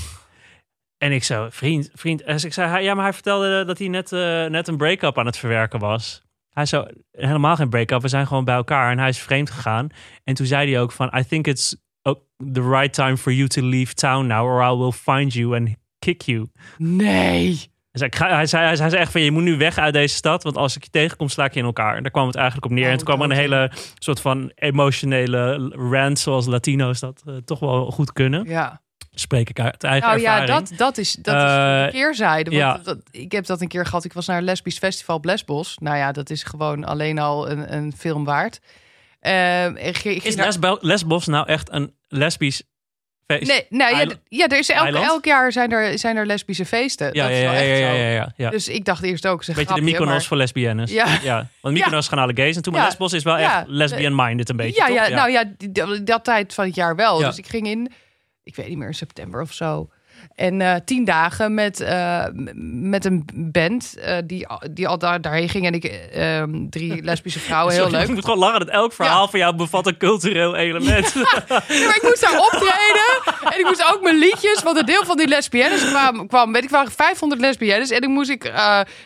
En 1.04 1.12
ik 1.12 1.24
zo, 1.24 1.48
vriend, 1.50 1.90
vriend. 1.94 2.22
En 2.22 2.36
ik 2.44 2.54
zei, 2.54 2.70
hij- 2.70 2.84
ja, 2.84 2.94
maar 2.94 3.04
hij 3.04 3.14
vertelde 3.14 3.66
dat 3.66 3.78
hij 3.80 3.88
net, 3.88 4.12
eh, 4.12 4.46
net 4.46 4.68
een 4.68 4.78
break-up 4.78 5.18
aan 5.18 5.26
het 5.26 5.38
verwerken 5.38 5.80
was. 5.80 6.22
Hij 6.50 6.66
zo, 6.66 6.86
helemaal 7.12 7.56
geen 7.56 7.70
break-up. 7.70 8.02
We 8.02 8.08
zijn 8.08 8.28
gewoon 8.28 8.46
bij 8.46 8.56
elkaar. 8.56 8.92
En 8.92 9.00
hij 9.00 9.10
is 9.10 9.20
vreemd 9.20 9.50
gegaan. 9.52 9.88
En 10.24 10.34
toen 10.34 10.46
zei 10.46 10.72
hij 10.72 10.82
ook 10.82 10.92
van, 10.92 11.12
I 11.18 11.24
think 11.26 11.48
it's 11.48 11.76
oh, 12.02 12.16
the 12.52 12.70
right 12.70 12.94
time 12.94 13.18
for 13.18 13.34
you 13.34 13.48
to 13.48 13.62
leave 13.62 13.94
town 13.94 14.26
now. 14.28 14.46
Or 14.46 14.74
I 14.74 14.78
will 14.78 14.92
find 14.92 15.34
you 15.34 15.56
and 15.56 15.70
kick 16.00 16.22
you. 16.22 16.48
nee. 16.78 17.72
Hij 17.92 18.10
zei, 18.10 18.32
hij, 18.34 18.46
zei, 18.46 18.66
hij 18.66 18.76
zei 18.76 18.96
echt 18.96 19.12
van, 19.12 19.22
je 19.22 19.32
moet 19.32 19.44
nu 19.44 19.58
weg 19.58 19.78
uit 19.78 19.94
deze 19.94 20.16
stad. 20.16 20.44
Want 20.44 20.58
als 20.58 20.76
ik 20.76 20.84
je 20.84 20.90
tegenkom, 20.90 21.30
sla 21.30 21.46
ik 21.46 21.54
je 21.54 21.60
in 21.60 21.66
elkaar. 21.66 21.96
En 21.96 22.04
daar 22.04 22.12
kwam 22.12 22.28
het 22.28 22.36
eigenlijk 22.36 22.66
op 22.66 22.72
neer. 22.72 22.86
Oh, 22.86 22.92
en 22.92 22.98
toen 22.98 23.06
kwam 23.06 23.22
er 23.22 23.30
een 23.30 23.38
hele 23.38 23.72
soort 24.00 24.22
van 24.22 24.52
emotionele 24.56 25.72
rant. 25.92 26.20
Zoals 26.20 26.46
Latino's 26.46 27.00
dat 27.00 27.24
eh, 27.28 27.36
toch 27.36 27.60
wel 27.60 27.92
goed 27.92 28.14
kunnen. 28.14 28.44
Ja. 28.48 28.82
Spreek 29.16 29.50
ik 29.50 29.60
uit 29.60 29.84
eigen 29.84 30.10
Nou 30.10 30.22
ja, 30.22 30.46
dat, 30.46 30.72
dat 30.76 30.98
is, 30.98 31.14
dat 31.14 31.36
is 31.36 31.42
Eh, 31.42 31.86
de 31.86 31.90
keerzijde. 31.92 32.50
Want 32.50 32.62
ja. 32.62 32.78
dat, 32.84 32.98
ik 33.12 33.32
heb 33.32 33.46
dat 33.46 33.62
een 33.62 33.68
keer 33.68 33.86
gehad. 33.86 34.04
Ik 34.04 34.14
was 34.14 34.28
naar 34.28 34.38
een 34.38 34.44
lesbisch 34.44 34.78
festival 34.78 35.16
op 35.16 35.26
Lesbos. 35.26 35.78
Nou 35.82 35.98
ja, 35.98 36.12
dat 36.12 36.30
is 36.30 36.44
gewoon 36.44 36.84
alleen 36.84 37.20
al 37.20 37.50
een, 37.50 37.74
een 37.76 37.94
film 37.98 38.24
waard. 38.26 38.60
Eh, 39.20 39.66
ik 39.66 39.76
ging- 39.76 40.16
ik 40.16 40.22
ging 40.22 40.46
Is 40.46 40.58
Lesbos 40.80 41.26
nou 41.28 41.48
echt 41.48 41.72
een 41.72 41.94
lesbisch 42.08 42.62
feest? 43.28 43.48
Nee, 43.48 43.66
nou 43.70 43.96
ja, 43.96 44.06
ja, 44.28 44.48
er 44.48 44.58
is 44.58 44.70
elk, 44.70 44.96
elk 44.96 45.26
jaar 45.26 45.52
zijn 45.52 45.72
er, 45.72 46.00
zijn 46.00 46.16
er 46.18 46.26
lesbische 46.26 46.66
feesten. 46.66 47.10
Ja, 47.14 47.28
dat 47.28 47.32
ja, 47.32 47.38
is 47.38 47.44
ja, 47.44 47.52
wel 47.52 47.62
ja, 47.62 47.68
echt 47.68 47.78
zo. 47.78 47.84
ja, 47.86 48.10
ja, 48.10 48.34
ja. 48.38 48.50
Dus 48.50 48.68
ik 48.68 48.86
dacht 48.86 49.04
eerst 49.04 49.28
ook, 49.28 49.44
ze 49.44 49.54
Beetje 49.54 49.74
de 49.76 49.82
Mykonos 49.82 50.28
voor 50.28 50.38
lesbiennes. 50.38 50.92
Ja. 50.92 51.06
Want 51.62 51.76
Mykonos 51.76 52.08
gaan 52.08 52.20
alle 52.20 52.36
gays. 52.36 52.56
En 52.56 52.62
toen 52.62 52.74
maar. 52.74 52.84
Lesbos 52.86 53.14
is 53.14 53.24
wel 53.24 53.38
echt 53.38 53.64
lesbian-minded 53.68 54.50
een 54.50 54.56
beetje, 54.56 54.82
Ja, 54.82 54.86
toch? 54.88 54.96
ja, 54.96 55.16
nou 55.16 55.32
ja, 55.32 55.44
dat, 56.04 56.24
tijd 56.24 56.54
van 56.54 56.66
het 56.66 56.76
jaar 56.76 56.96
wel. 56.96 57.18
Dus 57.18 57.38
ik 57.38 57.48
ging 57.48 57.68
in, 57.68 57.92
ik 58.44 58.56
weet 58.56 58.68
niet 58.68 58.78
meer, 58.78 58.94
september 58.94 59.42
of 59.42 59.54
zo. 59.54 59.90
En 60.36 60.62
eh, 60.62 60.76
tien 60.86 61.04
dagen 61.06 61.54
met, 61.54 61.80
eh, 61.80 62.26
met 62.64 63.06
een 63.06 63.26
band 63.34 63.98
eh, 63.98 64.18
die, 64.26 64.48
die 64.72 64.88
al 64.88 64.98
daar, 64.98 65.22
daarheen 65.22 65.50
ging. 65.50 65.66
En 65.66 65.74
ik, 65.74 65.84
eh, 65.84 66.38
ehm, 66.40 66.70
drie 66.70 67.04
lesbische 67.10 67.40
vrouwen, 67.40 67.74
heel 67.74 67.90
leuk. 67.90 68.02
Ik 68.08 68.14
moet 68.14 68.24
gewoon 68.24 68.40
lachen 68.40 68.60
dat 68.60 68.70
elk 68.70 68.94
verhaal 68.94 69.28
van 69.28 69.40
jou 69.40 69.56
bevat 69.56 69.88
een 69.88 69.98
cultureel 69.98 70.56
element. 70.56 71.14
Ja, 71.48 71.86
maar 71.88 71.96
ik 71.96 72.00
moest 72.02 72.22
daar 72.22 72.40
optreden. 72.40 73.34
En 73.54 73.60
ik 73.60 73.66
moest 73.66 73.92
ook 73.94 74.02
mijn 74.02 74.18
liedjes. 74.18 74.64
Want 74.64 74.78
een 74.78 74.86
deel 74.86 75.06
van 75.06 75.18
die 75.18 75.28
lesbiennes 75.28 75.90
kwam, 75.90 76.28
kwam 76.28 76.52
weet 76.54 76.64
ik, 76.64 76.70
waren 76.70 76.92
500 76.92 77.42
lesbiennes. 77.42 77.90
En 77.90 78.02
ik 78.02 78.10
moest, 78.10 78.30
ik, 78.30 78.52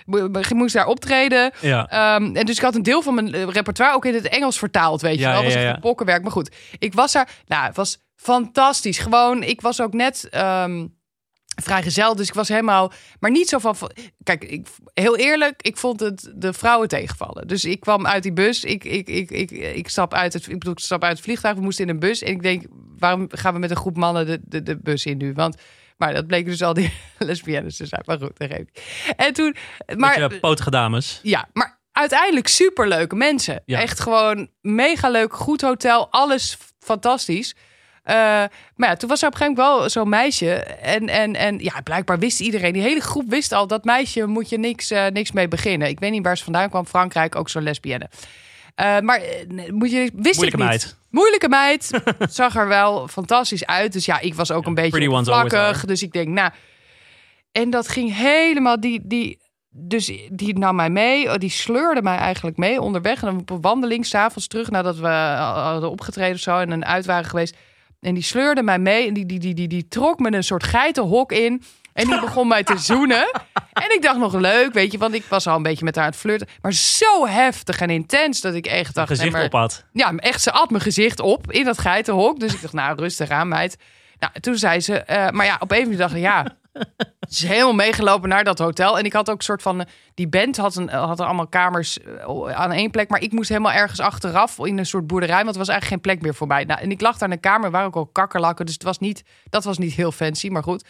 mo- 0.05 0.25
ik 0.39 0.53
moest 0.53 0.73
daar 0.73 0.87
optreden. 0.87 1.51
ja. 1.61 1.87
Ehm, 1.89 2.35
en 2.35 2.45
dus 2.45 2.55
ik 2.57 2.61
had 2.63 2.75
een 2.75 2.83
deel 2.83 3.01
van 3.01 3.13
mijn 3.13 3.49
repertoire 3.51 3.95
ook 3.95 4.05
in 4.05 4.13
het 4.13 4.27
Engels 4.27 4.57
vertaald, 4.57 5.01
weet 5.01 5.19
je 5.19 5.25
wel. 5.25 5.37
ja, 5.37 5.43
was 5.43 5.53
echt 5.53 5.75
een 5.75 5.81
bokkenwerk. 5.81 6.21
Maar 6.23 6.31
goed, 6.31 6.55
ik 6.79 6.93
was 6.93 7.11
daar. 7.11 7.29
Nou, 7.47 7.65
het 7.65 7.75
was 7.75 8.05
fantastisch. 8.17 8.97
Gewoon, 8.97 9.43
ik 9.43 9.61
was 9.61 9.81
ook 9.81 9.93
net 9.93 10.29
ehm 10.29 10.85
vrijgezel, 11.63 12.15
dus 12.15 12.27
ik 12.27 12.33
was 12.33 12.47
helemaal... 12.47 12.91
Maar 13.19 13.31
niet 13.31 13.49
zo 13.49 13.57
van... 13.57 13.75
Kijk, 14.23 14.43
ik, 14.43 14.67
heel 14.93 15.17
eerlijk, 15.17 15.61
ik 15.61 15.77
vond 15.77 15.99
het 15.99 16.31
de 16.35 16.53
vrouwen 16.53 16.87
tegenvallen. 16.87 17.47
Dus 17.47 17.65
ik 17.65 17.79
kwam 17.79 18.07
uit 18.07 18.23
die 18.23 18.33
bus. 18.33 18.63
Ik, 18.63 18.83
ik, 18.83 19.07
ik, 19.07 19.31
ik, 19.31 19.51
ik 19.51 19.89
stap 19.89 20.13
uit 20.13 20.33
het, 20.33 20.47
ik 20.47 20.59
bedoel, 20.59 20.73
ik 20.73 20.79
stap 20.79 21.03
uit 21.03 21.15
het 21.15 21.25
vliegtuig. 21.25 21.55
We 21.55 21.61
moesten 21.61 21.85
in 21.85 21.89
een 21.89 21.99
bus. 21.99 22.21
En 22.21 22.31
ik 22.31 22.41
denk, 22.41 22.65
waarom 22.97 23.25
gaan 23.29 23.53
we 23.53 23.59
met 23.59 23.69
een 23.69 23.75
groep 23.75 23.97
mannen 23.97 24.25
de, 24.25 24.39
de, 24.43 24.63
de 24.63 24.77
bus 24.77 25.05
in 25.05 25.17
nu? 25.17 25.33
Want... 25.33 25.55
Maar 25.97 26.13
dat 26.13 26.27
bleken 26.27 26.51
dus 26.51 26.61
al 26.61 26.73
die 26.73 26.93
lesbiennes 27.17 27.77
te 27.77 27.85
zijn. 27.85 28.01
Maar 28.05 28.19
goed, 28.19 28.37
dat. 28.37 28.49
En 29.15 29.33
toen... 29.33 29.55
Maar, 29.95 30.19
Beetje 30.19 30.39
potige 30.39 30.69
dames. 30.69 31.19
ja, 31.23 31.49
maar 31.53 31.79
uiteindelijk 31.91 32.47
superleuke 32.47 33.15
mensen. 33.15 33.61
Ja. 33.65 33.79
Echt 33.79 33.99
gewoon 33.99 34.49
mega 34.61 35.09
leuk, 35.09 35.33
goed 35.33 35.61
hotel, 35.61 36.11
alles 36.11 36.57
fantastisch. 36.79 37.55
Eh, 38.07 38.15
maar 38.75 38.89
ja, 38.89 38.95
toen 38.95 39.09
was 39.09 39.21
er 39.21 39.27
op 39.27 39.33
een 39.33 39.39
gegeven 39.39 39.63
moment 39.63 39.79
wel 39.79 39.89
zo'n 39.89 40.09
meisje. 40.09 40.53
En, 40.81 41.09
en, 41.09 41.35
en 41.35 41.59
ja, 41.59 41.81
blijkbaar 41.83 42.19
wist 42.19 42.39
iedereen, 42.39 42.73
die 42.73 42.81
hele 42.81 42.99
groep 42.99 43.29
wist 43.29 43.51
al... 43.51 43.67
dat 43.67 43.83
meisje 43.83 44.25
moet 44.25 44.49
je 44.49 44.57
niks, 44.57 44.91
eh, 44.91 45.05
niks 45.07 45.31
mee 45.31 45.47
beginnen. 45.47 45.87
Ik 45.87 45.99
weet 45.99 46.11
niet 46.11 46.23
waar 46.23 46.37
ze 46.37 46.43
vandaan 46.43 46.69
kwam. 46.69 46.85
Frankrijk, 46.85 47.35
ook 47.35 47.49
zo'n 47.49 47.63
lesbienne. 47.63 48.09
Eh, 48.75 48.99
maar 48.99 49.21
moet 49.71 49.91
je, 49.91 50.11
wist 50.13 50.13
Moeilijke 50.13 50.45
ik 50.45 50.57
niet. 50.57 50.57
meid. 50.57 50.95
Moeilijke 51.09 51.49
meid. 51.49 52.01
Zag 52.29 52.55
er 52.55 52.67
wel 52.67 53.07
fantastisch 53.07 53.65
uit. 53.65 53.93
Dus 53.93 54.05
ja, 54.05 54.19
ik 54.19 54.33
was 54.33 54.51
ook 54.51 54.65
een 54.65 54.73
beetje 54.73 54.91
are. 55.31 55.87
Dus 55.87 56.03
ik 56.03 56.11
denk, 56.11 56.27
nou... 56.27 56.51
En 57.51 57.69
dat 57.69 57.87
ging 57.87 58.15
helemaal... 58.15 58.79
Die, 58.79 59.01
die, 59.03 59.39
dus 59.69 60.11
die 60.31 60.57
nam 60.57 60.75
mij 60.75 60.89
mee. 60.89 61.31
Oh, 61.31 61.37
Die 61.37 61.49
sleurde 61.49 62.01
mij 62.01 62.17
eigenlijk 62.17 62.57
mee 62.57 62.81
onderweg. 62.81 63.23
En 63.23 63.37
op 63.37 63.49
een 63.49 63.61
wandeling, 63.61 64.05
s'avonds 64.05 64.47
terug... 64.47 64.69
nadat 64.69 64.97
we 64.97 65.07
hadden 65.07 65.89
opgetreden 65.89 66.33
of 66.35 66.39
zo... 66.41 66.57
en 66.57 66.71
een 66.71 66.85
uit 66.85 67.05
waren 67.05 67.29
geweest. 67.29 67.55
En 67.99 68.13
die 68.13 68.23
sleurde 68.23 68.63
mij 68.63 68.79
mee. 68.79 69.07
En 69.07 69.13
die, 69.13 69.25
die, 69.25 69.39
die, 69.39 69.53
die, 69.53 69.67
die 69.67 69.87
trok 69.87 70.19
me 70.19 70.31
een 70.31 70.43
soort 70.43 70.63
geitenhok 70.63 71.31
in... 71.31 71.63
En 71.93 72.07
die 72.07 72.19
begon 72.19 72.47
mij 72.47 72.63
te 72.63 72.77
zoenen. 72.77 73.27
En 73.73 73.93
ik 73.95 74.01
dacht 74.01 74.17
nog 74.17 74.33
leuk, 74.33 74.73
weet 74.73 74.91
je, 74.91 74.97
want 74.97 75.13
ik 75.13 75.23
was 75.29 75.47
al 75.47 75.55
een 75.55 75.63
beetje 75.63 75.85
met 75.85 75.95
haar 75.95 76.03
aan 76.05 76.09
het 76.11 76.19
flirten. 76.19 76.47
Maar 76.61 76.73
zo 76.73 77.27
heftig 77.27 77.79
en 77.79 77.89
intens 77.89 78.41
dat 78.41 78.53
ik 78.53 78.65
echt 78.65 78.95
dacht... 78.95 79.09
nee, 79.09 79.17
gezicht 79.17 79.35
maar- 79.35 79.45
op 79.45 79.51
had. 79.51 79.83
ja, 79.93 80.15
echt, 80.15 80.41
ze 80.41 80.51
at 80.51 80.69
mijn 80.69 80.83
gezicht 80.83 81.19
op 81.19 81.51
in 81.51 81.65
dat 81.65 81.77
geitenhok. 81.77 82.39
Dus 82.39 82.53
ik 82.53 82.61
dacht, 82.61 82.73
nou, 82.73 82.99
rustig 82.99 83.29
aan, 83.29 83.47
meid. 83.47 83.77
Nou, 84.19 84.39
toen 84.39 84.55
zei 84.57 84.79
ze, 84.79 84.97
eh, 84.99 85.29
maar 85.29 85.45
ja, 85.45 85.57
op 85.59 85.71
een 85.71 85.81
moment 85.81 85.97
dacht 85.97 86.13
ik, 86.15 86.21
ja... 86.21 86.55
Is 87.29 87.43
helemaal 87.43 87.73
meegelopen 87.73 88.29
naar 88.29 88.43
dat 88.43 88.59
hotel. 88.59 88.97
En 88.97 89.05
ik 89.05 89.13
had 89.13 89.29
ook 89.29 89.37
een 89.37 89.43
soort 89.43 89.61
van... 89.61 89.85
Die 90.13 90.27
band 90.27 90.57
had, 90.57 90.75
een, 90.75 90.89
had 90.89 91.19
allemaal 91.19 91.47
kamers 91.47 91.99
eh, 91.99 92.51
aan 92.51 92.71
één 92.71 92.91
plek. 92.91 93.09
Maar 93.09 93.21
ik 93.21 93.31
moest 93.31 93.49
helemaal 93.49 93.71
ergens 93.71 93.99
achteraf 93.99 94.57
in 94.57 94.77
een 94.77 94.85
soort 94.85 95.07
boerderij. 95.07 95.43
Want 95.43 95.51
er 95.51 95.57
was 95.57 95.67
eigenlijk 95.67 95.87
geen 95.87 96.11
plek 96.11 96.21
meer 96.21 96.35
voor 96.35 96.47
mij. 96.47 96.63
Nou, 96.63 96.81
en 96.81 96.91
ik 96.91 97.01
lag 97.01 97.17
daar 97.17 97.29
in 97.29 97.35
een 97.35 97.41
kamer. 97.41 97.65
Er 97.65 97.71
waren 97.71 97.87
ook 97.87 97.95
al 97.95 98.05
kakkerlakken. 98.05 98.65
Dus 98.65 98.73
het 98.73 98.83
was 98.83 98.99
niet, 98.99 99.23
dat 99.49 99.63
was 99.63 99.77
niet 99.77 99.93
heel 99.93 100.11
fancy, 100.11 100.49
maar 100.49 100.63
goed. 100.63 100.85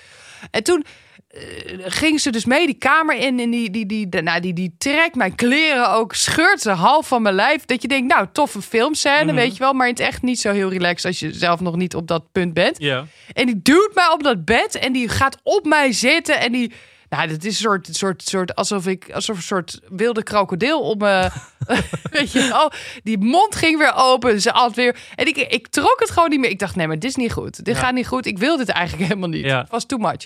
En 0.51 0.63
toen 0.63 0.85
eh, 1.27 1.41
ging 1.85 2.19
ze 2.21 2.29
dus 2.31 2.45
mee 2.45 2.65
die 2.65 2.77
kamer 2.77 3.15
in. 3.15 3.39
En 3.39 3.49
die, 3.49 3.69
die, 3.69 3.85
die, 3.85 4.21
nou, 4.21 4.39
die, 4.39 4.53
die 4.53 4.75
trekt 4.77 5.15
mijn 5.15 5.35
kleren 5.35 5.89
ook. 5.91 6.13
Scheurt 6.15 6.61
ze 6.61 6.69
half 6.71 7.07
van 7.07 7.21
mijn 7.21 7.35
lijf. 7.35 7.65
Dat 7.65 7.81
je 7.81 7.87
denkt, 7.87 8.13
nou, 8.13 8.27
toffe 8.31 8.61
filmscène, 8.61 9.23
Mhm. 9.25 9.35
weet 9.35 9.53
je 9.53 9.59
wel. 9.59 9.73
Maar 9.73 9.87
in 9.87 9.93
het 9.93 10.01
echt 10.01 10.21
niet 10.21 10.39
zo 10.39 10.51
heel 10.51 10.69
relaxed 10.69 11.05
als 11.05 11.19
je 11.19 11.33
zelf 11.33 11.59
nog 11.59 11.75
niet 11.75 11.95
op 11.95 12.07
dat 12.07 12.31
punt 12.31 12.53
bent. 12.53 12.75
Ja. 12.79 13.05
En 13.33 13.45
die 13.45 13.61
duwt 13.61 13.91
mij 13.93 14.07
op 14.13 14.23
dat 14.23 14.45
bed 14.45 14.75
en 14.75 14.93
die 14.93 15.09
gaat 15.09 15.37
op 15.43 15.65
mij 15.65 15.91
zitten 15.93 16.39
en 16.39 16.51
die. 16.51 16.71
Nou, 17.09 17.27
dat 17.27 17.43
is 17.43 17.45
een 17.45 17.53
soort, 17.53 17.87
soort, 17.91 18.21
soort 18.23 18.55
alsof 18.55 18.87
ik, 18.87 19.11
alsof 19.11 19.35
een 19.35 19.41
soort 19.43 19.79
wilde 19.89 20.23
krokodil 20.23 20.81
op 20.81 20.99
me. 20.99 21.29
weet 22.11 22.31
je 22.31 22.47
wel? 22.47 22.71
Die 23.03 23.17
mond 23.17 23.55
ging 23.55 23.77
weer 23.77 23.93
open, 23.95 24.41
ze 24.41 24.51
at 24.51 24.75
weer. 24.75 24.95
En 25.15 25.27
ik, 25.27 25.37
ik 25.37 25.67
trok 25.67 25.95
het 25.99 26.11
gewoon 26.11 26.29
niet 26.29 26.39
meer. 26.39 26.49
Ik 26.49 26.59
dacht, 26.59 26.75
nee, 26.75 26.87
maar 26.87 26.99
dit 26.99 27.09
is 27.09 27.15
niet 27.15 27.31
goed. 27.33 27.65
Dit 27.65 27.75
Ja. 27.75 27.81
gaat 27.81 27.93
niet 27.93 28.07
goed. 28.07 28.25
Ik 28.25 28.37
wil 28.37 28.57
dit 28.57 28.69
eigenlijk 28.69 29.07
helemaal 29.09 29.29
niet. 29.29 29.45
Ja. 29.45 29.59
Het 29.61 29.69
was 29.69 29.85
too 29.85 29.99
much. 29.99 30.25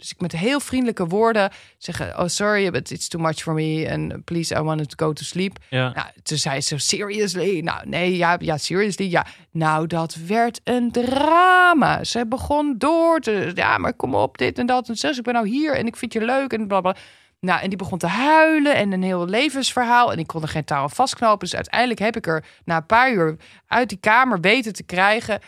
Dus 0.00 0.10
ik 0.10 0.20
met 0.20 0.32
heel 0.32 0.60
vriendelijke 0.60 1.06
woorden 1.06 1.50
zeggen: 1.78 2.18
Oh, 2.18 2.26
sorry, 2.26 2.70
but 2.70 2.90
it's 2.90 3.08
too 3.08 3.20
much 3.22 3.36
for 3.36 3.54
me. 3.54 3.86
En 3.86 4.22
please, 4.24 4.54
I 4.54 4.60
want 4.60 4.96
to 4.96 5.06
go 5.06 5.12
to 5.12 5.22
sleep. 5.24 5.58
Ja. 5.68 5.92
Nou, 5.92 6.06
toen 6.22 6.38
zei 6.38 6.60
ze: 6.60 6.78
Seriously? 6.78 7.60
Nou, 7.60 7.88
nee, 7.88 8.16
ja, 8.16 8.36
ja, 8.40 8.56
seriously. 8.56 9.10
Ja, 9.10 9.26
nou, 9.50 9.86
dat 9.86 10.14
werd 10.14 10.60
een 10.64 10.92
drama. 10.92 12.04
Ze 12.04 12.26
begon 12.26 12.74
door 12.78 13.20
te. 13.20 13.52
Ja, 13.54 13.78
maar 13.78 13.94
kom 13.94 14.14
op, 14.14 14.38
dit 14.38 14.58
en 14.58 14.66
dat. 14.66 14.88
En 14.88 14.96
zes, 14.96 15.18
ik 15.18 15.24
ben 15.24 15.34
nou 15.34 15.48
hier 15.48 15.76
en 15.76 15.86
ik 15.86 15.96
vind 15.96 16.12
je 16.12 16.24
leuk 16.24 16.52
en 16.52 16.66
bla 16.66 16.80
bla. 16.80 16.96
Nou, 17.40 17.60
en 17.60 17.68
die 17.68 17.78
begon 17.78 17.98
te 17.98 18.06
huilen 18.06 18.74
en 18.74 18.92
een 18.92 19.02
heel 19.02 19.26
levensverhaal. 19.26 20.12
En 20.12 20.18
ik 20.18 20.26
kon 20.26 20.42
er 20.42 20.48
geen 20.48 20.70
aan 20.70 20.90
vastknopen. 20.90 21.38
Dus 21.38 21.54
uiteindelijk 21.54 22.00
heb 22.00 22.16
ik 22.16 22.26
er 22.26 22.44
na 22.64 22.76
een 22.76 22.86
paar 22.86 23.12
uur 23.12 23.36
uit 23.66 23.88
die 23.88 23.98
kamer 23.98 24.40
weten 24.40 24.72
te 24.72 24.82
krijgen. 24.82 25.40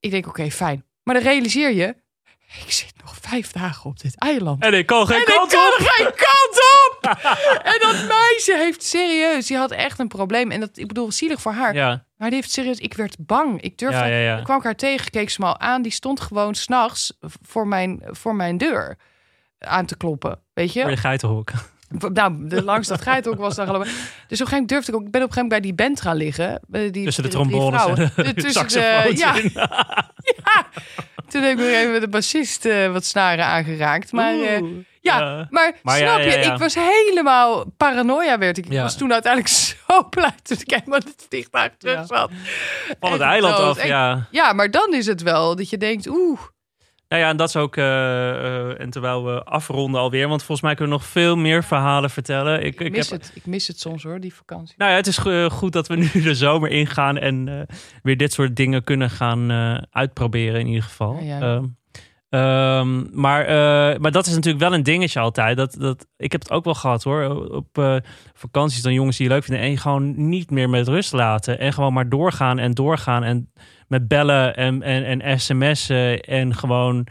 Ik 0.00 0.10
denk, 0.10 0.26
oké, 0.26 0.50
fijn. 0.50 0.84
Maar 1.02 1.14
dan 1.14 1.22
realiseer 1.22 1.72
je, 1.72 1.96
ik 2.66 2.72
zit 2.72 2.92
nog 3.04 3.16
vijf 3.20 3.52
dagen 3.52 3.90
op 3.90 4.00
dit 4.00 4.18
eiland. 4.18 4.62
En 4.62 4.74
ik 4.74 4.86
kan 4.86 5.06
geen 5.06 5.16
En 5.16 5.24
kant 5.24 5.52
ik 5.52 5.58
kan 5.58 5.72
op. 5.72 5.86
geen 5.86 6.04
kant 6.04 6.60
op! 6.86 6.98
en 7.72 7.78
dat 7.80 8.08
meisje 8.08 8.56
heeft 8.56 8.82
serieus, 8.82 9.46
die 9.46 9.56
had 9.56 9.70
echt 9.70 9.98
een 9.98 10.08
probleem. 10.08 10.50
En 10.50 10.60
dat, 10.60 10.70
ik 10.74 10.88
bedoel, 10.88 11.12
zielig 11.12 11.40
voor 11.40 11.52
haar. 11.52 11.74
Ja, 11.74 12.04
Maar 12.16 12.28
die 12.28 12.38
heeft 12.38 12.50
serieus, 12.50 12.78
ik 12.78 12.94
werd 12.94 13.16
bang. 13.18 13.60
Ik 13.60 13.78
durfde, 13.78 13.98
ja, 13.98 14.06
ja. 14.06 14.18
ja. 14.18 14.38
ik 14.38 14.44
kwam 14.44 14.58
ik 14.58 14.64
haar 14.64 14.76
tegen, 14.76 15.10
keek 15.10 15.30
ze 15.30 15.40
me 15.40 15.46
al 15.46 15.60
aan. 15.60 15.82
Die 15.82 15.92
stond 15.92 16.20
gewoon 16.20 16.54
s'nachts 16.54 17.18
voor 17.42 17.66
mijn, 17.66 18.02
voor 18.04 18.34
mijn 18.34 18.58
deur 18.58 18.98
aan 19.58 19.86
te 19.86 19.96
kloppen. 19.96 20.40
Weet 20.54 20.72
je? 20.72 20.80
Voor 20.80 20.90
de 20.90 20.96
geitenhok. 20.96 21.50
Nou, 22.12 22.48
de 22.48 22.64
langste 22.64 22.92
dat 22.92 23.02
geitenhok 23.02 23.40
was 23.40 23.54
daar 23.54 23.66
ik. 23.66 23.72
Dus 23.72 23.80
op 23.82 23.90
een 23.90 24.28
gegeven 24.28 24.50
moment 24.50 24.68
durfde 24.68 24.92
ik 24.92 24.98
ook... 24.98 25.04
Ik 25.04 25.10
ben 25.10 25.22
op 25.22 25.28
een 25.28 25.34
gegeven 25.34 25.42
moment 25.42 25.48
bij 25.48 25.60
die 25.60 25.74
band 25.74 26.00
gaan 26.00 26.16
liggen. 26.16 26.60
bij 26.66 26.90
Die, 26.90 27.04
Tussen 27.04 27.22
de 27.22 27.28
trombones 27.28 27.84
en 27.84 27.94
de 27.94 28.10
Tussen 28.14 28.34
de, 28.34 28.50
saxofoons 28.50 29.20
ja, 29.20 29.34
in. 29.34 29.50
ja. 30.44 30.66
Toen 31.34 31.42
heb 31.42 31.52
ik 31.52 31.58
nog 31.58 31.66
even 31.74 31.92
met 31.92 32.00
de 32.00 32.08
bassist 32.08 32.64
eh, 32.64 32.92
wat 32.92 33.04
snaren 33.04 33.44
aangeraakt. 33.44 34.12
Maar 34.12 34.32
eh, 34.34 34.60
ja, 35.00 35.18
Ja. 35.18 35.46
maar, 35.50 35.72
Maar 35.82 35.98
ja, 35.98 36.06
snap 36.14 36.18
ja, 36.32 36.38
je? 36.40 36.52
Ik 36.52 36.58
was 36.58 36.74
helemaal 36.74 37.64
paranoia 37.76 38.38
werd 38.38 38.58
ik. 38.58 38.64
Ik 38.66 38.72
Ja. 38.72 38.82
was 38.82 38.96
toen 38.96 39.12
uiteindelijk 39.12 39.52
zo 39.88 40.08
blij 40.10 40.34
toen 40.42 40.56
ik 40.60 40.70
helemaal 40.70 40.98
het 40.98 41.26
vliegtuig 41.28 41.72
terug 41.78 41.94
Ja. 41.94 42.06
zat. 42.06 42.30
Van 43.00 43.12
het 43.12 43.20
eiland 43.20 43.56
dood. 43.56 43.78
af, 43.78 43.86
ja. 43.86 44.26
Ja, 44.30 44.52
maar 44.52 44.70
dan 44.70 44.94
is 44.94 45.06
het 45.06 45.22
wel 45.22 45.56
dat 45.56 45.70
je 45.70 45.76
denkt, 45.78 46.06
oeh. 46.08 46.40
Nou 47.14 47.26
ja, 47.26 47.32
en 47.32 47.36
dat 47.36 47.48
is 47.48 47.56
ook. 47.56 47.76
eh, 47.76 48.30
eh, 48.30 48.80
en 48.80 48.90
terwijl 48.90 49.24
we 49.24 49.42
afronden 49.44 50.00
alweer, 50.00 50.28
want 50.28 50.40
volgens 50.42 50.60
mij 50.60 50.74
kunnen 50.74 50.94
we 50.94 51.00
nog 51.02 51.10
veel 51.10 51.36
meer 51.36 51.64
verhalen 51.64 52.10
vertellen. 52.10 52.58
Ik, 52.64 52.74
Ik, 52.74 52.80
ik 52.80 52.92
mis 52.96 53.10
heb, 53.10 53.20
het. 53.20 53.32
Ik 53.34 53.46
mis 53.46 53.66
het 53.66 53.80
soms 53.80 54.02
hoor, 54.02 54.20
die 54.20 54.34
vakantie. 54.34 54.74
Nou 54.78 54.90
ja, 54.90 54.96
het 54.96 55.06
is 55.06 55.18
go- 55.18 55.48
goed 55.48 55.72
dat 55.72 55.88
we 55.88 55.96
nu 55.96 56.08
de 56.22 56.34
zomer 56.34 56.70
ingaan 56.70 57.16
en 57.18 57.48
eh, 57.48 57.76
weer 58.02 58.16
dit 58.16 58.32
soort 58.32 58.56
dingen 58.56 58.84
kunnen 58.84 59.10
gaan 59.10 59.50
eh, 59.50 59.78
uitproberen 59.90 60.60
in 60.60 60.66
ieder 60.66 60.82
geval. 60.82 61.18
Ja, 61.22 61.38
ja. 61.38 61.40
Ehm, 61.56 61.64
ehm, 62.28 63.20
maar, 63.20 63.44
eh, 63.44 63.98
maar 63.98 64.10
dat 64.12 64.26
is 64.26 64.34
natuurlijk 64.34 64.64
wel 64.64 64.74
een 64.74 64.82
dingetje 64.82 65.20
altijd. 65.20 65.56
Dat, 65.56 65.76
dat, 65.78 66.06
ik 66.16 66.32
heb 66.32 66.40
het 66.40 66.50
ook 66.50 66.64
wel 66.64 66.74
gehad 66.74 67.02
hoor. 67.02 67.50
Op 67.54 67.78
eh, 67.78 67.96
vakanties 68.34 68.82
dan 68.82 68.92
jongens 68.92 69.16
die 69.16 69.26
je 69.28 69.32
leuk 69.32 69.44
vinden. 69.44 69.64
En 69.64 69.70
je 69.70 69.76
gewoon 69.76 70.28
niet 70.28 70.50
meer 70.50 70.70
met 70.70 70.88
rust 70.88 71.12
laten. 71.12 71.58
En 71.58 71.72
gewoon 71.72 71.92
maar 71.92 72.08
doorgaan 72.08 72.58
en 72.58 72.72
doorgaan. 72.72 73.22
En 73.24 73.52
met 73.94 74.08
bellen 74.08 74.56
en, 74.56 74.82
en, 74.82 75.20
en 75.20 75.40
sms'en. 75.40 76.20
En 76.20 76.54
gewoon, 76.54 77.06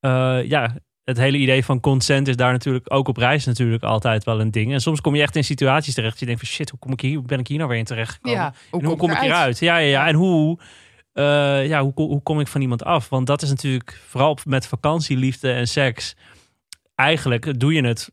eh, 0.00 0.38
ja, 0.44 0.74
het 1.04 1.18
hele 1.18 1.36
idee 1.36 1.64
van 1.64 1.80
consent 1.80 2.28
is 2.28 2.36
daar 2.36 2.52
natuurlijk 2.52 2.92
ook 2.92 3.08
op 3.08 3.16
reis 3.16 3.44
natuurlijk 3.44 3.82
altijd 3.82 4.24
wel 4.24 4.40
een 4.40 4.50
ding. 4.50 4.72
En 4.72 4.80
soms 4.80 5.00
kom 5.00 5.14
je 5.14 5.22
echt 5.22 5.36
in 5.36 5.44
situaties 5.44 5.94
terecht. 5.94 6.10
Dat 6.10 6.20
je 6.20 6.26
denkt 6.26 6.40
van 6.40 6.50
shit, 6.50 6.70
hoe 6.70 6.78
kom 6.78 6.92
ik 6.92 7.00
hier? 7.00 7.16
Hoe 7.16 7.26
ben 7.26 7.38
ik 7.38 7.48
hier 7.48 7.56
nou 7.56 7.68
weer 7.70 7.78
in 7.78 7.84
terecht 7.84 8.12
gekomen? 8.12 8.38
Ja, 8.38 8.54
En 8.72 8.84
hoe 8.84 8.96
kom 8.96 9.10
ik 9.10 9.18
hieruit? 9.18 9.58
Ja, 9.58 9.76
ja, 9.76 9.86
ja. 9.86 10.06
En 10.06 10.14
hoe, 10.14 10.58
eh, 11.12 11.66
ja, 11.66 11.82
hoe, 11.82 11.92
hoe 11.94 12.22
kom 12.22 12.40
ik 12.40 12.46
van 12.46 12.60
iemand 12.60 12.84
af? 12.84 13.08
Want 13.08 13.26
dat 13.26 13.42
is 13.42 13.48
natuurlijk 13.48 14.00
vooral 14.06 14.38
met 14.44 14.66
vakantieliefde 14.66 15.52
en 15.52 15.68
seks. 15.68 16.16
Eigenlijk 16.94 17.60
doe 17.60 17.72
je 17.72 17.86
het. 17.86 18.10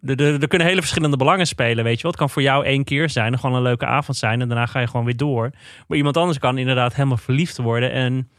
Er, 0.00 0.20
er, 0.20 0.40
er 0.42 0.48
kunnen 0.48 0.66
hele 0.66 0.80
verschillende 0.80 1.16
belangen 1.16 1.46
spelen, 1.46 1.84
weet 1.84 1.96
je 1.96 2.02
wel. 2.02 2.10
Het 2.10 2.20
kan 2.20 2.30
voor 2.30 2.42
jou 2.42 2.64
één 2.64 2.84
keer 2.84 3.10
zijn, 3.10 3.32
en 3.32 3.38
gewoon 3.38 3.56
een 3.56 3.62
leuke 3.62 3.86
avond 3.86 4.16
zijn. 4.16 4.40
En 4.40 4.48
daarna 4.48 4.66
ga 4.66 4.80
je 4.80 4.86
gewoon 4.86 5.04
weer 5.06 5.16
door. 5.16 5.50
Maar 5.86 5.96
iemand 5.96 6.16
anders 6.16 6.38
kan 6.38 6.58
inderdaad 6.58 6.94
helemaal 6.94 7.16
verliefd 7.16 7.56
worden. 7.56 7.92
En 7.92 8.30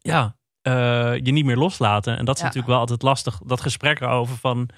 ja, 0.00 0.36
eh, 0.62 0.72
je 1.16 1.32
niet 1.32 1.44
meer 1.44 1.56
loslaten. 1.56 2.18
En 2.18 2.24
dat 2.24 2.34
is 2.34 2.40
Ja. 2.40 2.46
natuurlijk 2.46 2.72
wel 2.72 2.80
altijd 2.82 3.02
lastig. 3.02 3.38
Dat 3.44 3.60
gesprek 3.60 4.00
erover 4.00 4.36
van 4.36 4.68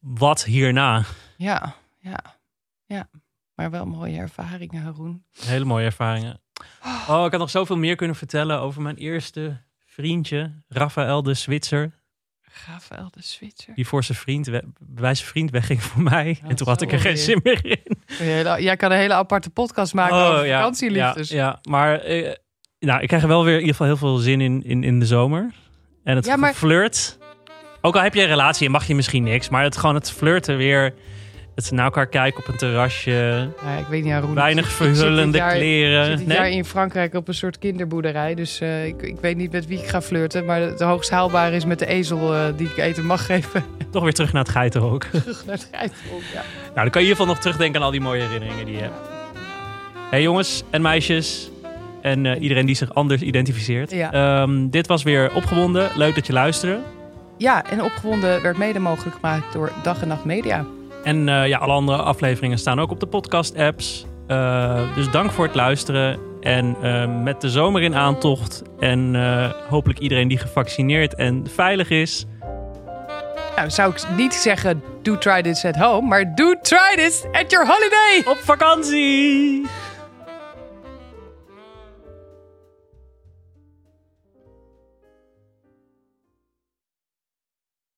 wat 0.00 0.44
hierna. 0.44 1.04
Ja, 1.36 1.74
ja, 1.98 2.18
ja. 2.86 3.08
Maar 3.54 3.70
wel 3.70 3.86
mooie 3.86 4.18
ervaringen, 4.18 4.82
Haroon. 4.82 5.22
Hele 5.44 5.64
mooie 5.64 5.84
ervaringen. 5.84 6.40
Oh, 7.08 7.22
ik 7.24 7.30
had 7.30 7.38
nog 7.38 7.50
zoveel 7.50 7.76
meer 7.76 7.96
kunnen 7.96 8.16
vertellen 8.16 8.60
over 8.60 8.82
mijn 8.82 8.96
eerste 8.96 9.60
vriendje, 9.86 10.52
Rafael 10.68 11.22
de 11.22 11.34
Zwitser. 11.34 11.92
Rafael 12.66 13.08
de 13.10 13.22
Zwitser. 13.22 13.74
Die 13.74 13.86
voor 13.86 14.04
zijn 14.04 14.18
vriend, 14.18 14.46
we- 14.46 14.64
bij 14.80 15.14
zijn 15.14 15.28
vriend 15.28 15.50
wegging 15.50 15.82
voor 15.82 16.02
mij. 16.02 16.38
en 16.48 16.56
toen 16.56 16.68
had 16.68 16.82
ik 16.82 16.92
er 16.92 17.00
geen 17.00 17.16
zin 17.18 17.40
meer 17.42 17.60
in. 17.64 17.96
Jij 18.62 18.76
kan 18.76 18.90
een 18.90 18.98
hele 18.98 19.14
aparte 19.14 19.50
podcast 19.50 19.94
maken 19.94 20.16
over 20.16 20.46
ja, 20.46 20.56
vakantieliefdes. 20.58 21.28
Ja, 21.28 21.36
ja, 21.36 21.58
maar 21.68 21.98
eh, 22.00 22.32
nou, 22.78 23.00
ik 23.00 23.08
krijg 23.08 23.22
er 23.22 23.28
wel 23.28 23.44
weer 23.44 23.54
in 23.54 23.60
ieder 23.60 23.74
geval 23.74 23.86
heel 23.86 23.96
veel 23.96 24.16
zin 24.16 24.40
in, 24.40 24.62
in, 24.64 24.84
in 24.84 25.00
de 25.00 25.06
zomer. 25.06 25.50
En 26.04 26.16
het 26.16 26.36
maar- 26.36 26.54
flirt. 26.54 27.18
Ook 27.80 27.96
al 27.96 28.02
heb 28.02 28.14
je 28.14 28.20
een 28.22 28.26
relatie 28.26 28.66
en 28.66 28.72
mag 28.72 28.86
je 28.86 28.94
misschien 28.94 29.22
niks. 29.22 29.48
Maar 29.48 29.62
het 29.62 29.76
gewoon 29.76 29.94
het 29.94 30.10
flirten 30.10 30.56
weer. 30.56 30.94
Het 31.54 31.70
naar 31.70 31.84
elkaar 31.84 32.06
kijken 32.06 32.40
op 32.40 32.48
een 32.48 32.56
terrasje. 32.56 33.48
Ja, 33.64 33.76
ik 33.78 33.86
weet 33.86 34.04
niet, 34.04 34.12
Haroon. 34.12 34.34
Weinig 34.34 34.64
Ik 34.64 34.70
ik 34.70 34.76
verhullende 34.76 35.38
jaar- 35.38 35.52
Ik 35.52 35.58
kleren. 35.58 36.04
zit 36.04 36.18
dit 36.18 36.26
Nee? 36.26 36.36
jaar 36.36 36.48
in 36.50 36.64
Frankrijk 36.64 37.14
op 37.14 37.28
een 37.28 37.34
soort 37.34 37.58
kinderboerderij. 37.58 38.34
Dus 38.34 38.60
eh, 38.60 38.86
ik, 38.86 39.02
ik 39.02 39.16
weet 39.20 39.36
niet 39.36 39.52
met 39.52 39.66
wie 39.66 39.78
ik 39.78 39.88
ga 39.88 40.02
flirten. 40.02 40.44
Maar 40.44 40.60
het 40.60 40.80
hoogst 40.80 41.10
haalbare 41.10 41.56
is 41.56 41.64
met 41.64 41.78
de 41.78 41.86
ezel 41.86 42.34
eh, 42.34 42.44
die 42.56 42.66
ik 42.68 42.76
eten 42.76 43.06
mag 43.06 43.26
geven. 43.26 43.64
Toch 43.90 44.02
weer 44.02 44.12
terug 44.12 44.32
naar 44.32 44.42
het 44.42 44.52
geitenhok. 44.52 45.04
Terug 45.10 45.44
naar 45.46 45.54
het 45.54 45.68
Geitenhok, 45.72 46.20
ja. 46.32 46.42
Nou, 46.62 46.74
dan 46.74 46.74
kan 46.74 46.84
je 46.84 46.90
in 46.92 47.00
ieder 47.00 47.10
geval 47.16 47.26
nog 47.26 47.38
terugdenken 47.38 47.80
aan 47.80 47.86
al 47.86 47.92
die 47.92 48.00
mooie 48.00 48.22
herinneringen 48.22 48.64
die 48.66 48.74
je 48.74 48.80
hebt. 48.82 48.98
Hey 50.10 50.22
jongens 50.22 50.62
en 50.70 50.82
meisjes 50.82 51.50
en 52.02 52.26
eh, 52.26 52.42
iedereen 52.42 52.66
die 52.66 52.74
zich 52.74 52.94
anders 52.94 53.22
identificeert. 53.22 53.90
Ja. 53.90 54.12
Ehm, 54.12 54.68
dit 54.68 54.86
was 54.86 55.02
weer 55.02 55.34
Opgewonden. 55.34 55.88
Leuk 55.94 56.14
dat 56.14 56.26
je 56.26 56.32
luisterde. 56.32 56.78
Ja, 57.38 57.64
en 57.70 57.82
opgewonden 57.82 58.42
werd 58.42 58.56
mede 58.58 58.78
mogelijk 58.78 59.14
gemaakt 59.16 59.52
door 59.52 59.72
Dag 59.82 60.02
en 60.02 60.08
Nacht 60.08 60.24
Media. 60.24 60.64
En 61.02 61.28
eh, 61.28 61.46
ja, 61.46 61.58
alle 61.58 61.72
andere 61.72 62.02
afleveringen 62.02 62.58
staan 62.58 62.80
ook 62.80 62.90
op 62.90 63.00
de 63.00 63.06
podcast-apps. 63.06 64.06
Eh, 64.26 64.94
dus 64.94 65.10
dank 65.10 65.30
voor 65.30 65.44
het 65.44 65.54
luisteren. 65.54 66.18
En 66.40 66.76
eh, 66.82 67.22
met 67.22 67.40
de 67.40 67.50
zomer 67.50 67.82
in 67.82 67.94
aantocht. 67.94 68.62
En 68.78 69.14
hopelijk 69.68 69.98
iedereen 69.98 70.28
die 70.28 70.38
gevaccineerd 70.38 71.14
en 71.14 71.46
veilig 71.54 71.90
is. 71.90 72.26
Nou, 73.56 73.70
zou 73.70 73.92
ik 73.92 74.16
niet 74.16 74.34
zeggen, 74.34 74.82
do 75.02 75.18
try 75.18 75.42
this 75.42 75.64
at 75.64 75.76
home. 75.76 76.08
Maar 76.08 76.34
do 76.34 76.54
try 76.62 76.94
this 76.94 77.24
at 77.32 77.50
your 77.50 77.66
holiday! 77.66 78.32
Op 78.32 78.38
vakantie! 78.38 79.66